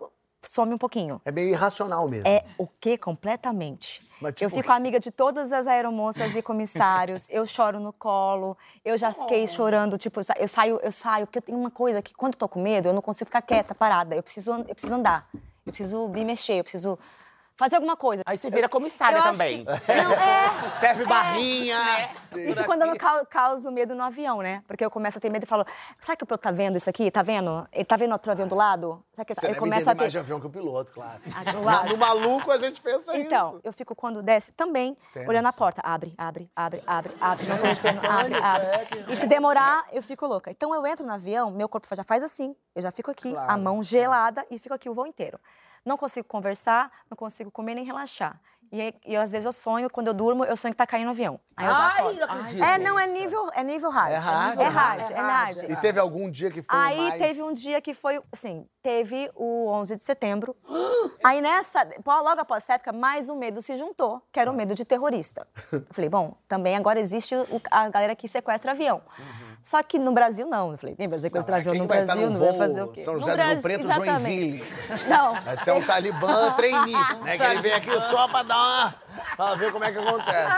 some 0.40 0.72
um 0.72 0.78
pouquinho. 0.78 1.20
É 1.24 1.32
meio 1.32 1.48
irracional 1.50 2.06
mesmo. 2.08 2.28
É 2.28 2.44
o 2.56 2.68
quê? 2.80 2.96
Completamente. 2.96 4.06
Mas, 4.20 4.30
eu 4.40 4.48
tipo, 4.48 4.60
fico 4.62 4.72
amiga 4.72 5.00
de 5.00 5.10
todas 5.10 5.52
as 5.52 5.66
aeromoças 5.66 6.36
e 6.36 6.40
comissários. 6.42 7.26
eu 7.28 7.44
choro 7.44 7.80
no 7.80 7.92
colo. 7.92 8.56
Eu 8.84 8.96
já 8.96 9.12
fiquei 9.12 9.48
chorando, 9.48 9.98
tipo, 9.98 10.20
eu 10.38 10.48
saio, 10.48 10.78
eu 10.82 10.92
saio, 10.92 11.26
porque 11.26 11.38
eu 11.38 11.42
tenho 11.42 11.58
uma 11.58 11.70
coisa 11.70 12.00
que 12.00 12.14
quando 12.14 12.34
eu 12.34 12.38
tô 12.38 12.48
com 12.48 12.62
medo, 12.62 12.88
eu 12.88 12.92
não 12.92 13.02
consigo 13.02 13.26
ficar 13.26 13.42
quieta, 13.42 13.74
parada. 13.74 14.14
Eu 14.14 14.22
preciso, 14.22 14.52
eu 14.52 14.64
preciso 14.74 14.94
andar. 14.94 15.28
Eu 15.66 15.72
preciso 15.72 16.08
me 16.08 16.24
mexer, 16.24 16.54
eu 16.60 16.62
preciso 16.64 16.98
fazer 17.56 17.76
alguma 17.76 17.96
coisa. 17.96 18.22
Aí 18.26 18.36
você 18.36 18.50
vira 18.50 18.68
comissária 18.68 19.18
Eu 19.18 19.22
também. 19.22 19.64
que- 19.64 19.94
Não, 19.94 20.12
é. 20.12 20.70
Serve 20.70 21.04
barrinha. 21.04 21.78
Isso 22.36 22.64
quando 22.64 22.82
eu 22.82 22.88
não 22.88 22.96
cau- 22.96 23.24
causo 23.26 23.70
medo 23.70 23.94
no 23.94 24.02
avião, 24.02 24.38
né? 24.42 24.62
Porque 24.66 24.84
eu 24.84 24.90
começo 24.90 25.18
a 25.18 25.20
ter 25.20 25.30
medo 25.30 25.44
e 25.44 25.46
falo, 25.46 25.64
será 26.00 26.16
que 26.16 26.24
o 26.24 26.26
piloto 26.26 26.42
tá 26.42 26.50
vendo 26.50 26.76
isso 26.76 26.90
aqui? 26.90 27.10
Tá 27.10 27.22
vendo? 27.22 27.66
Ele 27.72 27.84
tá 27.84 27.96
vendo 27.96 28.12
outro 28.12 28.30
avião 28.32 28.48
do 28.48 28.54
lado? 28.54 29.04
Será 29.12 29.24
que 29.24 29.34
Você 29.34 29.54
começo 29.54 29.82
entender 29.82 29.90
a 29.90 29.94
ter... 29.94 30.00
mais 30.00 30.12
de 30.12 30.18
avião 30.18 30.40
que 30.40 30.46
o 30.46 30.50
piloto, 30.50 30.92
claro. 30.92 31.20
Ah, 31.34 31.84
no 31.84 31.96
maluco 31.96 32.50
a 32.50 32.58
gente 32.58 32.80
pensa 32.80 33.16
Então, 33.16 33.50
isso. 33.50 33.60
eu 33.64 33.72
fico 33.72 33.94
quando 33.94 34.22
desce 34.22 34.52
também, 34.52 34.96
Tenso. 35.12 35.28
olhando 35.28 35.46
a 35.46 35.52
porta. 35.52 35.80
Abre, 35.84 36.12
abre, 36.18 36.50
abre, 36.56 36.82
abre, 36.86 37.12
abre. 37.20 37.46
Não 37.46 37.58
tô 37.58 37.66
esperando. 37.68 38.04
Abre, 38.04 38.34
abre. 38.34 38.66
é 38.66 39.12
E 39.12 39.16
se 39.16 39.26
demorar, 39.26 39.84
eu 39.92 40.02
fico 40.02 40.26
louca. 40.26 40.50
Então 40.50 40.74
eu 40.74 40.84
entro 40.86 41.06
no 41.06 41.12
avião, 41.12 41.50
meu 41.50 41.68
corpo 41.68 41.86
já 41.94 42.02
faz 42.02 42.22
assim. 42.22 42.54
Eu 42.74 42.82
já 42.82 42.90
fico 42.90 43.10
aqui, 43.10 43.28
a 43.28 43.32
Claro. 43.44 43.60
mão 43.62 43.82
gelada 43.82 44.44
e 44.50 44.58
fico 44.58 44.74
aqui 44.74 44.88
o 44.90 44.94
voo 44.94 45.06
inteiro. 45.06 45.38
Não 45.84 45.96
consigo 45.96 46.26
conversar, 46.26 46.90
não 47.10 47.16
consigo 47.16 47.50
comer 47.50 47.74
nem 47.74 47.84
relaxar. 47.84 48.40
E, 48.72 48.92
e 49.06 49.14
às 49.14 49.30
vezes 49.30 49.44
eu 49.44 49.52
sonho, 49.52 49.88
quando 49.88 50.08
eu 50.08 50.14
durmo, 50.14 50.44
eu 50.44 50.56
sonho 50.56 50.72
que 50.74 50.78
tá 50.78 50.86
caindo 50.86 51.06
um 51.06 51.10
avião. 51.12 51.38
Aí 51.56 51.64
eu 51.66 51.74
já 51.74 51.78
Ai, 51.86 52.00
acordo. 52.00 52.18
não 52.20 52.24
acredito. 52.26 52.64
É, 52.64 52.78
não, 52.78 52.98
é 52.98 53.06
nível, 53.06 53.50
é 53.54 53.62
nível 53.62 53.88
hard. 53.90 54.10
É 54.12 54.16
hard? 54.16 54.60
É 54.60 54.64
hard, 54.64 55.00
é 55.00 55.12
É 55.12 55.16
hard. 55.20 55.56
hard. 55.58 55.70
E 55.70 55.76
teve 55.76 56.00
algum 56.00 56.28
dia 56.28 56.50
que 56.50 56.60
foi 56.60 56.76
Aí 56.76 56.96
mais... 56.98 57.22
teve 57.22 57.42
um 57.42 57.52
dia 57.52 57.80
que 57.80 57.94
foi, 57.94 58.20
assim, 58.32 58.66
teve 58.82 59.30
o 59.36 59.68
11 59.68 59.94
de 59.94 60.02
setembro. 60.02 60.56
Aí 61.22 61.40
nessa, 61.40 61.86
logo 62.04 62.40
após 62.40 62.64
essa 62.64 62.72
época, 62.74 62.92
mais 62.92 63.28
um 63.28 63.36
medo 63.36 63.62
se 63.62 63.76
juntou, 63.76 64.20
que 64.32 64.40
era 64.40 64.50
o 64.50 64.54
medo 64.54 64.74
de 64.74 64.84
terrorista. 64.84 65.46
Eu 65.70 65.86
falei, 65.92 66.10
bom, 66.10 66.34
também 66.48 66.74
agora 66.74 66.98
existe 66.98 67.36
o- 67.36 67.60
a 67.70 67.88
galera 67.90 68.16
que 68.16 68.26
sequestra 68.26 68.72
avião. 68.72 69.02
Só 69.64 69.82
que 69.82 69.98
no 69.98 70.12
Brasil 70.12 70.46
não. 70.46 70.72
Eu 70.72 70.76
falei, 70.78 70.94
quem 70.94 71.08
vai 71.08 71.18
sequestrar 71.18 71.62
Quem 71.62 71.78
no 71.78 71.84
estar 71.86 72.04
Brasil? 72.04 72.30
no 72.30 72.38
Não 72.38 72.46
vai 72.46 72.54
fazer 72.54 72.82
o 72.82 72.88
quê? 72.88 73.02
São 73.02 73.14
No 73.14 73.20
José 73.20 73.32
do 73.32 73.36
Brasil- 73.36 73.62
Preto, 73.62 73.80
exatamente. 73.84 74.58
Joinville. 74.58 74.64
Não. 75.08 75.42
Vai 75.42 75.56
ser 75.56 75.72
um 75.72 75.82
talibã 75.82 76.52
trainee, 76.54 76.92
né? 77.22 77.38
Que 77.38 77.42
ele 77.44 77.62
vem 77.62 77.72
aqui 77.72 77.98
só 77.98 78.28
pra 78.28 78.42
dar 78.42 78.56
uma... 78.56 78.94
pra 79.36 79.54
ver 79.54 79.72
como 79.72 79.82
é 79.82 79.90
que 79.90 79.96
acontece. 79.98 80.54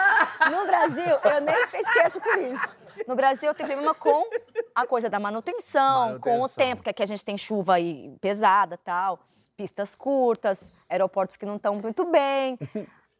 No 0.50 0.66
Brasil, 0.66 1.04
eu 1.22 1.40
nem 1.40 1.66
fiz 1.68 1.92
quieto 1.92 2.20
com 2.20 2.36
isso. 2.52 2.76
No 3.06 3.14
Brasil, 3.14 3.48
eu 3.48 3.54
tenho 3.54 3.68
problema 3.68 3.94
com 3.94 4.28
a 4.74 4.84
coisa 4.88 5.08
da 5.08 5.20
manutenção, 5.20 6.18
com 6.18 6.30
o 6.30 6.32
Manutenção. 6.32 6.64
tempo, 6.64 6.82
que 6.82 6.90
aqui 6.90 7.02
a 7.02 7.06
gente 7.06 7.24
tem 7.24 7.38
chuva 7.38 7.74
aí 7.74 8.12
pesada 8.20 8.76
tal, 8.76 9.20
pistas 9.56 9.94
curtas, 9.94 10.72
aeroportos 10.90 11.36
que 11.36 11.46
não 11.46 11.56
estão 11.56 11.76
muito 11.76 12.04
bem. 12.06 12.58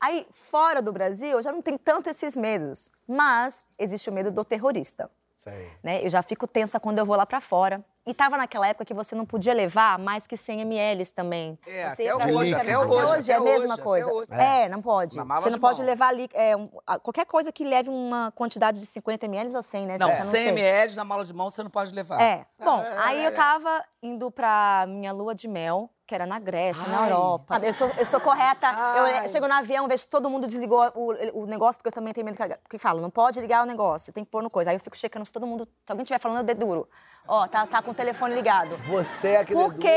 Aí, 0.00 0.26
fora 0.32 0.82
do 0.82 0.92
Brasil, 0.92 1.30
eu 1.38 1.42
já 1.42 1.52
não 1.52 1.62
tenho 1.62 1.78
tanto 1.78 2.10
esses 2.10 2.36
medos. 2.36 2.90
Mas 3.06 3.64
existe 3.78 4.10
o 4.10 4.12
medo 4.12 4.32
do 4.32 4.44
terrorista. 4.44 5.08
Sei. 5.36 5.70
né? 5.82 6.04
Eu 6.04 6.08
já 6.08 6.22
fico 6.22 6.46
tensa 6.46 6.80
quando 6.80 6.98
eu 6.98 7.06
vou 7.06 7.16
lá 7.16 7.26
pra 7.26 7.40
fora. 7.40 7.84
E 8.06 8.14
tava 8.14 8.36
naquela 8.36 8.68
época 8.68 8.84
que 8.84 8.94
você 8.94 9.16
não 9.16 9.26
podia 9.26 9.52
levar 9.52 9.98
mais 9.98 10.28
que 10.28 10.36
100 10.36 10.60
ml 10.60 11.04
também. 11.08 11.58
É, 11.66 11.90
Você 11.90 12.06
até 12.06 12.32
hoje, 12.32 12.54
até 12.54 12.62
até 12.62 12.78
hoje, 12.78 13.04
hoje 13.18 13.32
é 13.32 13.34
a 13.34 13.40
mesma 13.40 13.74
hoje, 13.74 13.82
coisa. 13.82 14.12
hoje. 14.12 14.28
É, 14.30 14.68
não 14.68 14.80
pode. 14.80 15.16
Na 15.16 15.24
Você 15.24 15.46
não 15.50 15.56
de 15.56 15.60
pode 15.60 15.78
mão. 15.78 15.86
levar 15.86 16.08
ali 16.10 16.28
é, 16.32 16.56
um- 16.56 16.68
qualquer 17.02 17.26
coisa 17.26 17.50
que 17.50 17.64
leve 17.64 17.90
uma 17.90 18.30
quantidade 18.30 18.78
de 18.78 18.86
50 18.86 19.26
ml 19.26 19.56
ou 19.56 19.60
100, 19.62 19.86
né? 19.86 19.96
Não, 19.98 20.08
Você 20.08 20.18
100 20.22 20.30
sei. 20.30 20.48
ml 20.50 20.94
na 20.94 21.04
mala 21.04 21.24
de 21.24 21.32
mão 21.34 21.50
você 21.50 21.64
não 21.64 21.70
pode 21.70 21.92
levar. 21.92 22.20
É. 22.22 22.46
Bom, 22.60 22.80
é, 22.80 22.96
aí 22.98 23.18
é, 23.24 23.26
eu 23.26 23.34
tava 23.34 23.84
indo 24.00 24.30
pra 24.30 24.84
minha 24.86 25.12
lua 25.12 25.34
de 25.34 25.48
mel, 25.48 25.90
que 26.06 26.14
era 26.14 26.26
na 26.26 26.38
Grécia, 26.38 26.86
na 26.86 27.00
Ai. 27.00 27.10
Europa. 27.10 27.58
Eu 27.60 27.74
sou, 27.74 27.90
eu 27.98 28.06
sou 28.06 28.20
correta. 28.20 28.68
Ai. 28.68 29.24
Eu 29.24 29.28
chego 29.28 29.48
no 29.48 29.54
avião, 29.54 29.88
vejo 29.88 30.04
que 30.04 30.08
todo 30.10 30.30
mundo 30.30 30.46
desligou 30.46 30.80
o, 30.94 31.40
o 31.42 31.46
negócio, 31.46 31.80
porque 31.80 31.88
eu 31.88 31.92
também 31.92 32.14
tenho 32.14 32.24
medo 32.24 32.36
que. 32.38 32.48
Porque 32.62 32.78
falo, 32.78 33.00
não 33.00 33.10
pode 33.10 33.40
ligar 33.40 33.64
o 33.64 33.66
negócio, 33.66 34.12
tem 34.12 34.24
que 34.24 34.30
pôr 34.30 34.44
no 34.44 34.48
coisa. 34.50 34.70
Aí 34.70 34.76
eu 34.76 34.80
fico 34.80 34.96
checando 34.96 35.26
se 35.26 35.32
todo 35.32 35.44
mundo. 35.44 35.66
Se 35.84 35.90
alguém 35.90 36.04
estiver 36.04 36.20
falando, 36.20 36.38
eu 36.38 36.44
deduro. 36.44 36.88
Ó, 37.28 37.46
tá, 37.48 37.66
tá 37.66 37.82
com 37.82 37.90
o 37.90 37.94
telefone 37.94 38.34
ligado. 38.34 38.76
Você 38.84 39.30
é 39.30 39.36
aquele 39.38 39.60
Porque, 39.60 39.88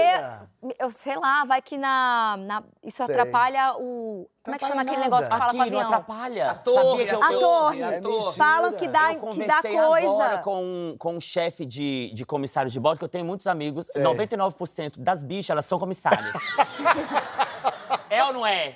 eu 0.79 0.89
sei 0.89 1.15
lá, 1.15 1.45
vai 1.45 1.61
que 1.61 1.77
na. 1.77 2.35
na- 2.39 2.63
isso 2.83 3.05
Sei. 3.05 3.13
atrapalha 3.13 3.75
o. 3.77 4.27
Como 4.43 4.55
é 4.55 4.59
que 4.59 4.65
chama 4.65 4.81
aquele 4.81 4.97
negócio 4.97 5.29
que 5.29 5.37
fala 5.37 5.51
com 5.51 5.57
não 5.57 5.65
avião? 5.65 5.81
atrapalha. 5.81 6.51
A 6.51 6.55
torre, 6.55 6.89
Sabia 6.89 7.05
que 7.07 7.15
eu, 7.15 7.23
A 7.23 7.33
eu- 7.33 7.39
torre. 7.39 7.81
É. 7.83 8.01
Falam 8.35 8.71
que 8.73 8.87
dá, 8.87 9.13
Eu 9.13 9.27
que 9.27 9.45
dá 9.45 9.61
coisa. 9.61 10.07
agora 10.09 10.37
com, 10.39 10.95
com 10.97 11.15
um 11.17 11.21
chefe 11.21 11.65
de, 11.65 12.11
de 12.15 12.25
comissário 12.25 12.71
de 12.71 12.79
bordo, 12.79 12.97
que 12.97 13.05
eu 13.05 13.09
tenho 13.09 13.25
muitos 13.25 13.45
amigos. 13.45 13.85
Sei. 13.87 14.01
99% 14.01 14.99
das 14.99 15.21
bichas, 15.23 15.51
elas 15.51 15.65
são 15.65 15.77
comissárias. 15.77 16.33
é 18.09 18.23
ou 18.23 18.33
não 18.33 18.45
é? 18.47 18.75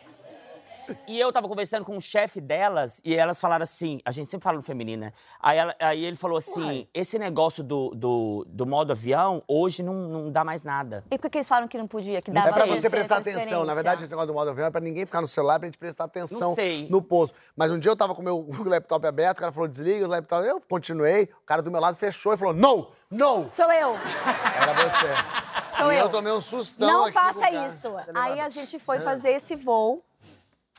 E 1.08 1.20
eu 1.20 1.32
tava 1.32 1.48
conversando 1.48 1.84
com 1.86 1.96
o 1.98 2.02
chefe 2.02 2.39
delas 2.41 3.02
e 3.04 3.16
elas 3.16 3.39
falaram 3.39 3.64
assim, 3.64 4.00
a 4.06 4.12
gente 4.12 4.30
sempre 4.30 4.44
fala 4.44 4.58
no 4.58 4.64
feminino, 4.64 5.06
né? 5.06 5.14
Aí, 5.39 5.58
ela- 5.58 5.76
aí 5.80 6.04
ele 6.06 6.16
falou 6.16 6.38
assim, 6.38 6.88
esse 6.94 7.18
negócio 7.20 7.64
do, 7.64 7.89
do, 7.96 8.46
do 8.48 8.66
modo 8.66 8.91
avião, 8.91 9.44
hoje 9.48 9.84
não, 9.84 9.94
não 9.94 10.32
dá 10.32 10.44
mais 10.44 10.64
nada. 10.64 11.04
E 11.12 11.18
por 11.18 11.30
que 11.30 11.38
eles 11.38 11.48
falam 11.48 11.68
que 11.68 11.78
não 11.78 11.88
podia? 11.88 12.22
Que 12.22 12.32
dava 12.32 12.50
É 12.50 12.52
pra 12.54 12.66
você 12.66 12.89
prestar 12.89 13.18
atenção. 13.18 13.66
Na 13.66 13.74
verdade, 13.74 14.02
esse 14.04 14.12
negócio 14.12 14.28
do 14.28 14.34
modo 14.34 14.50
avião 14.50 14.68
é 14.68 14.72
pra 14.72 14.82
ninguém 14.82 15.06
ficar 15.06 15.22
no 15.22 15.28
celular, 15.28 15.60
pra 15.60 15.68
gente 15.68 15.78
prestar 15.78 16.06
atenção 16.06 16.50
Não 16.50 16.56
sei. 16.56 16.88
no 16.89 17.02
pouso. 17.02 17.34
Mas 17.56 17.72
um 17.72 17.80
dia 17.80 17.91
eu 17.91 17.96
tava 17.96 18.14
com 18.16 18.22
o 18.22 18.26
meu 18.26 18.48
laptop 18.66 19.06
aberto, 19.08 19.38
o 19.38 19.41
cara 19.41 19.52
falou, 19.52 19.68
desliga 19.68 20.06
o 20.06 20.10
laptop. 20.10 20.48
Eu 20.48 20.62
continuei, 20.70 21.24
o 21.24 21.46
cara 21.46 21.62
do 21.62 21.72
meu 21.72 21.80
lado 21.82 21.96
fechou 21.98 22.34
e 22.34 22.38
falou, 22.38 22.54
não, 22.54 22.89
não. 23.10 23.50
Sou 23.50 23.72
eu. 23.72 23.96
Era 23.96 24.74
você. 24.74 25.78
Sou 25.78 25.91
e 25.91 25.96
eu. 25.98 26.02
eu 26.06 26.10
tomei 26.10 26.32
um 26.32 26.41
sustão 26.41 26.88
Não 26.88 27.12
faça 27.12 27.50
isso. 27.68 27.88
Aí 28.14 28.39
a 28.39 28.48
gente 28.50 28.78
foi 28.80 29.00
fazer 29.00 29.30
esse 29.32 29.56
voo. 29.56 30.04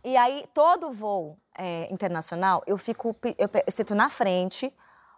E 0.04 0.16
aí, 0.16 0.44
todo 0.52 0.92
voo 0.92 1.38
é, 1.56 1.88
internacional, 1.90 2.62
eu 2.66 2.76
fico. 2.76 3.16
Eu, 3.38 3.48
eu 3.66 3.72
sento 3.72 3.94
na 3.94 4.10
frente, 4.10 4.70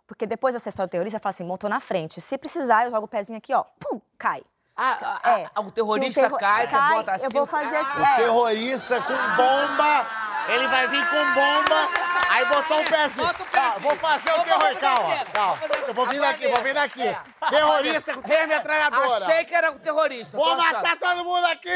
porque 0.07 0.27
depois 0.27 0.55
dessa 0.55 0.69
história 0.69 0.87
do 0.87 0.91
terrorista, 0.93 1.17
eu 1.19 1.23
falo 1.23 1.31
assim: 1.31 1.45
montou 1.45 1.69
na 1.69 1.81
frente. 1.81 2.21
Se 2.21 2.39
precisar, 2.39 2.85
eu 2.85 2.91
jogo 2.93 3.07
o 3.07 3.09
pezinho 3.09 3.39
aqui, 3.39 3.53
ó, 3.53 3.65
pum, 3.81 4.01
cai. 4.17 4.43
Ah, 4.77 5.21
ah, 5.25 5.39
É. 5.41 5.51
ah, 5.55 5.61
o 5.63 5.71
terrorista 5.73 6.21
terro- 6.21 6.37
cai, 6.39 6.67
você 6.69 6.77
bota 6.77 7.13
assim. 7.13 7.25
Eu 7.25 7.31
vou 7.31 7.47
fazer 7.47 7.77
assim. 7.77 8.03
Ah, 8.05 8.13
é. 8.13 8.17
Terrorista 8.17 9.01
com 9.01 9.37
bomba. 9.37 10.07
Ele 10.49 10.69
vai 10.69 10.87
vir 10.87 11.05
com 11.11 11.25
bomba. 11.35 11.89
Aí 12.31 12.45
botou 12.45 12.81
o 12.81 12.85
pezinho. 12.85 13.27
Bota 13.27 13.43
o 13.43 13.47
Tá, 13.47 13.71
pezinho. 13.73 13.81
vou 13.89 13.97
fazer 13.99 14.31
o 14.31 14.33
Vamos 14.35 14.47
terror. 14.47 14.61
fazer 14.63 14.81
Calma, 14.81 15.09
cena. 15.09 15.25
calma. 15.33 15.59
Eu 15.89 15.95
vou 15.95 16.07
vir 16.07 16.19
a 16.23 16.27
daqui, 16.31 16.49
vou 16.49 16.63
vir 16.63 16.75
daqui. 16.75 17.03
É. 17.09 17.21
Terrorista 17.49 18.15
com 18.15 18.23
terra 18.23 18.47
metralhadora. 18.47 19.07
Achei 19.27 19.45
que 19.45 19.55
era 19.55 19.73
o 19.73 19.79
terrorista. 19.81 20.37
Vou 20.37 20.57
matar 20.57 20.97
todo 20.99 21.25
mundo 21.25 21.47
aqui. 21.47 21.69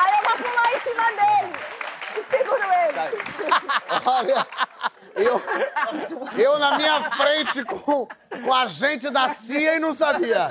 Aí 0.00 0.12
eu 0.18 0.28
vou 0.28 0.36
pular 0.50 0.72
em 0.74 0.75
cima 0.86 1.10
dele. 1.18 1.75
E 2.18 2.22
seguro 2.24 2.62
ele. 2.62 3.22
Olha, 4.06 4.46
eu, 5.14 5.40
eu 6.38 6.58
na 6.58 6.76
minha 6.76 7.02
frente 7.02 7.64
com, 7.64 8.06
com 8.44 8.54
a 8.54 8.66
gente 8.66 9.08
da 9.10 9.28
CIA 9.28 9.76
e 9.76 9.80
não 9.80 9.92
sabia. 9.94 10.48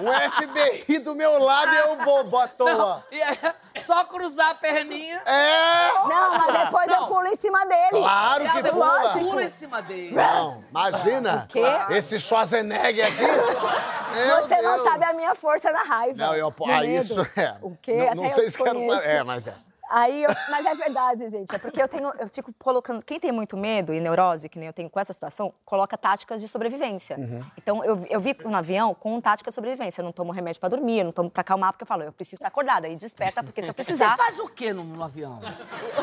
O 0.00 0.30
FBI 0.30 0.98
do 1.00 1.14
meu 1.14 1.38
lado 1.38 1.72
e 1.72 1.76
eu 1.78 1.96
bo- 1.96 2.24
botou 2.24 2.66
Não, 2.66 2.92
a... 2.92 3.02
e 3.10 3.20
é 3.20 3.36
só 3.80 4.04
cruzar 4.04 4.50
a 4.50 4.54
perninha. 4.54 5.22
É! 5.26 5.92
Não, 6.08 6.38
mas 6.38 6.64
depois 6.64 6.86
Não. 6.86 6.94
eu 7.02 7.06
pulo 7.08 7.26
em 7.26 7.36
cima 7.36 7.64
dele. 7.66 7.90
Claro 7.90 8.50
que 8.50 8.62
depois 8.62 9.12
pula. 9.12 9.12
pula 9.24 9.42
em 9.44 9.50
cima 9.50 9.82
dele. 9.82 10.14
Não, 10.14 10.64
imagina. 10.70 11.46
quê? 11.48 11.62
Esse 11.90 12.18
Schwarzenegger 12.20 13.06
aqui. 13.06 13.22
Meu 13.22 14.42
Você 14.42 14.62
não 14.62 14.74
Deus. 14.76 14.88
sabe 14.88 15.04
a 15.04 15.12
minha 15.14 15.34
força 15.34 15.70
na 15.72 15.82
raiva. 15.82 16.26
Não, 16.26 16.34
eu, 16.34 16.54
ah, 16.68 16.84
isso 16.84 17.20
é. 17.36 17.56
O 17.60 17.76
quê? 17.76 18.10
Não, 18.14 18.22
não 18.24 18.28
sei 18.30 18.46
eu 18.46 18.50
se 18.50 18.56
quero 18.58 18.80
saber. 18.80 19.06
É, 19.08 19.22
mas 19.24 19.46
é. 19.46 19.71
Aí, 19.94 20.24
eu- 20.24 20.30
mas 20.50 20.64
é 20.64 20.74
verdade, 20.74 21.28
gente. 21.28 21.54
É 21.54 21.58
porque 21.58 21.82
eu 21.82 21.86
tenho, 21.86 22.10
eu 22.18 22.26
fico 22.28 22.50
colocando. 22.58 23.04
Quem 23.04 23.20
tem 23.20 23.30
muito 23.30 23.56
medo 23.56 23.92
e 23.92 24.00
neurose, 24.00 24.48
que 24.48 24.58
nem 24.58 24.66
eu 24.66 24.72
tenho 24.72 24.88
com 24.88 24.98
essa 24.98 25.12
situação, 25.12 25.52
coloca 25.66 25.98
táticas 25.98 26.40
de 26.40 26.48
sobrevivência. 26.48 27.16
Uhum. 27.18 27.44
Então, 27.58 27.84
eu, 27.84 28.06
eu 28.08 28.20
vi 28.20 28.34
no 28.44 28.56
avião 28.56 28.94
com 28.94 29.20
tática 29.20 29.50
de 29.50 29.54
sobrevivência. 29.54 30.00
Eu 30.00 30.04
não 30.04 30.12
tomo 30.12 30.32
remédio 30.32 30.58
pra 30.60 30.68
dormir, 30.70 31.00
eu 31.00 31.04
não 31.04 31.12
tomo 31.12 31.28
pra 31.30 31.42
acalmar, 31.42 31.72
porque 31.72 31.82
eu 31.84 31.86
falo, 31.86 32.02
eu 32.04 32.12
preciso 32.12 32.36
estar 32.36 32.48
acordada. 32.48 32.88
E 32.88 32.96
desperta, 32.96 33.42
porque 33.42 33.60
se 33.60 33.68
eu 33.68 33.72
Você 33.74 33.84
precisar. 33.84 34.16
faz 34.16 34.38
o 34.38 34.48
quê 34.48 34.72
no, 34.72 34.82
no 34.82 35.02
avião? 35.04 35.40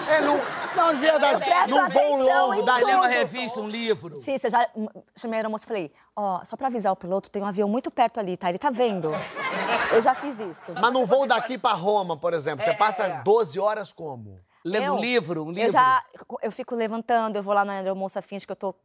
É, 0.07 0.21
não, 0.21 0.37
não, 0.75 0.95
verdade, 0.95 1.39
presto 1.43 1.69
num 1.69 1.89
voo 1.89 2.17
longo, 2.17 2.65
Você 2.65 2.85
lê 2.85 2.93
uma 2.95 3.07
revista, 3.07 3.59
um 3.59 3.67
livro? 3.67 4.19
Sim, 4.19 4.37
você 4.37 4.49
já. 4.49 4.67
Chamei 5.15 5.37
a 5.37 5.39
aeromoça 5.39 5.65
e 5.65 5.67
falei: 5.67 5.91
Ó, 6.15 6.43
só 6.43 6.55
pra 6.55 6.67
avisar 6.67 6.91
o 6.91 6.95
piloto, 6.95 7.29
tem 7.29 7.41
um 7.41 7.45
avião 7.47 7.67
muito 7.69 7.89
perto 7.89 8.19
ali, 8.19 8.35
tá? 8.37 8.49
Ele 8.49 8.59
tá 8.59 8.69
vendo. 8.69 9.11
Eu 9.91 10.01
já 10.01 10.13
fiz 10.13 10.39
isso. 10.39 10.73
Mas 10.79 10.91
num 10.93 11.05
voo 11.05 11.25
daqui 11.25 11.57
pra 11.57 11.71
Roma, 11.73 12.17
por 12.17 12.33
exemplo, 12.33 12.63
você 12.63 12.71
É, 12.71 12.73
passa 12.73 13.03
é. 13.05 13.21
12 13.23 13.59
horas 13.59 13.78
como? 13.91 14.39
Lendo 14.65 14.83
Eu- 14.85 14.93
um 14.95 14.99
livro, 14.99 15.43
um 15.45 15.51
livro? 15.51 15.67
Eu 15.67 15.71
já. 15.71 16.03
Eu 16.41 16.51
fico 16.51 16.75
levantando, 16.75 17.37
eu 17.37 17.43
vou 17.43 17.53
lá 17.53 17.63
na 17.63 17.73
aeromoça, 17.73 18.21
finge 18.21 18.45
que 18.45 18.51
eu 18.51 18.55
tô 18.55 18.75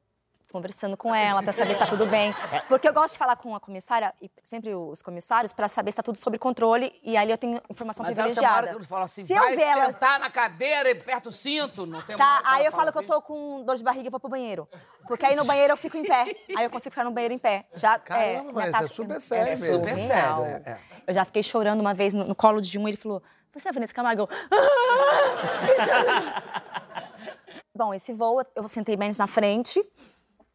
conversando 0.53 0.97
com 0.97 1.12
ela 1.12 1.42
pra 1.42 1.53
saber 1.53 1.74
se 1.74 1.80
tá 1.80 1.86
tudo 1.88 2.07
bem. 2.07 2.32
Porque 2.68 2.88
eu 2.88 2.92
gosto 2.92 3.14
de 3.14 3.18
falar 3.18 3.34
com 3.34 3.57
a 3.57 3.61
comissária, 3.61 4.14
e 4.22 4.30
sempre 4.40 4.72
os 4.72 5.03
comissários, 5.03 5.53
pra 5.53 5.66
saber 5.66 5.90
se 5.90 5.97
tá 5.97 6.03
tudo 6.05 6.16
sob 6.16 6.38
controle. 6.38 6.92
E 7.03 7.16
ali 7.16 7.32
eu 7.32 7.38
tenho 7.38 7.61
informação 7.68 8.05
Mas 8.05 8.14
privilegiada. 8.14 8.70
eles 8.70 8.86
falam 8.86 9.05
assim, 9.05 9.26
se 9.26 9.34
vai 9.34 9.53
eu 9.53 9.57
ver 9.57 9.62
elas. 9.64 9.95
sentar 9.95 10.20
na 10.20 10.30
cadeira 10.30 10.88
e 10.88 10.92
aperta 10.92 11.28
o 11.28 11.32
cinto, 11.32 11.84
não 11.86 12.03
tem 12.03 12.16
Tá, 12.16 12.40
aí 12.45 12.61
ela 12.61 12.68
eu 12.68 12.72
falo 12.72 12.92
que 12.92 12.99
eu 12.99 13.01
assim? 13.01 13.09
tô 13.09 13.20
com 13.22 13.64
dor 13.64 13.76
de 13.76 13.82
barriga 13.82 14.07
e 14.07 14.11
vou 14.11 14.20
pro 14.20 14.30
banheiro. 14.30 14.68
Porque 15.09 15.26
aí 15.26 15.34
no 15.34 15.45
banheiro 15.45 15.72
eu 15.72 15.76
fico 15.76 15.97
em 15.97 16.05
pé. 16.05 16.36
Aí 16.57 16.64
eu 16.64 16.70
consigo 16.70 16.92
ficar 16.92 17.05
no 17.05 17.11
banheiro 17.11 17.34
em 17.34 17.38
pé. 17.38 17.66
Já, 17.74 17.99
Caramba, 17.99 18.24
é, 18.24 18.40
minha 18.42 18.53
Vanessa, 18.53 18.84
é 18.84 18.88
super 18.88 19.20
sério 19.20 19.53
é 19.53 19.57
mesmo. 19.57 19.80
Super 19.80 19.99
sério, 19.99 20.45
é, 20.45 20.62
é. 20.66 20.78
Eu 21.09 21.14
já 21.14 21.24
fiquei 21.24 21.42
chorando 21.42 21.80
uma 21.80 21.92
vez 21.95 22.14
no, 22.14 22.24
no 22.24 22.34
colo 22.34 22.61
de 22.62 22.78
um, 22.78 22.86
ele 22.86 22.97
falou: 22.97 23.20
Você 23.55 23.69
é 23.69 23.71
a 23.71 23.75
Vanessa 23.75 23.95
Camargo? 23.95 24.29
"Ah!" 24.51 26.43
Bom, 27.77 27.93
esse 27.93 28.13
voo 28.13 28.41
eu 28.55 28.69
sentei 28.69 28.97
menos 28.97 29.19
na 29.19 29.27
frente 29.27 29.81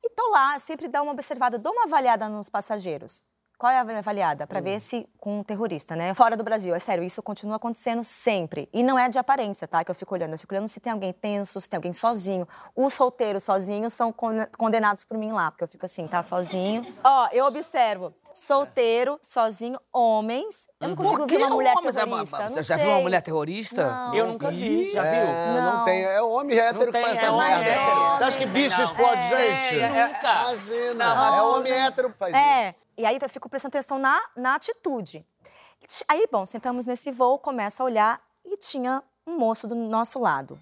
e 0.03 0.09
tô 0.11 0.29
lá, 0.31 0.57
sempre 0.59 0.87
dá 0.87 1.01
uma 1.01 1.11
observada, 1.11 1.57
dou 1.57 1.73
uma 1.73 1.83
avaliada 1.83 2.29
nos 2.29 2.49
passageiros. 2.49 3.21
Qual 3.57 3.69
é 3.69 3.77
a 3.77 3.81
avaliada? 3.81 4.47
Pra 4.47 4.61
ver 4.61 4.79
se 4.79 5.05
com 5.19 5.39
um 5.39 5.43
terrorista, 5.43 5.93
né? 5.93 6.13
Fora 6.13 6.37
do 6.37 6.45
Brasil, 6.45 6.73
é 6.73 6.79
sério, 6.79 7.03
isso 7.03 7.21
continua 7.21 7.57
acontecendo 7.57 8.05
sempre. 8.05 8.69
E 8.71 8.81
não 8.81 8.97
é 8.97 9.09
de 9.09 9.19
aparência, 9.19 9.67
tá? 9.67 9.83
Que 9.83 9.91
eu 9.91 9.95
fico 9.95 10.13
olhando. 10.13 10.31
Eu 10.31 10.39
fico 10.39 10.53
olhando 10.55 10.69
se 10.69 10.79
tem 10.79 10.93
alguém 10.93 11.11
tenso, 11.11 11.59
se 11.59 11.69
tem 11.69 11.75
alguém 11.75 11.91
sozinho. 11.91 12.47
Os 12.73 12.93
solteiros 12.93 13.43
sozinhos 13.43 13.91
são 13.91 14.13
con- 14.13 14.47
condenados 14.57 15.03
por 15.03 15.17
mim 15.17 15.33
lá, 15.33 15.51
porque 15.51 15.65
eu 15.65 15.67
fico 15.67 15.85
assim, 15.85 16.07
tá 16.07 16.23
sozinho. 16.23 16.85
Ó, 17.03 17.27
eu 17.33 17.45
observo. 17.47 18.13
Solteiro, 18.33 19.19
sozinho, 19.21 19.79
homens. 19.91 20.67
Eu 20.79 20.89
não 20.89 20.95
consigo 20.95 21.17
Por 21.17 21.27
ver 21.27 21.37
que 21.37 21.43
uma 21.43 21.55
mulher 21.55 21.73
homens? 21.77 21.97
É 21.97 22.03
terrorista. 22.05 22.49
Você 22.49 22.63
já 22.63 22.75
viu 22.77 22.85
sei. 22.85 22.93
uma 22.95 23.01
mulher 23.01 23.21
terrorista? 23.21 23.91
Não. 23.91 24.15
Eu 24.15 24.27
nunca 24.27 24.49
vi, 24.51 24.91
já 24.91 25.01
viu? 25.03 25.11
É, 25.11 25.61
não, 25.61 25.77
Não. 25.77 25.85
tem. 25.85 26.03
É 26.03 26.21
o 26.21 26.29
homem 26.29 26.57
hétero 26.57 26.91
que 26.91 27.01
faz 27.01 27.15
é 27.17 27.25
essas 27.25 27.35
merdas. 27.35 27.67
hétero. 27.67 28.17
Você 28.17 28.23
acha 28.23 28.37
que 28.37 28.45
bicho 28.45 28.77
Não. 28.77 28.83
explode 28.85 29.21
É, 29.21 29.27
gente? 29.69 29.79
é, 29.81 29.83
é. 29.83 30.19
Imagina. 30.21 30.93
Não, 30.93 31.15
mas 31.15 31.35
é 31.35 31.41
o 31.41 31.55
homem- 31.55 31.73
hétero 31.73 32.11
que 32.11 32.17
faz 32.17 32.33
isso. 32.33 32.43
É, 32.43 32.75
e 32.97 33.05
aí 33.05 33.19
eu 33.21 33.29
fico 33.29 33.49
prestando 33.49 33.77
atenção 33.77 33.99
na, 33.99 34.19
na 34.35 34.55
atitude. 34.55 35.25
Ti- 35.87 36.05
Aí, 36.07 36.27
bom, 36.31 36.45
sentamos 36.45 36.85
nesse 36.85 37.11
voo, 37.11 37.39
começa 37.39 37.81
a 37.83 37.85
olhar 37.85 38.21
e 38.45 38.55
tinha 38.57 39.01
um 39.25 39.37
moço 39.37 39.67
do 39.67 39.75
nosso 39.75 40.19
lado. 40.19 40.59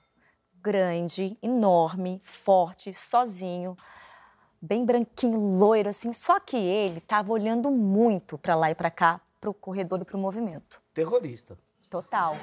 Grande, 0.55 1.37
enorme, 1.41 2.19
forte, 2.23 2.93
sozinho, 2.93 3.77
bem 4.61 4.85
branquinho, 4.85 5.39
loiro, 5.39 5.89
assim. 5.89 6.11
Só 6.13 6.39
que 6.39 6.57
ele 6.57 7.01
tava 7.01 7.31
olhando 7.31 7.71
muito 7.71 8.37
para 8.37 8.55
lá 8.55 8.71
e 8.71 8.75
para 8.75 8.91
cá, 8.91 9.21
pro 9.39 9.53
corredor 9.53 10.01
e 10.01 10.05
pro 10.05 10.17
movimento. 10.17 10.81
Terrorista. 10.93 11.57
Total. 11.89 12.35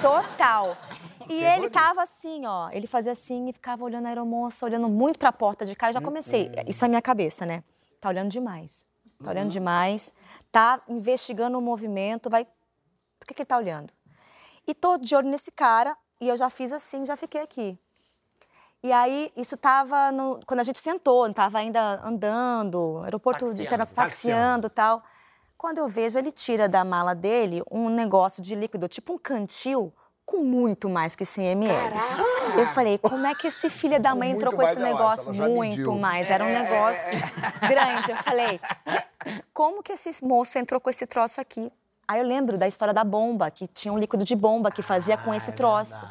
Total. 0.00 0.76
E 1.28 1.42
ele 1.42 1.68
tava 1.68 2.02
assim, 2.02 2.46
ó. 2.46 2.70
Ele 2.70 2.86
fazia 2.86 3.12
assim 3.12 3.48
e 3.48 3.52
ficava 3.52 3.82
olhando 3.84 4.06
a 4.06 4.08
aeromoça, 4.08 4.64
olhando 4.64 4.88
muito 4.88 5.18
pra 5.18 5.32
porta 5.32 5.66
de 5.66 5.74
cá. 5.74 5.88
Eu 5.88 5.94
já 5.94 6.00
comecei. 6.00 6.50
Isso 6.66 6.84
é 6.84 6.88
minha 6.88 7.02
cabeça, 7.02 7.44
né? 7.44 7.64
Tá 8.00 8.08
olhando 8.08 8.30
demais. 8.30 8.86
Tá 9.22 9.30
olhando 9.30 9.50
demais. 9.50 10.14
Tá 10.52 10.80
investigando 10.88 11.58
o 11.58 11.62
movimento. 11.62 12.30
Vai. 12.30 12.44
Por 13.18 13.26
que, 13.26 13.34
que 13.34 13.42
ele 13.42 13.46
tá 13.46 13.56
olhando? 13.56 13.92
E 14.66 14.74
tô 14.74 14.96
de 14.96 15.14
olho 15.16 15.28
nesse 15.28 15.50
cara. 15.50 15.96
E 16.20 16.28
eu 16.28 16.36
já 16.36 16.48
fiz 16.48 16.72
assim, 16.72 17.04
já 17.04 17.16
fiquei 17.16 17.40
aqui. 17.40 17.78
E 18.84 18.92
aí, 18.92 19.32
isso 19.34 19.56
tava 19.56 20.12
no- 20.12 20.38
quando 20.46 20.60
a 20.60 20.62
gente 20.62 20.78
sentou, 20.78 21.32
tava 21.32 21.56
ainda 21.56 22.00
andando, 22.04 23.00
aeroporto 23.02 23.40
Taxiando, 23.46 23.62
internacional, 23.62 24.08
taxiando 24.10 24.66
e 24.66 24.70
tal. 24.70 25.02
Quando 25.56 25.78
eu 25.78 25.88
vejo, 25.88 26.18
ele 26.18 26.30
tira 26.30 26.68
da 26.68 26.84
mala 26.84 27.14
dele 27.14 27.62
um 27.70 27.88
negócio 27.88 28.42
de 28.42 28.54
líquido, 28.54 28.86
tipo 28.86 29.14
um 29.14 29.18
cantil, 29.18 29.90
com 30.26 30.44
muito 30.44 30.90
mais 30.90 31.16
que 31.16 31.24
100 31.24 31.52
ml. 31.52 31.96
Eu 32.58 32.66
falei, 32.66 32.98
como 32.98 33.26
é 33.26 33.34
que 33.34 33.46
esse 33.46 33.70
filho 33.70 33.98
da 33.98 34.14
mãe 34.14 34.32
entrou 34.32 34.52
com 34.52 34.60
esse 34.62 34.76
é 34.76 34.82
negócio? 34.82 35.32
Muito 35.32 35.78
mediu. 35.78 35.94
mais, 35.96 36.28
era 36.28 36.44
um 36.44 36.52
negócio 36.52 37.18
grande. 37.66 38.10
Eu 38.10 38.16
falei, 38.18 38.60
como 39.54 39.82
que 39.82 39.92
esse 39.92 40.22
moço 40.22 40.58
entrou 40.58 40.78
com 40.78 40.90
esse 40.90 41.06
troço 41.06 41.40
aqui? 41.40 41.72
Aí 42.06 42.20
eu 42.20 42.26
lembro 42.26 42.58
da 42.58 42.68
história 42.68 42.92
da 42.92 43.02
bomba, 43.02 43.50
que 43.50 43.66
tinha 43.66 43.92
um 43.92 43.96
líquido 43.96 44.26
de 44.26 44.36
bomba 44.36 44.70
que 44.70 44.82
fazia 44.82 45.16
com 45.16 45.32
esse 45.32 45.52
troço. 45.52 46.06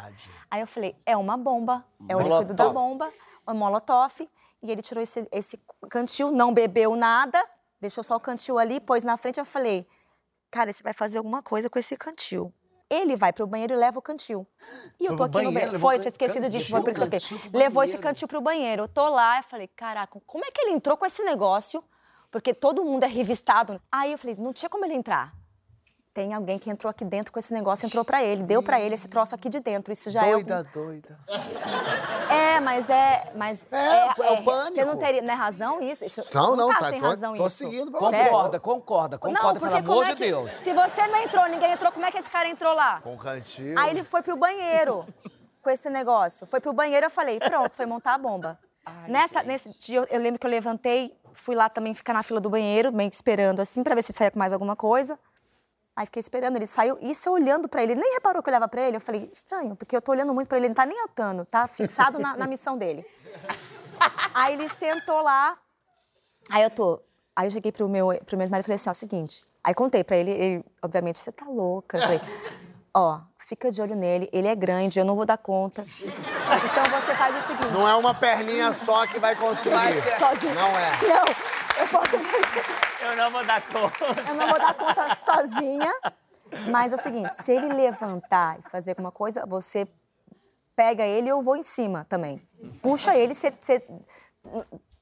Aí 0.53 0.61
eu 0.61 0.67
falei, 0.67 0.95
é 1.03 1.17
uma 1.17 1.35
bomba, 1.35 1.83
é 2.07 2.15
o 2.15 2.19
líquido 2.19 2.53
da 2.53 2.65
Molotov. 2.65 2.73
bomba, 2.73 3.13
o 3.47 3.53
molotov. 3.55 4.29
E 4.61 4.71
ele 4.71 4.83
tirou 4.83 5.01
esse, 5.01 5.27
esse 5.31 5.59
cantil, 5.89 6.29
não 6.29 6.53
bebeu 6.53 6.95
nada, 6.95 7.43
deixou 7.81 8.03
só 8.03 8.15
o 8.17 8.19
cantil 8.19 8.59
ali, 8.59 8.79
pôs 8.79 9.03
na 9.03 9.17
frente. 9.17 9.39
Eu 9.39 9.45
falei, 9.45 9.87
cara, 10.51 10.71
você 10.71 10.83
vai 10.83 10.93
fazer 10.93 11.17
alguma 11.17 11.41
coisa 11.41 11.71
com 11.71 11.79
esse 11.79 11.97
cantil. 11.97 12.53
Ele 12.87 13.15
vai 13.15 13.33
pro 13.33 13.47
banheiro 13.47 13.73
e 13.73 13.77
leva 13.77 13.97
o 13.97 14.01
cantil. 14.01 14.45
E 14.99 15.07
eu 15.07 15.15
tô 15.15 15.23
aqui 15.23 15.41
no 15.41 15.51
banheiro, 15.51 15.79
Foi, 15.79 15.95
eu 15.95 16.01
tinha 16.01 16.11
esquecido 16.11 16.47
disso, 16.47 16.69
foi 16.69 16.81
por 16.83 16.91
isso 16.91 16.99
que 17.09 17.15
eu 17.15 17.19
fiquei. 17.19 17.49
Levou 17.51 17.81
esse 17.83 17.97
cantil 17.97 18.27
pro 18.27 18.39
banheiro. 18.39 18.83
Eu 18.83 18.87
tô 18.87 19.09
lá, 19.09 19.39
eu 19.39 19.43
falei, 19.45 19.67
caraca, 19.69 20.21
como 20.23 20.45
é 20.45 20.51
que 20.51 20.61
ele 20.61 20.73
entrou 20.73 20.95
com 20.95 21.03
esse 21.07 21.23
negócio? 21.23 21.83
Porque 22.29 22.53
todo 22.53 22.85
mundo 22.85 23.05
é 23.05 23.07
revistado. 23.07 23.81
Aí 23.91 24.11
eu 24.11 24.19
falei, 24.19 24.35
não 24.37 24.53
tinha 24.53 24.69
como 24.69 24.85
ele 24.85 24.93
entrar. 24.93 25.33
Tem 26.13 26.31
alguém 26.31 26.59
que 26.59 26.69
entrou 26.69 26.91
aqui 26.91 27.03
dentro 27.03 27.31
com 27.33 27.39
esse 27.39 27.51
negócio, 27.51 27.87
entrou 27.87 28.05
pra 28.05 28.23
ele, 28.23 28.43
deu 28.43 28.61
pra 28.61 28.79
ele 28.79 28.93
esse 28.93 29.07
troço 29.07 29.33
aqui 29.33 29.49
de 29.49 29.59
dentro. 29.59 29.91
Isso 29.91 30.11
já 30.11 30.23
é. 30.23 30.33
algum- 30.33 30.45
Doida, 30.45 30.63
doida. 30.71 31.19
é, 32.29 32.59
mas 32.59 32.87
é. 32.87 33.31
Mas 33.35 33.65
É, 33.71 34.05
é 34.07 34.31
o 34.31 34.43
pânico. 34.43 34.75
Você 34.75 34.85
não 34.85 34.95
teria. 34.95 35.23
Não 35.23 35.33
é 35.33 35.35
razão 35.35 35.81
isso? 35.81 36.05
Isso- 36.05 36.23
Não, 36.31 36.55
não, 36.55 36.69
tá, 36.69 36.77
tá, 36.79 36.89
sem 36.91 36.99
tô- 37.01 37.07
razão 37.07 37.35
tô 37.35 37.47
isso. 37.47 37.57
seguindo 37.57 37.89
pra 37.89 37.99
você. 37.99 38.25
Concorda, 38.25 38.59
concorda, 38.59 39.17
concorda, 39.17 39.59
pelo 39.59 39.71
porque 39.71 39.77
amor 39.79 39.87
como 39.95 40.05
de 40.05 40.11
é 40.11 40.15
que- 40.15 40.25
Deus. 40.25 40.51
Se 40.51 40.71
você 40.71 41.07
não 41.07 41.17
entrou, 41.17 41.47
ninguém 41.49 41.71
entrou, 41.71 41.91
como 41.91 42.05
é 42.05 42.11
que 42.11 42.17
esse 42.19 42.29
cara 42.29 42.47
entrou 42.47 42.73
lá? 42.75 43.01
Com 43.01 43.17
cantil. 43.17 43.73
Aí 43.79 43.89
ele 43.89 44.03
foi 44.03 44.21
pro 44.21 44.37
banheiro 44.37 45.07
com 45.63 45.69
esse 45.71 45.89
negócio. 45.89 46.45
Foi 46.45 46.59
pro 46.61 46.73
banheiro, 46.73 47.07
eu 47.07 47.09
falei, 47.11 47.39
pronto, 47.39 47.75
foi 47.75 47.87
montar 47.87 48.13
a 48.13 48.17
bomba. 48.19 48.59
Nessa, 49.07 49.41
nesse 49.41 49.69
dia, 49.79 50.05
eu, 50.11 50.19
lembro 50.19 50.37
que 50.39 50.45
eu 50.45 50.51
levantei, 50.51 51.17
fui 51.33 51.55
lá 51.55 51.69
também 51.69 51.93
ficar 51.95 52.13
na 52.13 52.21
fila 52.21 52.39
do 52.39 52.49
banheiro, 52.51 52.91
bem 52.91 53.07
esperando 53.07 53.61
assim, 53.61 53.81
pra 53.81 53.95
ver 53.95 54.03
se 54.03 54.13
saía 54.13 54.29
com 54.29 54.37
mais 54.37 54.53
alguma 54.53 54.75
coisa. 54.75 55.17
Aí 55.95 56.05
fiquei 56.07 56.19
esperando, 56.19 56.55
ele 56.55 56.65
saiu, 56.65 56.97
isso 57.01 57.29
eu 57.29 57.33
olhando 57.33 57.69
pra 57.69 57.83
ele, 57.83 57.93
ele 57.93 58.01
nem 58.01 58.13
reparou 58.13 58.41
que 58.41 58.49
eu 58.49 58.51
olhava 58.51 58.67
pra 58.67 58.81
ele. 58.81 58.97
Eu 58.97 59.01
falei, 59.01 59.29
estranho, 59.31 59.75
porque 59.75 59.95
eu 59.95 60.01
tô 60.01 60.11
olhando 60.11 60.33
muito 60.33 60.47
pra 60.47 60.57
ele, 60.57 60.65
ele 60.65 60.69
não 60.69 60.75
tá 60.75 60.85
nem 60.85 60.97
notando, 60.97 61.45
tá 61.45 61.67
fixado 61.67 62.17
na, 62.17 62.35
na 62.35 62.47
missão 62.47 62.77
dele. 62.77 63.05
Aí 64.33 64.53
ele 64.53 64.67
sentou 64.69 65.21
lá, 65.21 65.57
aí 66.49 66.63
eu 66.63 66.69
tô. 66.69 66.99
Aí 67.35 67.47
eu 67.47 67.51
cheguei 67.51 67.71
pro 67.71 67.87
meu, 67.87 68.07
pro 68.25 68.37
meu 68.37 68.49
marido 68.49 68.63
e 68.63 68.65
falei 68.65 68.75
assim: 68.75 68.89
ó, 68.89 68.91
é 68.91 68.93
o 68.93 68.95
seguinte. 68.95 69.43
Aí 69.63 69.73
contei 69.73 70.03
pra 70.03 70.17
ele, 70.17 70.31
ele, 70.31 70.65
obviamente, 70.81 71.19
você 71.19 71.31
tá 71.31 71.45
louca. 71.45 71.97
Eu 71.97 72.01
falei, 72.01 72.21
ó, 72.93 73.21
fica 73.37 73.71
de 73.71 73.81
olho 73.81 73.95
nele, 73.95 74.27
ele 74.33 74.47
é 74.47 74.55
grande, 74.55 74.99
eu 74.99 75.05
não 75.05 75.15
vou 75.15 75.25
dar 75.25 75.37
conta. 75.37 75.85
Então 76.01 76.99
você 76.99 77.15
faz 77.15 77.35
o 77.37 77.47
seguinte. 77.47 77.71
Não 77.71 77.87
é 77.87 77.95
uma 77.95 78.13
perninha 78.13 78.73
só 78.73 79.07
que 79.07 79.19
vai 79.19 79.35
conseguir. 79.35 80.01
sozinho. 80.19 80.55
Não 80.55 80.67
é. 80.67 80.91
Não, 81.07 81.25
eu 81.79 81.87
posso 81.87 82.17
fazer. 82.19 82.92
Eu 83.03 83.15
não 83.17 83.31
vou 83.31 83.45
dar 83.45 83.61
conta. 83.61 84.05
Eu 84.27 84.35
não 84.35 84.47
vou 84.47 84.59
dar 84.59 84.73
conta 84.73 85.15
sozinha. 85.15 85.93
Mas 86.69 86.91
é 86.91 86.95
o 86.95 86.99
seguinte, 86.99 87.35
se 87.35 87.51
ele 87.51 87.73
levantar 87.73 88.59
e 88.59 88.69
fazer 88.69 88.91
alguma 88.91 89.11
coisa, 89.11 89.45
você 89.45 89.87
pega 90.75 91.03
ele 91.03 91.27
e 91.27 91.29
eu 91.29 91.41
vou 91.41 91.55
em 91.55 91.63
cima 91.63 92.05
também. 92.07 92.41
Puxa 92.81 93.15
ele, 93.15 93.33
você, 93.33 93.51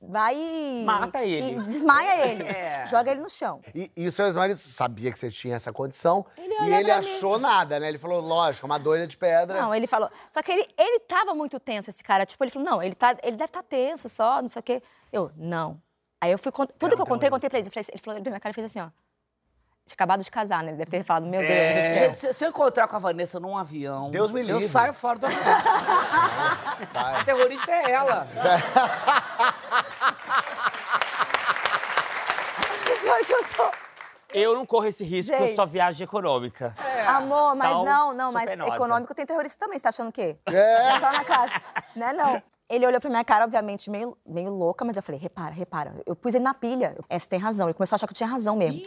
vai 0.01 0.35
e... 0.35 0.83
Mata 0.85 1.23
ele. 1.23 1.51
E 1.51 1.55
desmaia 1.55 2.27
ele. 2.27 2.43
É. 2.43 2.87
Joga 2.87 3.11
ele 3.11 3.21
no 3.21 3.29
chão. 3.29 3.61
E, 3.75 3.91
e 3.95 4.07
o 4.07 4.11
seu 4.11 4.25
ex-marido 4.25 4.57
sabia 4.57 5.11
que 5.11 5.19
você 5.19 5.29
tinha 5.29 5.55
essa 5.55 5.71
condição 5.71 6.25
Ele 6.37 6.53
e 6.53 6.73
ele 6.73 6.85
pra 6.85 7.01
mim. 7.01 7.15
achou 7.15 7.37
nada, 7.37 7.79
né? 7.79 7.87
Ele 7.89 7.99
falou, 7.99 8.21
lógico, 8.21 8.65
uma 8.65 8.79
doida 8.79 9.05
de 9.05 9.17
pedra. 9.17 9.61
Não, 9.61 9.75
ele 9.75 9.87
falou. 9.87 10.09
Só 10.29 10.41
que 10.41 10.51
ele, 10.51 10.67
ele 10.77 10.99
tava 11.01 11.35
muito 11.35 11.59
tenso, 11.59 11.89
esse 11.89 12.03
cara. 12.03 12.25
Tipo, 12.25 12.43
ele 12.43 12.51
falou, 12.51 12.69
não, 12.69 12.81
ele, 12.81 12.95
tá, 12.95 13.15
ele 13.21 13.37
deve 13.37 13.49
estar 13.49 13.63
tenso 13.63 14.09
só, 14.09 14.41
não 14.41 14.47
sei 14.47 14.59
o 14.59 14.63
quê. 14.63 14.83
Eu, 15.11 15.31
não. 15.35 15.81
Aí 16.21 16.31
eu 16.31 16.37
fui. 16.37 16.51
cont- 16.51 16.71
Tudo 16.77 16.95
que 16.95 17.01
eu 17.01 17.05
contei, 17.05 17.27
eu 17.27 17.31
contei 17.31 17.49
pra 17.49 17.59
ele. 17.59 17.67
Eu 17.67 17.71
falei 17.71 17.81
assim- 17.81 17.91
Ele 17.93 18.01
falou, 18.03 18.19
ele 18.19 18.29
minha 18.29 18.39
cara 18.39 18.51
e 18.51 18.55
fez 18.55 18.65
assim, 18.65 18.79
ó. 18.79 18.89
Tinha 19.83 19.95
acabado 19.95 20.23
de 20.23 20.29
casar, 20.29 20.61
né? 20.63 20.69
Ele 20.69 20.77
deve 20.77 20.91
ter 20.91 21.03
falado, 21.03 21.25
meu 21.25 21.39
Deus 21.41 21.51
É. 21.51 21.69
do 21.69 21.73
céu. 21.97 22.07
Gente, 22.09 22.19
se, 22.19 22.33
se 22.33 22.45
eu 22.45 22.49
encontrar 22.49 22.87
com 22.87 22.95
a 22.95 22.99
Vanessa 22.99 23.39
num 23.39 23.57
avião, 23.57 24.11
Deus 24.11 24.31
me 24.31 24.39
eu 24.41 24.45
livre. 24.45 24.61
saio 24.63 24.93
fora 24.93 25.17
do 25.17 25.25
avião. 25.25 25.41
A 25.43 26.85
Sai. 26.85 27.25
terrorista 27.25 27.71
é 27.71 27.91
ela. 27.91 28.27
Pior 33.01 33.25
que 33.25 33.33
eu 33.33 33.43
sou. 33.55 33.71
Eu 34.33 34.55
não 34.55 34.65
corro 34.65 34.85
esse 34.85 35.03
risco, 35.03 35.31
porque 35.31 35.43
eu 35.43 35.47
Gente. 35.47 35.55
só 35.57 35.65
viagem 35.65 36.03
econômica. 36.05 36.73
Amor, 37.07 37.53
mas 37.55 37.69
Então, 37.71 37.83
não, 37.85 38.13
não, 38.13 38.31
mas 38.31 38.49
penosa. 38.49 38.75
econômico 38.75 39.13
tem 39.13 39.25
terrorista 39.25 39.59
também. 39.59 39.77
Você 39.77 39.83
tá 39.83 39.89
achando 39.89 40.07
o 40.09 40.11
quê? 40.11 40.37
É. 40.45 40.99
só 40.99 41.11
na 41.11 41.25
classe. 41.25 41.61
Né, 41.95 42.13
não. 42.13 42.41
Ele 42.71 42.87
olhou 42.87 43.01
pra 43.01 43.09
minha 43.09 43.23
cara, 43.25 43.43
obviamente, 43.43 43.89
meio, 43.89 44.17
meio 44.25 44.49
louca, 44.49 44.85
mas 44.85 44.95
eu 44.95 45.03
falei, 45.03 45.19
repara, 45.19 45.53
repara. 45.53 45.93
Eu 46.05 46.15
pus 46.15 46.33
ele 46.33 46.45
na 46.45 46.53
pilha. 46.53 46.97
Essa 47.09 47.27
tem 47.27 47.37
razão. 47.37 47.67
Ele 47.67 47.73
começou 47.73 47.95
a 47.95 47.97
achar 47.97 48.07
que 48.07 48.13
eu 48.13 48.15
tinha 48.15 48.29
razão 48.29 48.55
mesmo. 48.55 48.81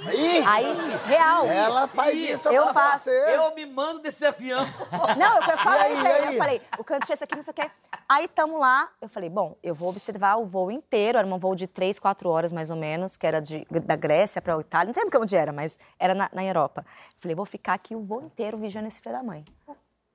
Aí, 0.47 0.74
real. 1.05 1.45
Ela 1.45 1.87
faz 1.87 2.18
isso 2.18 2.49
eu 2.49 2.64
pra 2.64 2.72
faço. 2.72 3.11
você. 3.11 3.37
Eu 3.37 3.55
me 3.55 3.66
mando 3.66 4.01
desse 4.01 4.24
avião. 4.24 4.64
Não, 5.20 5.37
eu 5.37 5.59
falei, 5.59 5.80
aí, 5.82 6.07
aí? 6.07 6.35
Eu 6.35 6.39
falei, 6.39 6.62
o 6.78 6.82
canto 6.82 7.12
esse 7.12 7.22
aqui, 7.22 7.37
não 7.37 7.43
sei 7.43 7.51
o 7.51 7.55
quê. 7.55 7.70
Aí 8.09 8.26
tamo 8.26 8.59
lá, 8.59 8.89
eu 9.03 9.09
falei, 9.09 9.28
bom, 9.28 9.55
eu 9.62 9.74
vou 9.74 9.91
observar 9.91 10.37
o 10.37 10.47
voo 10.47 10.70
inteiro. 10.70 11.18
Era 11.18 11.26
um 11.26 11.39
voo 11.39 11.55
de 11.55 11.66
três, 11.66 11.99
quatro 11.99 12.30
horas, 12.30 12.55
mais 12.55 12.70
ou 12.70 12.76
menos, 12.76 13.18
que 13.18 13.26
era 13.26 13.39
de, 13.39 13.66
da 13.85 13.97
Grécia 13.97 14.41
pra 14.41 14.59
Itália. 14.59 14.87
Não 14.87 14.95
sei 14.95 15.20
onde 15.20 15.37
era, 15.37 15.53
mas 15.53 15.78
era 15.99 16.14
na, 16.14 16.30
na 16.32 16.43
Europa. 16.43 16.87
Eu 16.87 17.20
falei, 17.20 17.35
vou 17.35 17.45
ficar 17.45 17.74
aqui 17.74 17.95
o 17.95 18.01
voo 18.01 18.22
inteiro 18.22 18.57
vigiando 18.57 18.89
esse 18.89 19.03
filho 19.03 19.14
da 19.14 19.22
mãe. 19.22 19.45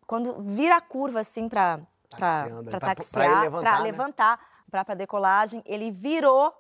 Quando 0.08 0.42
vira 0.42 0.76
a 0.76 0.82
curva, 0.82 1.20
assim, 1.20 1.48
pra, 1.48 1.80
pra 2.18 2.80
taxiar, 2.80 3.30
pra 3.30 3.42
levantar, 3.42 3.82
levantar, 3.82 4.40
né? 4.88 4.96
decolagem, 4.96 5.62
ele 5.66 5.92
virou, 5.92 6.54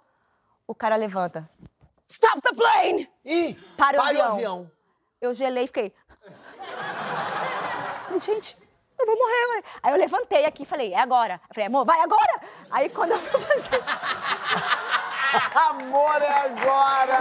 o 0.67 0.75
cara 0.75 0.95
levanta. 0.95 1.49
Stop 2.07 2.41
the 2.41 2.53
plane! 2.53 3.09
Ih, 3.23 3.53
Para 3.77 3.99
o 3.99 4.03
pare 4.03 4.17
o 4.17 4.21
avião. 4.21 4.33
avião. 4.35 4.71
Eu 5.21 5.33
gelei 5.33 5.65
e 5.65 5.67
fiquei. 5.67 5.93
Gente, 8.19 8.57
eu 8.97 9.05
vou 9.05 9.15
morrer. 9.15 9.63
Aí 9.83 9.93
eu 9.93 9.97
levantei 9.97 10.45
aqui 10.45 10.63
e 10.63 10.65
falei, 10.65 10.93
é 10.93 10.99
agora. 10.99 11.39
Eu 11.49 11.53
falei, 11.53 11.67
amor, 11.67 11.85
vai 11.85 11.99
agora! 12.01 12.41
Aí 12.71 12.89
quando 12.89 13.11
eu 13.11 13.19
fui 13.19 13.39
fazer. 13.39 13.83
Amor 15.53 16.21
é 16.23 16.37
agora! 16.39 17.19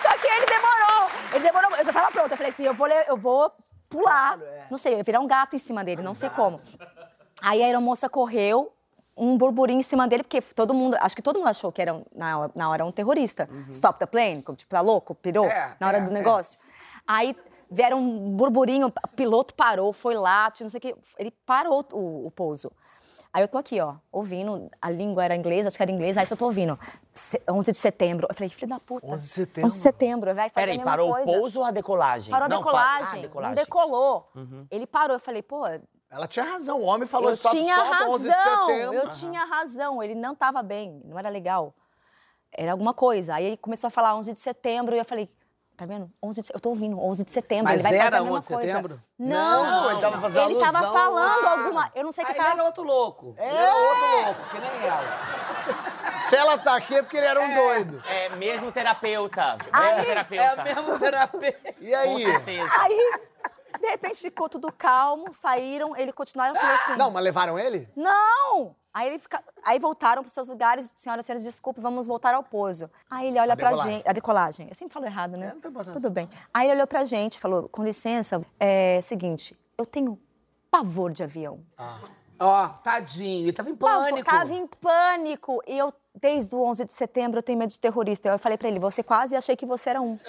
Só 0.00 0.16
que 0.18 0.28
ele 0.28 0.46
demorou. 0.46 1.10
Ele 1.32 1.44
demorou. 1.44 1.76
Eu 1.76 1.84
já 1.84 1.92
tava 1.92 2.12
pronta. 2.12 2.34
Eu 2.34 2.36
falei 2.36 2.52
assim, 2.52 2.64
eu 2.64 2.74
vou, 2.74 2.88
eu 2.88 3.16
vou 3.16 3.52
pular. 3.92 4.38
Não 4.70 4.78
sei, 4.78 4.96
ia 4.96 5.02
virar 5.02 5.20
um 5.20 5.26
gato 5.26 5.54
em 5.54 5.58
cima 5.58 5.84
dele, 5.84 6.02
não 6.02 6.14
sei 6.14 6.30
como. 6.30 6.58
Aí 7.42 7.62
a 7.62 7.66
aeromoça 7.66 8.08
correu, 8.08 8.72
um 9.16 9.36
burburinho 9.36 9.80
em 9.80 9.82
cima 9.82 10.08
dele, 10.08 10.22
porque 10.22 10.40
todo 10.40 10.72
mundo, 10.72 10.96
acho 11.00 11.14
que 11.14 11.22
todo 11.22 11.38
mundo 11.38 11.48
achou 11.48 11.70
que 11.70 11.82
era, 11.82 12.00
na, 12.14 12.50
na 12.54 12.70
hora, 12.70 12.84
um 12.84 12.92
terrorista. 12.92 13.48
Stop 13.72 13.98
the 13.98 14.06
plane, 14.06 14.42
tipo, 14.56 14.70
tá 14.70 14.80
louco, 14.80 15.14
pirou, 15.14 15.46
É, 15.46 15.76
na 15.78 15.86
hora 15.86 15.98
é, 15.98 16.00
do 16.00 16.10
é. 16.10 16.14
negócio. 16.14 16.58
Aí 17.06 17.36
vieram 17.70 17.98
um 17.98 18.30
burburinho, 18.30 18.88
o 18.88 19.08
piloto 19.08 19.54
parou, 19.54 19.92
foi 19.92 20.14
lá, 20.14 20.52
não 20.60 20.68
sei 20.68 20.78
o 20.78 20.80
quê, 20.80 20.96
ele 21.18 21.30
parou 21.44 21.84
o, 21.92 22.26
o 22.26 22.30
pouso. 22.30 22.70
Aí 23.34 23.42
eu 23.42 23.48
tô 23.48 23.56
aqui, 23.56 23.80
ó, 23.80 23.94
ouvindo, 24.10 24.70
a 24.80 24.90
língua 24.90 25.24
era 25.24 25.34
inglesa, 25.34 25.68
acho 25.68 25.76
que 25.78 25.82
era 25.82 25.90
inglês, 25.90 26.18
aí 26.18 26.26
só 26.26 26.36
tô 26.36 26.44
ouvindo, 26.44 26.78
se- 27.14 27.40
11 27.48 27.72
de 27.72 27.78
setembro. 27.78 28.26
Eu 28.28 28.34
falei, 28.34 28.50
filho 28.50 28.68
da 28.68 28.78
puta. 28.78 29.06
11 29.06 29.26
de 29.26 29.32
setembro. 29.32 29.66
11 29.68 29.76
de 29.76 29.82
setembro, 29.82 30.34
vai 30.34 30.50
fazer 30.50 30.66
Peraí, 30.66 30.84
parou 30.84 31.10
coisa. 31.12 31.30
o 31.30 31.34
pouso 31.34 31.60
ou 31.60 31.64
a 31.64 31.70
decolagem? 31.70 32.30
Parou 32.30 32.44
a 32.44 32.48
Não, 32.50 32.58
pa- 32.62 32.64
decolagem, 32.70 33.18
Ah, 33.18 33.22
decolagem. 33.22 33.56
não 33.56 33.62
decolou. 33.64 34.30
Ele 34.70 34.86
parou, 34.86 35.16
eu 35.16 35.20
falei, 35.20 35.42
pô, 35.42 35.62
Ela 36.10 36.26
tinha 36.28 36.44
razão. 36.44 36.78
O 36.78 36.84
homem 36.84 37.08
falou 37.08 37.30
eu 37.30 37.34
stop, 37.34 37.56
tinha 37.56 37.74
stop, 37.74 37.90
razão, 37.90 38.12
11 38.12 38.28
de 38.28 38.34
setembro. 38.36 38.94
eu 38.96 39.08
tinha 39.08 39.44
razão, 39.46 40.02
ele 40.02 40.14
não 40.14 40.34
estava 40.34 40.62
bem, 40.62 41.00
não 41.06 41.18
era 41.18 41.30
legal. 41.30 41.74
Era 42.52 42.72
alguma 42.72 42.92
coisa. 42.92 43.34
Aí 43.36 43.46
ele 43.46 43.56
começou 43.56 43.88
a 43.88 43.90
falar 43.90 44.14
11 44.14 44.34
de 44.34 44.38
setembro 44.38 44.94
e 44.94 44.98
eu 44.98 45.06
falei, 45.06 45.26
tá 45.86 45.94
vendo? 45.94 46.10
11 46.22 46.42
de, 46.42 46.48
eu 46.54 46.60
tô 46.60 46.68
ouvindo, 46.70 46.98
11 47.00 47.24
de 47.24 47.30
setembro. 47.30 47.64
Mas 47.64 47.84
ele 47.84 47.96
vai 47.98 48.06
era 48.06 48.18
a 48.18 48.20
mesma 48.20 48.36
11 48.38 48.54
de 48.56 48.60
setembro? 48.66 49.02
Não, 49.18 49.64
Não, 49.64 49.90
ele 49.92 50.00
tava 50.00 50.20
fazendo 50.20 50.50
Ele 50.50 50.60
tava 50.60 50.78
alusão 50.78 50.92
falando 50.94 51.46
a- 51.46 51.50
alguma. 51.50 51.92
Eu 51.94 52.04
não 52.04 52.12
sei 52.12 52.24
o 52.24 52.26
que 52.26 52.32
Aí 52.32 52.38
eu 52.38 52.40
ele 52.42 52.48
tava. 52.48 52.60
era 52.60 52.66
outro 52.66 52.82
louco. 52.84 53.34
É. 53.38 53.48
Era 53.48 53.74
outro 53.74 54.24
louco, 54.26 54.50
que 54.50 54.58
nem 54.60 54.86
ela. 54.86 55.02
Se 56.22 56.36
ela 56.36 56.56
tá 56.58 56.76
aqui 56.76 56.94
é 56.94 57.02
porque 57.02 57.16
ele 57.16 57.26
era 57.26 57.40
um 57.40 57.54
doido. 57.54 58.02
É, 58.08 58.28
mesmo 58.36 58.70
terapeuta. 58.72 59.56
Aí- 59.72 59.96
mesmo 59.96 60.00
É 60.00 60.04
terapeuta. 60.14 60.60
a 60.62 60.64
mesma 60.64 60.98
terapia. 60.98 61.56
E 61.80 61.90
Com 61.90 61.96
aí? 62.16 62.24
certeza. 62.24 62.70
Aí, 62.78 63.20
de 63.82 63.88
repente, 63.88 64.20
ficou 64.20 64.48
tudo 64.48 64.72
calmo, 64.72 65.34
saíram, 65.34 65.96
ele 65.96 66.12
continuaram 66.12 66.54
falou 66.54 66.74
assim. 66.74 66.96
Não, 66.96 67.10
mas 67.10 67.22
levaram 67.24 67.58
ele? 67.58 67.88
Não! 67.96 68.76
Aí, 68.94 69.08
ele 69.08 69.18
fica... 69.18 69.42
Aí 69.64 69.78
voltaram 69.78 70.22
para 70.22 70.30
seus 70.30 70.48
lugares. 70.48 70.92
Senhoras 70.94 71.24
e 71.24 71.26
senhores, 71.26 71.42
desculpe, 71.44 71.80
vamos 71.80 72.06
voltar 72.06 72.32
ao 72.34 72.42
pouso. 72.44 72.88
Aí 73.10 73.26
ele 73.28 73.40
olha 73.40 73.54
A 73.54 73.56
pra 73.56 73.70
decolagem. 73.70 73.92
gente. 73.94 74.08
A 74.08 74.12
decolagem. 74.12 74.68
Eu 74.68 74.74
sempre 74.74 74.94
falo 74.94 75.06
errado, 75.06 75.36
né? 75.36 75.48
É, 75.48 75.54
não 75.54 75.60
tem. 75.84 75.92
Tudo 75.92 76.10
bem. 76.10 76.30
Aí 76.54 76.66
ele 76.66 76.74
olhou 76.74 76.86
pra 76.86 77.02
gente 77.02 77.36
e 77.36 77.40
falou: 77.40 77.68
com 77.68 77.82
licença, 77.82 78.40
é 78.60 79.00
seguinte, 79.02 79.58
eu 79.76 79.84
tenho 79.84 80.18
pavor 80.70 81.10
de 81.10 81.22
avião. 81.24 81.60
Ó, 82.38 82.68
tadinho, 82.68 83.44
ele 83.44 83.52
tava 83.52 83.70
em 83.70 83.74
Pavor, 83.76 84.10
pânico. 84.10 84.30
Tava 84.30 84.52
em 84.52 84.66
pânico. 84.66 85.62
E 85.66 85.78
eu, 85.78 85.92
desde 86.14 86.54
o 86.54 86.62
11 86.62 86.84
de 86.84 86.92
setembro, 86.92 87.38
eu 87.38 87.42
tenho 87.42 87.58
medo 87.58 87.70
de 87.70 87.80
terrorista. 87.80 88.28
Eu 88.28 88.38
falei 88.38 88.58
pra 88.58 88.68
ele: 88.68 88.78
você 88.78 89.02
quase 89.02 89.34
achei 89.34 89.56
que 89.56 89.64
você 89.64 89.90
era 89.90 90.00
um. 90.02 90.18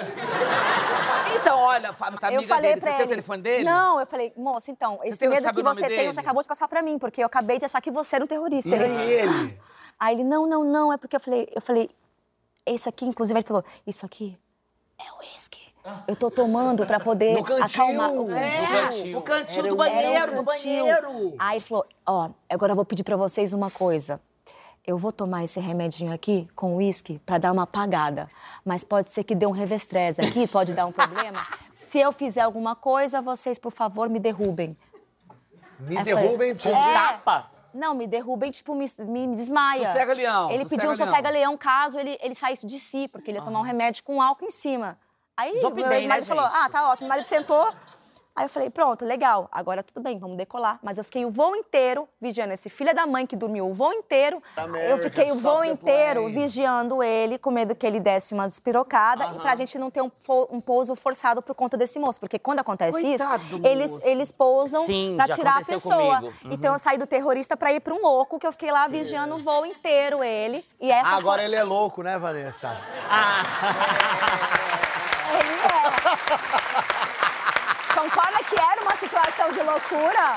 Então, 1.36 1.60
olha, 1.60 1.94
Fábio, 1.94 2.20
tá 2.20 2.32
eu 2.32 2.40
amiga 2.40 2.54
falei 2.56 2.70
dele. 2.72 2.82
Você 2.82 2.88
ele. 2.90 2.98
tem 2.98 3.06
o 3.06 3.10
telefone 3.10 3.42
dele? 3.42 3.64
Não, 3.64 4.00
eu 4.00 4.06
falei, 4.06 4.34
moço, 4.36 4.72
então, 4.72 5.00
esse 5.04 5.18
tem- 5.18 5.30
medo 5.30 5.52
que 5.54 5.60
o 5.60 5.64
você 5.64 5.82
tem, 5.82 5.90
dele? 5.90 6.14
você 6.14 6.20
acabou 6.20 6.42
de 6.42 6.48
passar 6.48 6.68
pra 6.68 6.82
mim, 6.82 6.98
porque 6.98 7.22
eu 7.22 7.26
acabei 7.28 7.60
de 7.60 7.66
achar 7.66 7.82
que 7.82 7.92
você 7.92 8.16
era 8.16 8.26
um 8.26 8.28
terrorista. 8.28 8.70
E 8.70 8.74
aí 8.76 9.12
ele? 9.12 9.60
Aí 10.00 10.16
ele, 10.16 10.24
não, 10.24 10.46
não, 10.48 10.64
não, 10.64 10.92
é 10.94 10.98
porque 10.98 11.16
eu 11.16 11.20
falei, 11.20 11.48
eu 11.56 11.62
falei, 11.62 11.90
esse 12.66 12.88
aqui, 12.90 13.06
inclusive, 13.06 13.38
ele 13.40 13.48
falou, 13.48 13.64
isso 13.86 14.06
aqui 14.06 14.38
é 15.00 15.04
uísque. 15.24 15.62
Eu 16.08 16.16
tô 16.16 16.32
tomando 16.32 16.86
pra 16.86 16.98
poder 16.98 17.34
No 17.34 17.64
acalmar. 17.64 18.10
É, 18.10 18.14
No 18.14 18.28
cantinho. 18.28 19.18
o 19.18 19.22
cantinho 19.22 19.60
Era 19.60 19.70
do 19.70 19.76
banheiro, 19.76 20.32
um 20.32 20.36
do 20.38 20.44
banheiro. 20.44 21.36
Aí 21.38 21.58
ele 21.58 21.66
falou, 21.66 21.86
ó, 22.06 22.30
agora 22.50 22.72
eu 22.72 22.76
vou 22.76 22.86
pedir 22.86 23.04
pra 23.04 23.18
vocês 23.18 23.52
uma 23.52 23.70
coisa. 23.70 24.22
Eu 24.86 24.98
vou 24.98 25.12
tomar 25.14 25.44
esse 25.46 25.60
remedinho 25.62 26.12
aqui 26.12 26.48
com 26.56 26.76
uísque 26.76 27.20
pra 27.26 27.38
dar 27.38 27.54
uma 27.54 27.64
apagada. 27.64 28.30
Mas 28.66 28.84
pode 28.84 29.10
ser 29.10 29.24
que 29.24 29.34
dê 29.34 29.46
um 29.46 29.52
revestrese 29.52 30.22
aqui, 30.22 30.46
pode 30.52 30.74
dar 30.74 30.86
um 30.86 30.92
problema. 30.92 31.40
Se 31.74 32.00
eu 32.00 32.12
fizer 32.12 32.42
alguma 32.42 32.76
coisa, 32.76 33.22
vocês, 33.22 33.58
por 33.58 33.72
favor, 33.72 34.10
me 34.10 34.20
derrubem. 34.20 34.76
Me 35.80 35.98
Aí 35.98 36.10
eu 36.10 36.18
derrubem, 36.18 36.54
tio. 36.54 36.72
é. 36.72 36.94
Tapa? 36.94 37.50
Não, 37.74 37.96
me 37.96 38.06
derrubem, 38.06 38.52
tipo, 38.52 38.76
me, 38.76 38.86
me, 39.00 39.28
me 39.28 39.36
desmaia. 39.36 39.86
Sossega-leão, 39.86 40.52
Ele 40.52 40.64
pediu 40.66 40.90
um 40.92 40.94
sossega-leão. 40.94 41.06
sossega-leão 41.08 41.58
caso 41.58 41.98
ele, 41.98 42.18
ele 42.22 42.36
saísse 42.36 42.68
de 42.68 42.78
si, 42.78 43.08
porque 43.08 43.32
ele 43.32 43.40
ia 43.40 43.44
tomar 43.44 43.60
um 43.60 43.64
remédio 43.64 44.04
com 44.04 44.22
álcool 44.22 44.46
em 44.46 44.52
cima. 44.52 44.98
Aí 45.36 45.58
Zopidem, 45.60 45.90
meu 45.90 45.98
ex-marido 45.98 46.28
né, 46.30 46.36
falou, 46.36 46.52
gente? 46.52 46.62
ah, 46.62 46.70
tá 46.70 46.90
ótimo. 46.90 47.08
Meu 47.08 47.10
marido 47.10 47.26
sentou. 47.26 47.74
Aí 48.36 48.46
eu 48.46 48.50
falei, 48.50 48.72
pronto, 48.72 49.06
legal, 49.06 49.48
agora 49.52 49.84
tudo 49.84 50.02
bem, 50.02 50.18
vamos 50.18 50.38
decolar. 50.38 50.80
Mas 50.82 50.98
eu 50.98 51.04
fiquei 51.04 51.24
o 51.24 51.30
voo 51.30 51.56
inteiro 51.56 52.10
vigiando 52.20 52.52
esse 52.52 52.68
filho 52.68 52.94
da 52.96 53.06
mãe 53.06 53.28
que 53.28 53.36
dormiu 53.36 53.70
o 53.70 53.74
voo 53.76 53.94
inteiro. 53.94 54.42
eu 54.90 54.98
fiquei 54.98 55.32
o 55.32 55.36
voo 55.36 55.64
inteiro 55.64 56.22
plane. 56.22 56.34
vigiando 56.34 57.04
ele, 57.04 57.38
com 57.38 57.52
medo 57.52 57.76
que 57.76 57.86
ele 57.86 58.00
desse 58.00 58.34
uma 58.34 58.48
despirocada, 58.48 59.34
e 59.36 59.40
pra 59.40 59.56
gente 59.56 59.78
não 59.78 59.92
ter 59.92 60.02
um, 60.02 60.10
um 60.50 60.60
pouso 60.60 60.96
forçado 60.96 61.44
por 61.44 61.54
conta 61.54 61.78
desse 61.78 62.00
moço. 62.00 62.20
Porque 62.20 62.40
quando 62.40 62.58
acontece 62.60 63.00
Coitado 63.00 63.44
isso, 63.44 63.62
eles, 63.68 63.92
moço. 63.92 64.08
eles 64.08 64.32
pousam 64.32 64.84
Sim, 64.84 65.14
pra 65.16 65.28
tirar 65.28 65.58
a 65.58 65.66
pessoa. 65.66 66.16
comigo. 66.18 66.34
Uhum. 66.44 66.54
Então 66.54 66.74
eu 66.74 66.80
saí 66.80 66.98
do 66.98 67.06
terrorista 67.06 67.56
pra 67.56 67.72
ir 67.72 67.82
pra 67.82 67.94
um 67.94 68.02
louco, 68.02 68.40
que 68.40 68.48
eu 68.48 68.52
fiquei 68.52 68.72
lá 68.72 68.88
vigiando 68.88 69.36
o 69.36 69.38
voo 69.38 69.64
inteiro 69.64 70.24
ele. 70.24 70.66
E 70.82 70.92
essa 70.92 71.10
Agora 71.10 71.38
foi... 71.38 71.46
ele 71.46 71.56
é 71.56 71.64
louco, 71.64 72.02
né, 72.02 72.18
Vanessa? 72.18 72.76
Ele 75.34 75.50
é. 77.00 77.03
Concorda 78.04 78.44
que 78.44 78.56
era 78.60 78.82
uma 78.82 78.96
situação 78.98 79.50
de 79.54 79.62
loucura? 79.62 80.36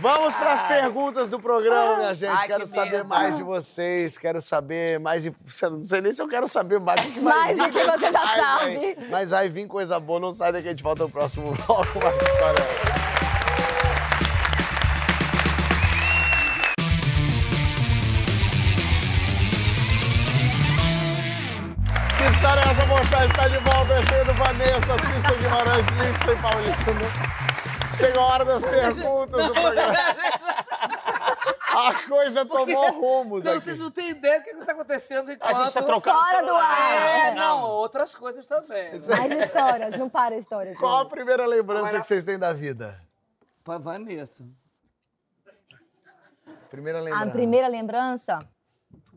Vamos 0.00 0.34
para 0.34 0.52
as 0.52 0.62
perguntas 0.62 1.28
do 1.28 1.38
programa, 1.38 1.96
minha 1.98 2.14
gente. 2.14 2.30
Ai, 2.34 2.46
quero 2.46 2.60
que 2.62 2.66
saber 2.68 2.90
medo. 2.98 3.08
mais 3.08 3.36
de 3.36 3.42
vocês, 3.42 4.16
quero 4.16 4.40
saber 4.40 4.98
mais 4.98 5.22
de... 5.24 5.34
Não 5.70 5.84
sei 5.84 6.00
nem 6.00 6.12
se 6.14 6.22
eu 6.22 6.28
quero 6.28 6.48
saber 6.48 6.80
mais 6.80 7.04
do 7.04 7.12
que 7.12 7.20
vai 7.20 7.34
Mais 7.54 7.58
do 7.58 7.68
que 7.70 7.84
você 7.84 8.10
já 8.10 8.26
sabe. 8.26 8.74
vai- 8.94 8.96
Mas 9.10 9.30
vai 9.30 9.48
vir 9.50 9.66
coisa 9.66 10.00
boa, 10.00 10.18
não 10.18 10.32
sai 10.32 10.50
daqui, 10.52 10.68
a 10.68 10.70
gente 10.70 10.82
volta 10.82 11.02
no 11.02 11.10
próximo 11.10 11.52
bloco, 11.66 11.98
mais 12.02 12.22
história. 12.22 13.05
História 23.06 23.24
é 23.24 23.26
essa, 23.26 23.26
moçada? 23.26 23.26
Está 23.26 23.48
de 23.48 23.58
volta, 23.58 23.92
é 23.92 24.06
cheio 24.06 24.24
do 24.24 24.34
Vanessa, 24.34 24.92
Cícero 25.06 25.38
Guimarães, 25.40 25.86
Lindsay 25.86 26.36
Paulino. 26.42 27.96
Chegou 27.96 28.22
a 28.22 28.26
hora 28.26 28.44
das 28.44 28.64
perguntas 28.64 29.46
do 29.46 29.52
programa. 29.54 29.94
A 31.78 31.94
coisa 32.08 32.44
tomou 32.46 32.92
rumos 32.92 33.44
Então, 33.44 33.52
aqui. 33.56 33.64
vocês 33.64 33.78
não 33.78 33.90
têm 33.90 34.10
ideia 34.10 34.40
do 34.40 34.44
que 34.44 34.50
está 34.50 34.72
acontecendo 34.72 35.30
enquanto... 35.30 35.50
A 35.50 35.64
gente 35.64 35.72
tá 35.74 35.82
trocando 35.82 36.18
Fora 36.18 36.42
do 36.42 36.54
ar. 36.54 37.02
É, 37.02 37.34
não, 37.34 37.62
outras 37.64 38.14
coisas 38.14 38.46
também. 38.46 38.92
Mais 39.08 39.32
histórias, 39.32 39.96
não 39.96 40.08
para 40.08 40.34
a 40.34 40.38
história. 40.38 40.74
Qual 40.76 41.00
a 41.00 41.04
primeira 41.06 41.46
lembrança 41.46 41.88
Agora- 41.88 42.00
que 42.00 42.06
vocês 42.06 42.24
têm 42.24 42.38
da 42.38 42.52
vida? 42.52 42.98
Pra 43.62 43.78
Vanessa. 43.78 44.44
Primeira 46.70 47.00
lembrança. 47.00 47.24
A 47.28 47.30
primeira 47.30 47.68
lembrança... 47.68 48.38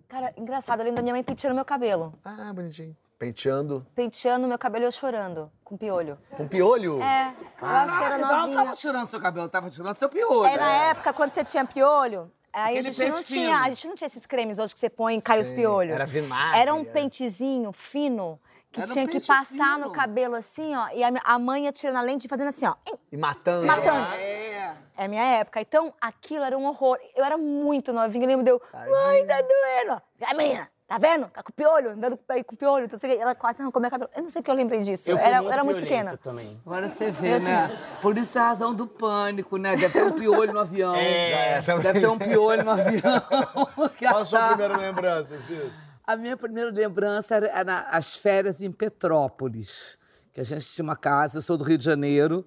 Cara, 0.07 0.33
engraçado, 0.37 0.79
eu 0.79 0.85
lembro 0.85 0.97
da 0.97 1.01
minha 1.03 1.13
mãe 1.13 1.23
penteando 1.23 1.55
meu 1.55 1.65
cabelo. 1.65 2.17
Ah, 2.25 2.51
bonitinho. 2.53 2.95
Penteando. 3.19 3.85
Penteando 3.93 4.47
meu 4.47 4.57
cabelo 4.57 4.85
e 4.85 4.87
eu 4.87 4.91
chorando, 4.93 5.51
com 5.61 5.75
piolho. 5.75 6.17
Com 6.37 6.47
piolho? 6.47 7.03
É, 7.03 7.33
eu 7.61 7.67
acho 7.67 7.97
que 7.99 8.03
era 8.05 8.15
então 8.17 8.29
não 8.31 8.39
novinha. 8.39 8.63
tava 8.63 8.75
tirando 8.77 9.07
seu 9.07 9.19
cabelo, 9.19 9.49
tava 9.49 9.69
tirando 9.69 9.93
seu 9.93 10.07
piolho. 10.07 10.45
É, 10.45 10.57
na 10.57 10.71
época, 10.91 11.11
quando 11.11 11.31
você 11.31 11.43
tinha 11.43 11.65
piolho, 11.65 12.31
aí 12.53 12.77
a 12.77 12.81
gente 12.81 13.09
não 13.09 13.21
tinha, 13.21 13.57
a 13.59 13.67
gente 13.69 13.87
não 13.89 13.95
tinha 13.95 14.07
esses 14.07 14.25
cremes 14.25 14.57
hoje 14.57 14.73
que 14.73 14.79
você 14.79 14.89
põe 14.89 15.17
e 15.17 15.21
cai 15.21 15.41
os 15.41 15.51
piolhos. 15.51 15.93
era 15.93 16.05
vinagre, 16.05 16.59
Era 16.61 16.73
um 16.73 16.81
é. 16.81 16.85
pentezinho 16.85 17.73
fino 17.73 18.39
que 18.71 18.79
Era 18.79 18.89
um 18.89 18.93
tinha 18.93 19.05
que 19.05 19.13
pente 19.13 19.27
passar 19.27 19.75
fino. 19.75 19.87
no 19.87 19.91
cabelo 19.91 20.35
assim, 20.35 20.73
ó, 20.73 20.87
e 20.93 21.03
a, 21.03 21.11
a 21.25 21.37
mãe 21.37 21.65
ia 21.65 21.73
tirando 21.73 21.97
a 21.97 22.01
lente 22.01 22.25
e 22.25 22.29
fazendo 22.29 22.47
assim, 22.47 22.67
ó. 22.67 22.75
E 23.11 23.17
matando. 23.17 23.67
Matando. 23.67 24.13
É. 24.15 24.77
É 24.95 25.07
minha 25.09 25.23
época. 25.23 25.59
Então, 25.61 25.93
aquilo 25.99 26.43
era 26.43 26.57
um 26.57 26.65
horror. 26.65 26.97
Eu 27.15 27.23
era 27.23 27.37
muito 27.37 27.91
novinha, 27.91 28.25
eu 28.25 28.27
lembro 28.27 28.43
de 28.45 28.51
eu, 28.51 28.61
mãe, 28.73 29.25
tá 29.25 29.41
doendo. 29.41 30.01
A 30.25 30.33
menina, 30.33 30.69
tá 30.89 30.97
vendo? 30.97 31.27
Tá 31.27 31.43
com 31.43 31.51
piolho, 31.51 31.91
andando 31.91 32.17
com 32.17 32.33
aí 32.33 32.43
com 32.43 32.55
piolho. 32.55 32.85
Então, 32.85 32.97
sei 32.97 33.15
que 33.15 33.21
ela 33.21 33.35
quase 33.35 33.61
arrancou 33.61 33.79
meu 33.79 33.91
cabelo. 33.91 34.09
Eu 34.15 34.23
não 34.23 34.29
sei 34.29 34.41
porque 34.41 34.49
eu 34.49 34.55
lembrei 34.55 34.81
disso. 34.81 35.09
Eu 35.09 35.17
fui 35.17 35.27
era, 35.27 35.41
muito 35.41 35.53
era 35.53 35.63
muito 35.63 35.81
pequena. 35.81 36.17
também. 36.17 36.59
Agora 36.65 36.89
você 36.89 37.11
vê, 37.11 37.39
né? 37.39 37.77
Por 38.01 38.17
isso 38.17 38.39
a 38.39 38.47
razão 38.47 38.73
do 38.73 38.87
pânico, 38.87 39.57
né? 39.57 39.75
Deve 39.75 39.93
ter 39.93 40.03
um 40.03 40.11
piolho 40.13 40.51
no 40.51 40.59
avião. 40.59 40.95
É, 40.95 41.61
também. 41.61 41.83
Deve 41.83 41.99
ter 42.01 42.07
um 42.07 42.17
piolho 42.17 42.63
no 42.65 42.71
avião. 42.71 43.21
Qual 43.99 44.17
a 44.17 44.25
sua 44.25 44.39
tá- 44.39 44.47
primeira 44.47 44.77
lembrança, 44.77 45.37
Cis? 45.37 45.87
A 46.05 46.15
minha 46.17 46.35
primeira 46.35 46.71
lembrança 46.71 47.35
era, 47.35 47.47
era 47.49 47.79
as 47.91 48.15
férias 48.15 48.63
em 48.63 48.71
Petrópolis, 48.71 49.99
que 50.33 50.41
a 50.41 50.43
gente 50.43 50.65
tinha 50.65 50.83
uma 50.83 50.95
casa, 50.95 51.37
eu 51.37 51.41
sou 51.43 51.55
do 51.55 51.63
Rio 51.63 51.77
de 51.77 51.85
Janeiro, 51.85 52.43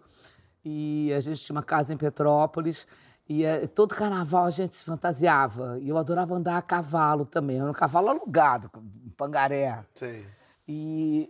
e 0.64 1.12
a 1.16 1.20
gente 1.20 1.40
tinha 1.40 1.54
uma 1.54 1.62
casa 1.62 1.94
em 1.94 1.96
Petrópolis, 1.96 2.88
e 3.28 3.44
eh, 3.44 3.66
todo 3.66 3.94
carnaval 3.94 4.44
a 4.46 4.50
gente 4.50 4.74
se 4.74 4.84
fantasiava, 4.84 5.78
e 5.80 5.88
eu 5.88 5.96
adorava 5.96 6.34
andar 6.34 6.56
a 6.56 6.62
cavalo 6.62 7.24
também, 7.24 7.58
era 7.60 7.70
um 7.70 7.72
cavalo 7.74 8.08
alugado, 8.10 8.70
Pangaré. 9.16 9.84
Sei. 9.94 10.26
E, 10.66 11.28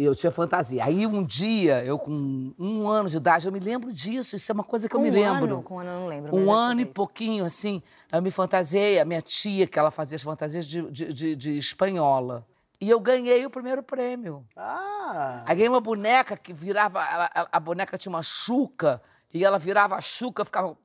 e 0.00 0.04
eu 0.04 0.14
tinha 0.14 0.30
fantasia. 0.30 0.84
Aí 0.84 1.06
um 1.06 1.24
dia, 1.24 1.82
eu 1.84 1.98
com 1.98 2.52
um 2.58 2.86
ano 2.86 3.08
de 3.08 3.16
idade, 3.16 3.46
eu 3.46 3.52
me 3.52 3.58
lembro 3.58 3.90
disso, 3.92 4.36
isso 4.36 4.52
é 4.52 4.54
uma 4.54 4.62
coisa 4.62 4.88
que 4.88 4.94
eu 4.94 5.00
me 5.00 5.10
um 5.10 5.14
lembro. 5.14 5.44
ano? 5.56 5.62
Com 5.62 5.76
um 5.76 5.78
ano 5.80 5.90
eu 5.90 6.00
não 6.00 6.06
lembro, 6.06 6.36
Um 6.36 6.52
ano 6.52 6.80
e 6.82 6.86
pouquinho, 6.86 7.44
assim, 7.44 7.82
eu 8.12 8.20
me 8.22 8.30
fantasiei, 8.30 9.00
a 9.00 9.04
minha 9.04 9.22
tia, 9.22 9.66
que 9.66 9.78
ela 9.78 9.90
fazia 9.90 10.16
as 10.16 10.22
fantasias 10.22 10.66
de, 10.66 10.82
de, 10.90 11.12
de- 11.12 11.34
de 11.36 11.58
espanhola. 11.58 12.46
E 12.80 12.90
eu 12.90 13.00
ganhei 13.00 13.44
o 13.46 13.50
primeiro 13.50 13.82
prêmio. 13.82 14.44
Ah! 14.54 15.42
Aí 15.46 15.56
ganhei 15.56 15.68
uma 15.68 15.80
boneca 15.80 16.36
que 16.36 16.52
virava, 16.52 17.02
ela- 17.02 17.30
a, 17.34 17.48
a 17.56 17.60
boneca 17.60 17.96
tinha 17.96 18.10
uma 18.12 18.22
chuca, 18.22 19.00
e 19.32 19.42
ela 19.44 19.58
virava 19.58 19.96
a 19.96 20.00
chuca, 20.00 20.44
ficava 20.44 20.76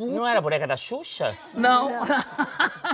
Não 0.00 0.26
era 0.26 0.38
a 0.38 0.42
boneca 0.42 0.66
da 0.66 0.76
Xuxa? 0.76 1.36
não. 1.54 1.90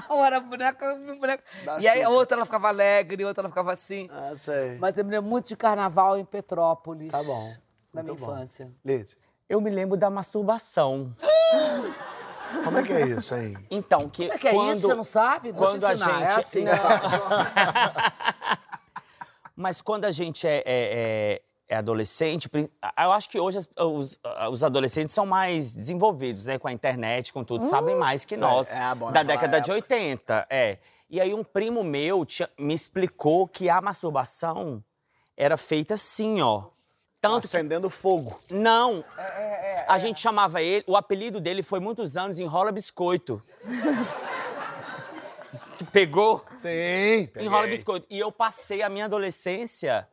Ou 0.08 0.24
era 0.24 0.40
boneca, 0.40 0.96
boneca. 0.96 1.44
Da 1.64 1.78
E 1.80 1.86
aí 1.86 2.02
a 2.02 2.08
outra 2.08 2.36
ela 2.36 2.46
ficava 2.46 2.68
alegre, 2.68 3.22
a 3.24 3.26
outra 3.28 3.42
ela 3.42 3.48
ficava 3.50 3.72
assim. 3.72 4.08
Ah, 4.10 4.32
sei. 4.38 4.78
Mas 4.78 4.96
eu 4.96 5.04
me 5.04 5.10
lembro 5.10 5.28
muito 5.30 5.46
de 5.48 5.56
carnaval 5.56 6.16
em 6.18 6.24
Petrópolis. 6.24 7.12
Tá 7.12 7.22
bom. 7.22 7.52
Na 7.92 8.02
minha 8.02 8.14
bom. 8.14 8.22
infância. 8.22 8.72
Liz, 8.84 9.16
Eu 9.48 9.60
me 9.60 9.70
lembro 9.70 9.96
da 9.96 10.08
masturbação. 10.10 11.14
como 12.64 12.78
é 12.78 12.82
que 12.82 12.92
é 12.92 13.06
isso 13.08 13.34
aí? 13.34 13.54
Então, 13.70 14.08
que 14.08 14.22
Como 14.24 14.34
é 14.34 14.38
que 14.38 14.48
é 14.48 14.52
quando, 14.52 14.72
isso? 14.72 14.86
Você 14.88 14.94
não 14.94 15.04
sabe? 15.04 15.52
Vou 15.52 15.66
quando 15.68 15.80
te 15.80 15.84
a 15.84 15.92
ensinar. 15.94 16.20
gente... 16.20 16.24
É 16.24 16.34
assim. 16.40 16.64
Não. 16.64 16.72
Mas 19.56 19.80
quando 19.80 20.04
a 20.04 20.10
gente 20.10 20.46
é, 20.46 20.56
é- 20.56 20.62
é- 20.66 21.42
é 21.68 21.76
adolescente, 21.76 22.48
eu 22.52 23.12
acho 23.12 23.28
que 23.28 23.40
hoje 23.40 23.58
os, 23.78 24.18
os 24.50 24.62
adolescentes 24.64 25.14
são 25.14 25.24
mais 25.24 25.74
desenvolvidos, 25.74 26.46
né? 26.46 26.58
Com 26.58 26.68
a 26.68 26.72
internet, 26.72 27.32
com 27.32 27.42
tudo, 27.42 27.64
sabem 27.64 27.96
mais 27.96 28.24
que 28.24 28.36
nós. 28.36 28.70
é, 28.72 28.94
bom, 28.94 29.10
da 29.10 29.22
década 29.22 29.60
de 29.60 29.70
época. 29.70 29.94
80, 29.94 30.46
é. 30.50 30.78
E 31.08 31.20
aí 31.20 31.32
um 31.32 31.42
primo 31.42 31.82
meu 31.82 32.26
tinha- 32.26 32.50
me 32.58 32.74
explicou 32.74 33.48
que 33.48 33.70
a 33.70 33.80
masturbação 33.80 34.84
era 35.36 35.56
feita 35.56 35.94
assim, 35.94 36.42
ó. 36.42 36.64
Tanto 37.20 37.40
que 37.40 37.46
Acendendo 37.56 37.88
fogo. 37.88 38.36
não. 38.50 39.02
A 39.88 39.98
gente 39.98 40.20
chamava 40.20 40.60
ele, 40.60 40.84
o 40.86 40.94
apelido 40.94 41.40
dele 41.40 41.62
foi 41.62 41.80
muitos 41.80 42.18
anos 42.18 42.38
Enrola 42.38 42.70
Biscoito. 42.70 43.42
Pegou? 45.92 46.44
Sim. 46.54 47.28
peguei. 47.32 47.46
Enrola 47.46 47.66
Biscoito. 47.66 48.06
E 48.10 48.18
eu 48.18 48.30
passei 48.30 48.82
a 48.82 48.88
minha 48.88 49.04
adolescência 49.06 50.06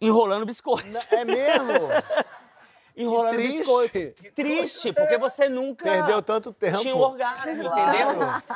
enrolando 0.00 0.44
biscoito. 0.46 0.88
É 1.10 1.24
mesmo? 1.24 1.72
Enrolando 2.96 3.34
triste. 3.34 3.58
biscoito. 3.58 4.32
Triste, 4.34 4.92
porque 4.92 5.16
você 5.18 5.48
nunca 5.48 5.84
Perdeu 5.84 6.20
tanto 6.20 6.52
tempo. 6.52 6.78
tinha 6.78 6.96
um 6.96 7.00
orgasmo, 7.00 7.50
entendeu? 7.52 7.68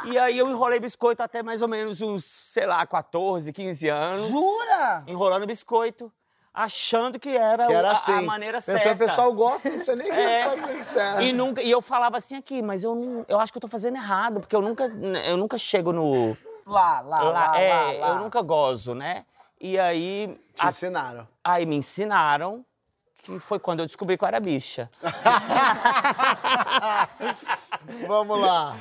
E 0.07 0.19
aí 0.19 0.37
eu 0.37 0.51
enrolei 0.51 0.81
biscoito 0.81 1.23
até 1.23 1.45
mais 1.45 1.63
ou 1.63 1.69
menos 1.69 2.01
uns, 2.01 2.25
sei 2.25 2.67
lá, 2.67 2.85
14, 2.85 3.53
15 3.53 3.89
anos. 3.89 4.29
Jura? 4.31 5.05
Enrolando 5.07 5.47
biscoito, 5.47 6.13
achando 6.53 7.21
que 7.21 7.37
era, 7.37 7.69
Que 7.69 7.73
era 7.73 7.91
a- 7.91 7.93
assim. 7.93 8.13
a, 8.15 8.23
maneira 8.23 8.59
Pensando, 8.59 8.79
certa. 8.79 9.05
O 9.05 9.09
pessoal 9.09 9.33
gosta, 9.33 9.71
não 9.71 9.79
sei 9.79 9.95
nem 9.95 10.09
o 10.11 10.13
que 10.13 10.19
É. 10.21 10.83
certo. 10.83 11.23
E, 11.23 11.33
nunca, 11.33 11.63
e 11.63 11.71
eu 11.71 11.81
falava 11.81 12.17
assim 12.17 12.35
aqui, 12.37 12.61
mas 12.63 12.83
eu, 12.83 12.97
não, 12.97 13.25
eu 13.29 13.39
acho 13.39 13.53
que 13.53 13.59
eu 13.59 13.63
tô 13.63 13.69
fazendo 13.69 13.95
errado, 13.95 14.41
porque 14.41 14.57
eu 14.57 14.61
nunca, 14.63 14.91
eu 15.25 15.37
nunca 15.37 15.57
chego 15.57 15.93
no. 15.93 16.37
Lá, 16.67 16.99
lá, 17.01 17.23
lá, 17.23 17.31
lá, 17.53 17.61
é, 17.61 17.99
lá. 18.01 18.09
eu 18.09 18.15
nunca 18.17 18.43
gozo, 18.43 18.93
né? 18.93 19.25
E 19.63 19.79
aí. 19.79 20.37
Te 20.55 20.67
a- 20.67 20.69
ensinaram. 20.69 21.29
aí 21.45 21.65
me 21.65 21.77
ensinaram, 21.77 22.65
que 23.23 23.39
foi 23.39 23.59
quando 23.61 23.81
eu 23.81 23.87
descobri 23.87 24.19
que 24.19 24.25
eu 24.25 24.29
era 24.29 24.41
bicha. 24.41 24.91
Vamos 28.07 28.39
lá. 28.41 28.77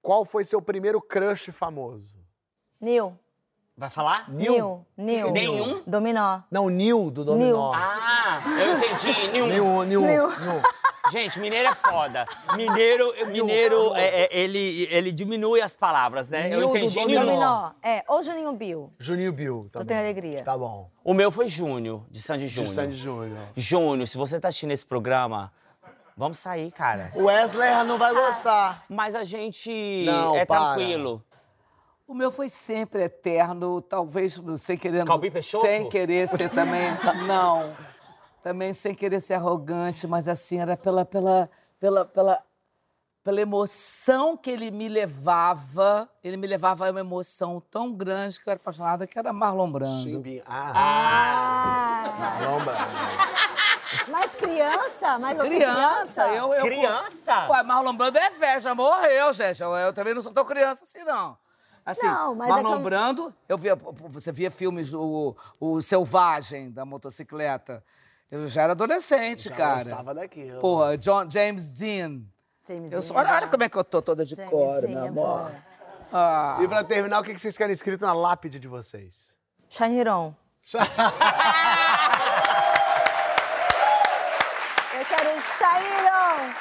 Qual 0.00 0.24
foi 0.24 0.44
seu 0.44 0.60
primeiro 0.62 1.00
crush 1.00 1.50
famoso? 1.52 2.16
Nil. 2.80 3.16
Vai 3.76 3.90
falar? 3.90 4.28
Nil. 4.30 4.84
Nil. 4.96 5.30
Nenhum? 5.32 5.82
Dominó. 5.86 6.40
Não, 6.50 6.68
Nil, 6.68 7.10
do 7.10 7.24
Dominó. 7.24 7.72
Ah, 7.74 8.42
eu 8.46 8.78
entendi. 8.78 9.28
Nenhum. 9.32 9.46
Nil, 9.48 9.82
Nil, 9.84 10.00
Nil. 10.02 10.28
Nil. 10.28 10.62
Gente, 11.10 11.40
mineiro 11.40 11.68
é 11.68 11.74
foda. 11.74 12.26
Mineiro, 12.56 13.12
mineiro 13.28 13.94
é, 13.96 14.22
é, 14.24 14.28
ele, 14.36 14.86
ele 14.90 15.10
diminui 15.10 15.60
as 15.60 15.76
palavras, 15.76 16.28
né? 16.28 16.48
Nil 16.48 16.60
eu 16.60 16.68
do 16.68 16.76
entendi. 16.76 16.94
Dominó. 16.94 17.20
nenhum. 17.24 17.26
Dominó. 17.40 17.70
É, 17.82 18.04
ou 18.08 18.22
Juninho 18.22 18.52
Bill. 18.52 18.92
Juninho 18.98 19.32
Bill. 19.32 19.68
Tá 19.72 19.80
Eu 19.80 19.84
bom. 19.84 19.88
tenho 19.88 20.00
alegria. 20.00 20.42
Tá 20.44 20.56
bom. 20.56 20.88
O 21.02 21.12
meu 21.12 21.32
foi 21.32 21.48
Júnior, 21.48 22.04
de 22.10 22.22
Sandy 22.22 22.44
De 22.46 22.48
Júnior. 22.54 22.72
Sandy 22.74 22.94
Júnior. 22.96 23.38
Júnior, 23.56 24.06
se 24.06 24.16
você 24.16 24.38
tá 24.38 24.48
assistindo 24.48 24.70
esse 24.70 24.86
programa, 24.86 25.52
vamos 26.16 26.38
sair, 26.38 26.70
cara. 26.70 27.10
O 27.16 27.24
Wesley 27.24 27.84
não 27.84 27.98
vai 27.98 28.14
gostar. 28.14 28.84
Mas 28.88 29.16
a 29.16 29.24
gente 29.24 30.04
Não, 30.06 30.36
é 30.36 30.44
para. 30.44 30.74
tranquilo. 30.76 31.24
O 32.06 32.14
meu 32.14 32.30
foi 32.30 32.48
sempre 32.48 33.02
eterno, 33.04 33.80
talvez 33.80 34.40
sem 34.58 34.76
querer. 34.76 35.04
Calbi 35.04 35.30
Peixoto? 35.30 35.64
Sem 35.66 35.88
querer 35.88 36.28
ser 36.28 36.50
também. 36.50 36.90
não. 37.26 37.74
Também 38.42 38.72
sem 38.72 38.94
querer 38.94 39.20
ser 39.20 39.34
arrogante, 39.34 40.06
mas 40.06 40.26
assim, 40.26 40.58
era 40.58 40.76
pela, 40.76 41.04
pela, 41.04 41.48
pela, 41.78 42.04
pela, 42.04 42.42
pela 43.22 43.40
emoção 43.40 44.36
que 44.36 44.50
ele 44.50 44.70
me 44.70 44.88
levava. 44.88 46.10
Ele 46.24 46.36
me 46.36 46.46
levava 46.48 46.88
a 46.88 46.90
uma 46.90 47.00
emoção 47.00 47.62
tão 47.70 47.92
grande 47.92 48.40
que 48.40 48.48
eu 48.48 48.50
era 48.50 48.60
apaixonada, 48.60 49.06
que 49.06 49.16
era 49.18 49.32
Marlon 49.32 49.70
Brando. 49.70 50.02
Chimbinha. 50.02 50.42
Ah, 50.44 50.72
Ah, 50.74 52.16
Marlon 52.18 52.64
Brando. 52.64 54.10
mas 54.10 54.32
criança? 54.34 55.18
Mas 55.20 55.36
você 55.38 55.48
Criança, 55.48 56.28
eu, 56.30 56.52
eu. 56.52 56.64
Criança? 56.64 57.48
Ué, 57.48 57.62
Marlon 57.62 57.94
Brando 57.96 58.18
é 58.18 58.30
velho, 58.30 58.60
já 58.60 58.74
morreu, 58.74 59.32
gente. 59.32 59.62
Eu, 59.62 59.72
eu 59.76 59.92
também 59.92 60.14
não 60.14 60.22
sou 60.22 60.32
tão 60.32 60.44
criança 60.44 60.82
assim, 60.82 61.04
não. 61.04 61.38
Assim, 61.86 62.06
Não, 62.06 62.34
mas 62.34 62.48
é 62.48 62.52
Marlon 62.54 62.70
que 62.70 62.74
eu- 62.76 62.82
Brando, 62.82 63.34
eu 63.48 63.58
via, 63.58 63.76
você 63.76 64.30
via 64.32 64.50
filmes, 64.50 64.92
o, 64.94 65.36
o 65.60 65.80
Selvagem 65.80 66.70
da 66.72 66.84
motocicleta. 66.84 67.84
Eu 68.32 68.48
já 68.48 68.62
era 68.62 68.72
adolescente, 68.72 69.50
Já 69.50 69.54
cara. 69.54 69.74
gostava 69.74 70.14
daquilo. 70.14 70.58
Porra, 70.58 70.96
John, 70.96 71.30
James 71.30 71.68
Dean. 71.68 72.22
James 72.66 72.90
Eu 72.90 73.02
sou, 73.02 73.14
olha, 73.18 73.30
olha 73.34 73.46
como 73.46 73.62
é 73.62 73.68
que 73.68 73.76
eu 73.76 73.84
tô 73.84 74.00
toda 74.00 74.24
de 74.24 74.34
James 74.34 74.48
cor, 74.48 74.80
meu 74.88 75.04
é 75.04 75.08
amor. 75.08 75.52
Ah. 76.10 76.58
E 76.62 76.66
pra 76.66 76.82
terminar, 76.82 77.20
o 77.20 77.24
que 77.24 77.34
que 77.34 77.40
vocês 77.40 77.58
querem 77.58 77.74
escrito 77.74 78.06
na 78.06 78.14
lápide 78.14 78.58
de 78.58 78.66
vocês? 78.68 79.36
Shaniron. 79.68 80.34
Eu 84.94 85.04
quero 85.04 85.42
Shaniron. 85.42 86.54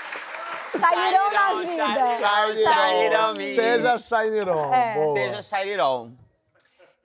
Shaniron 0.77 1.31
na 1.31 1.53
vida. 1.53 2.65
Shairon, 2.65 3.33
me. 3.35 3.55
Seja 3.55 3.97
Shairon. 3.97 4.73
É. 4.73 4.95
Boa. 4.95 5.13
Seja 5.13 5.41
Shairon. 5.41 6.11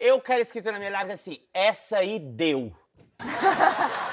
Eu 0.00 0.20
quero 0.20 0.40
escrito 0.40 0.72
na 0.72 0.78
minha 0.80 0.90
lápide 0.90 1.12
assim, 1.12 1.38
essa 1.54 1.98
aí 1.98 2.18
deu. 2.18 2.72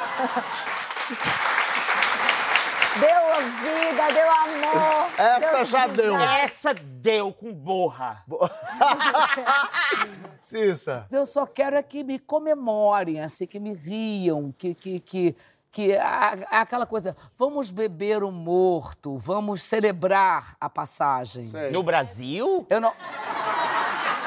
Deu 2.99 3.33
a 3.33 3.39
vida, 3.39 4.11
deu 4.13 4.31
amor. 4.31 5.09
Essa 5.17 5.55
deu 5.57 5.65
já 5.65 5.87
deu. 5.87 6.15
Essa 6.19 6.73
deu 6.75 7.33
com 7.33 7.51
borra. 7.51 8.23
Cissa. 10.39 11.05
Eu 11.11 11.25
só 11.25 11.45
quero 11.45 11.75
é 11.75 11.81
que 11.83 12.03
me 12.03 12.19
comemorem, 12.19 13.19
assim, 13.21 13.47
que 13.47 13.59
me 13.59 13.73
riam, 13.73 14.53
que, 14.57 14.75
que, 14.75 14.99
que, 14.99 15.35
que 15.71 15.95
a- 15.97 16.37
aquela 16.61 16.85
coisa, 16.85 17.15
vamos 17.37 17.71
beber 17.71 18.23
o 18.23 18.31
morto, 18.31 19.17
vamos 19.17 19.63
celebrar 19.63 20.55
a 20.61 20.69
passagem. 20.69 21.43
Sei. 21.45 21.71
No 21.71 21.81
Brasil? 21.81 22.65
Eu 22.69 22.79
não. 22.79 22.93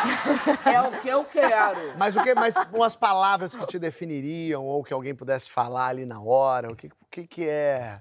é 0.65 0.81
o 0.81 1.01
que 1.01 1.09
eu 1.09 1.25
quero. 1.25 1.97
Mas 1.99 2.17
o 2.17 2.23
que? 2.23 2.35
Mas 2.35 2.55
umas 2.73 2.95
palavras 2.97 3.55
que 3.55 3.67
te 3.67 3.79
definiriam 3.79 4.65
ou 4.65 4.83
que 4.83 4.93
alguém 4.93 5.15
pudesse 5.15 5.51
falar 5.51 5.89
ali 5.89 6.05
na 6.05 6.21
hora. 6.21 6.73
O 6.73 6.77
que, 6.77 6.87
o 6.87 7.07
que, 7.11 7.27
que 7.27 7.49
é? 7.49 8.01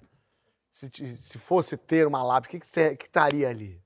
Se, 0.71 0.89
se 1.15 1.37
fosse 1.39 1.77
ter 1.77 2.05
uma 2.05 2.21
lápide, 2.23 2.47
o 2.47 2.51
que, 2.51 2.59
que, 2.59 2.67
você- 2.67 2.95
que 2.95 3.05
estaria 3.05 3.49
ali? 3.49 3.81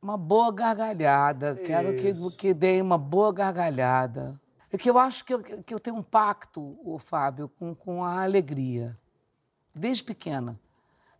Uma 0.00 0.16
boa 0.16 0.52
gargalhada. 0.52 1.56
Quero 1.56 1.94
que, 1.96 2.08
Isso. 2.10 2.36
que 2.36 2.54
deem 2.54 2.80
uma 2.80 2.98
boa 2.98 3.32
gargalhada. 3.32 4.40
É 4.72 4.78
que 4.78 4.88
eu 4.90 4.98
acho 4.98 5.24
que 5.24 5.34
eu, 5.34 5.42
que 5.42 5.74
eu 5.74 5.80
tenho 5.80 5.96
um 5.96 6.02
pacto, 6.02 6.78
o 6.84 6.98
Fábio, 6.98 7.48
com, 7.48 7.74
com 7.74 8.04
a 8.04 8.22
alegria. 8.22 8.96
Desde 9.74 10.04
pequena. 10.04 10.58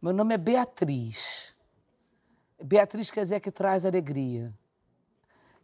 Meu 0.00 0.12
nome 0.12 0.34
é 0.34 0.38
Beatriz. 0.38 1.54
Beatriz 2.62 3.10
quer 3.10 3.22
dizer 3.22 3.40
que 3.40 3.50
traz 3.50 3.84
alegria. 3.84 4.52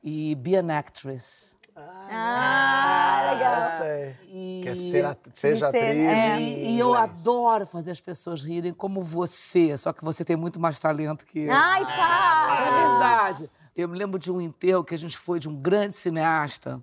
E 0.03 0.35
be 0.35 0.57
an 0.57 0.71
actress. 0.71 1.57
Ah, 1.77 3.33
legal. 3.33 3.61
Gostei. 3.63 4.17
E, 4.29 4.61
Quer 4.65 4.77
ser, 4.77 5.05
at- 5.07 5.31
seja 5.33 5.71
ser, 5.71 5.79
atriz 5.79 5.97
é. 6.09 6.41
e, 6.41 6.75
e 6.75 6.79
eu 6.79 6.95
adoro 6.95 7.65
fazer 7.67 7.91
as 7.91 8.01
pessoas 8.01 8.43
rirem 8.45 8.75
como 8.75 9.01
você, 9.03 9.77
só 9.77 9.93
que 9.93 10.05
você 10.05 10.25
tem 10.25 10.37
muito 10.37 10.61
mais 10.61 10.79
talento 10.79 11.25
que 11.25 11.41
eu. 11.41 11.53
Ai, 11.53 11.83
É 11.83 11.85
para. 11.87 12.91
verdade. 12.91 13.51
Eu 13.75 13.89
me 13.89 13.97
lembro 13.97 14.19
de 14.19 14.31
um 14.31 14.41
enterro 14.41 14.85
que 14.85 14.95
a 14.95 14.99
gente 14.99 15.17
foi 15.17 15.41
de 15.41 15.49
um 15.49 15.57
grande 15.57 15.95
cineasta, 15.95 16.83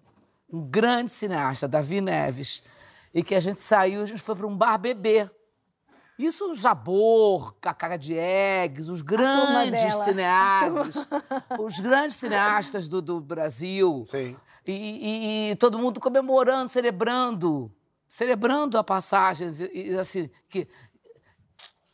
um 0.51 0.61
grande 0.61 1.11
cineasta, 1.11 1.67
Davi 1.67 2.01
Neves, 2.01 2.63
e 3.13 3.21
que 3.23 3.35
a 3.35 3.39
gente 3.39 3.59
saiu, 3.61 4.01
a 4.01 4.05
gente 4.05 4.21
foi 4.21 4.35
para 4.35 4.47
um 4.47 4.55
bar 4.57 4.77
beber. 4.79 5.31
Isso, 6.19 6.51
o 6.51 6.55
Jabor, 6.55 7.55
Cacá 7.61 7.95
de 7.95 8.13
Eggs, 8.13 8.91
os 8.91 9.01
grandes 9.01 9.81
cineastas, 10.03 11.07
os 11.57 11.79
grandes 11.79 12.17
cineastas 12.17 12.87
do, 12.89 13.01
do 13.01 13.21
Brasil. 13.21 14.03
Sim. 14.05 14.35
E, 14.67 14.71
e- 14.73 15.51
e 15.51 15.55
todo 15.55 15.79
mundo 15.79 15.99
comemorando, 16.01 16.67
celebrando, 16.67 17.71
celebrando 18.07 18.77
a 18.77 18.83
passagem, 18.83 19.47
e, 19.73 19.91
e, 19.91 19.97
assim, 19.97 20.29
que, 20.49 20.67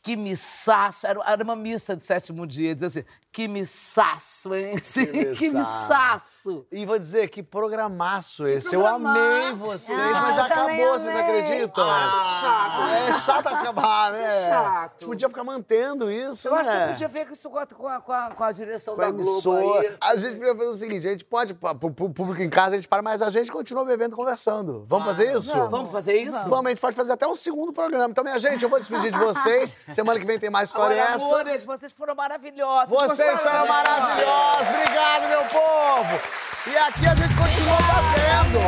que 0.02 0.16
missaço, 0.16 1.06
era, 1.06 1.20
era 1.24 1.44
uma 1.44 1.54
missa 1.56 1.96
de 1.96 2.04
sétimo 2.04 2.46
dia, 2.48 2.74
dizia 2.74 2.88
assim, 2.88 3.04
que 3.36 3.46
missaço, 3.48 4.54
hein? 4.54 4.76
Assim, 4.80 5.04
que 5.34 5.50
missaço. 5.50 6.64
E 6.72 6.86
vou 6.86 6.98
dizer, 6.98 7.28
que 7.28 7.42
programaço 7.42 8.46
esse. 8.46 8.74
Eu 8.74 8.80
programaço. 8.80 9.20
amei 9.20 9.52
vocês, 9.56 9.98
Ah, 9.98 10.20
mas 10.22 10.38
eu 10.38 10.44
acabou, 10.44 10.98
vocês 10.98 11.14
acreditam? 11.14 11.84
chato. 11.86 12.80
É 12.82 13.12
chato 13.12 13.46
acabar, 13.48 14.12
né? 14.12 14.26
Isso 14.26 14.38
é 14.38 14.50
chato. 14.50 14.64
A 14.64 14.98
gente 14.98 15.06
podia 15.06 15.28
ficar 15.28 15.44
mantendo 15.44 16.10
isso, 16.10 16.48
Eu 16.48 16.54
né? 16.54 16.60
acho 16.60 16.70
que 16.70 16.76
você 16.78 16.86
podia 16.92 17.08
ver 17.08 17.30
isso 17.30 17.50
com 17.50 17.58
a, 17.58 17.66
com 17.66 17.86
a, 17.86 18.00
com 18.00 18.12
a, 18.12 18.30
com 18.30 18.44
a 18.44 18.52
direção 18.52 18.94
Com 18.94 19.02
a 19.02 19.04
da 19.04 19.10
Globo 19.10 19.30
emissora. 19.30 19.80
aí. 19.80 19.96
A 20.00 20.16
gente 20.16 20.36
podia 20.36 20.56
fazer 20.56 20.70
o 20.70 20.76
seguinte: 20.76 21.06
a 21.06 21.10
gente 21.10 21.24
pode, 21.26 21.52
pro 21.52 21.74
pro 21.90 22.08
público 22.10 22.40
em 22.40 22.48
casa, 22.48 22.70
a 22.70 22.76
gente 22.76 22.88
para, 22.88 23.02
mas 23.02 23.20
a 23.20 23.28
gente 23.28 23.52
continua 23.52 23.84
bebendo 23.84 24.14
e 24.14 24.16
conversando. 24.16 24.86
Vamos 24.88 25.04
fazer 25.08 25.36
isso? 25.36 25.52
Vamos 25.68 25.92
fazer 25.92 26.16
isso? 26.16 26.48
Vamos, 26.48 26.64
a 26.64 26.68
gente 26.70 26.80
pode 26.80 26.96
fazer 26.96 27.12
até 27.12 27.26
um 27.26 27.34
segundo 27.34 27.70
programa. 27.70 28.08
Então, 28.08 28.24
minha 28.24 28.38
gente, 28.38 28.62
eu 28.62 28.70
vou 28.70 28.78
despedir 28.78 29.12
de 29.12 29.18
vocês. 29.18 29.74
Semana 29.92 30.18
que 30.18 30.24
vem 30.24 30.38
tem 30.38 30.48
mais 30.48 30.70
história 30.70 30.96
Olha, 30.96 31.14
essa. 31.14 31.22
amores, 31.26 31.64
vocês 31.66 31.92
foram 31.92 32.14
maravilhosos. 32.14 32.88
Vocês 32.88 33.25
vocês 33.26 33.40
são 33.40 33.66
maravilhosos. 33.66 34.68
Obrigado, 34.68 35.28
meu 35.28 35.44
povo. 35.46 36.20
E 36.64 36.76
aqui 36.76 37.08
a 37.08 37.14
gente 37.16 37.34
continua 37.34 37.76
fazendo. 37.78 38.60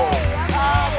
Ah, 0.59 0.91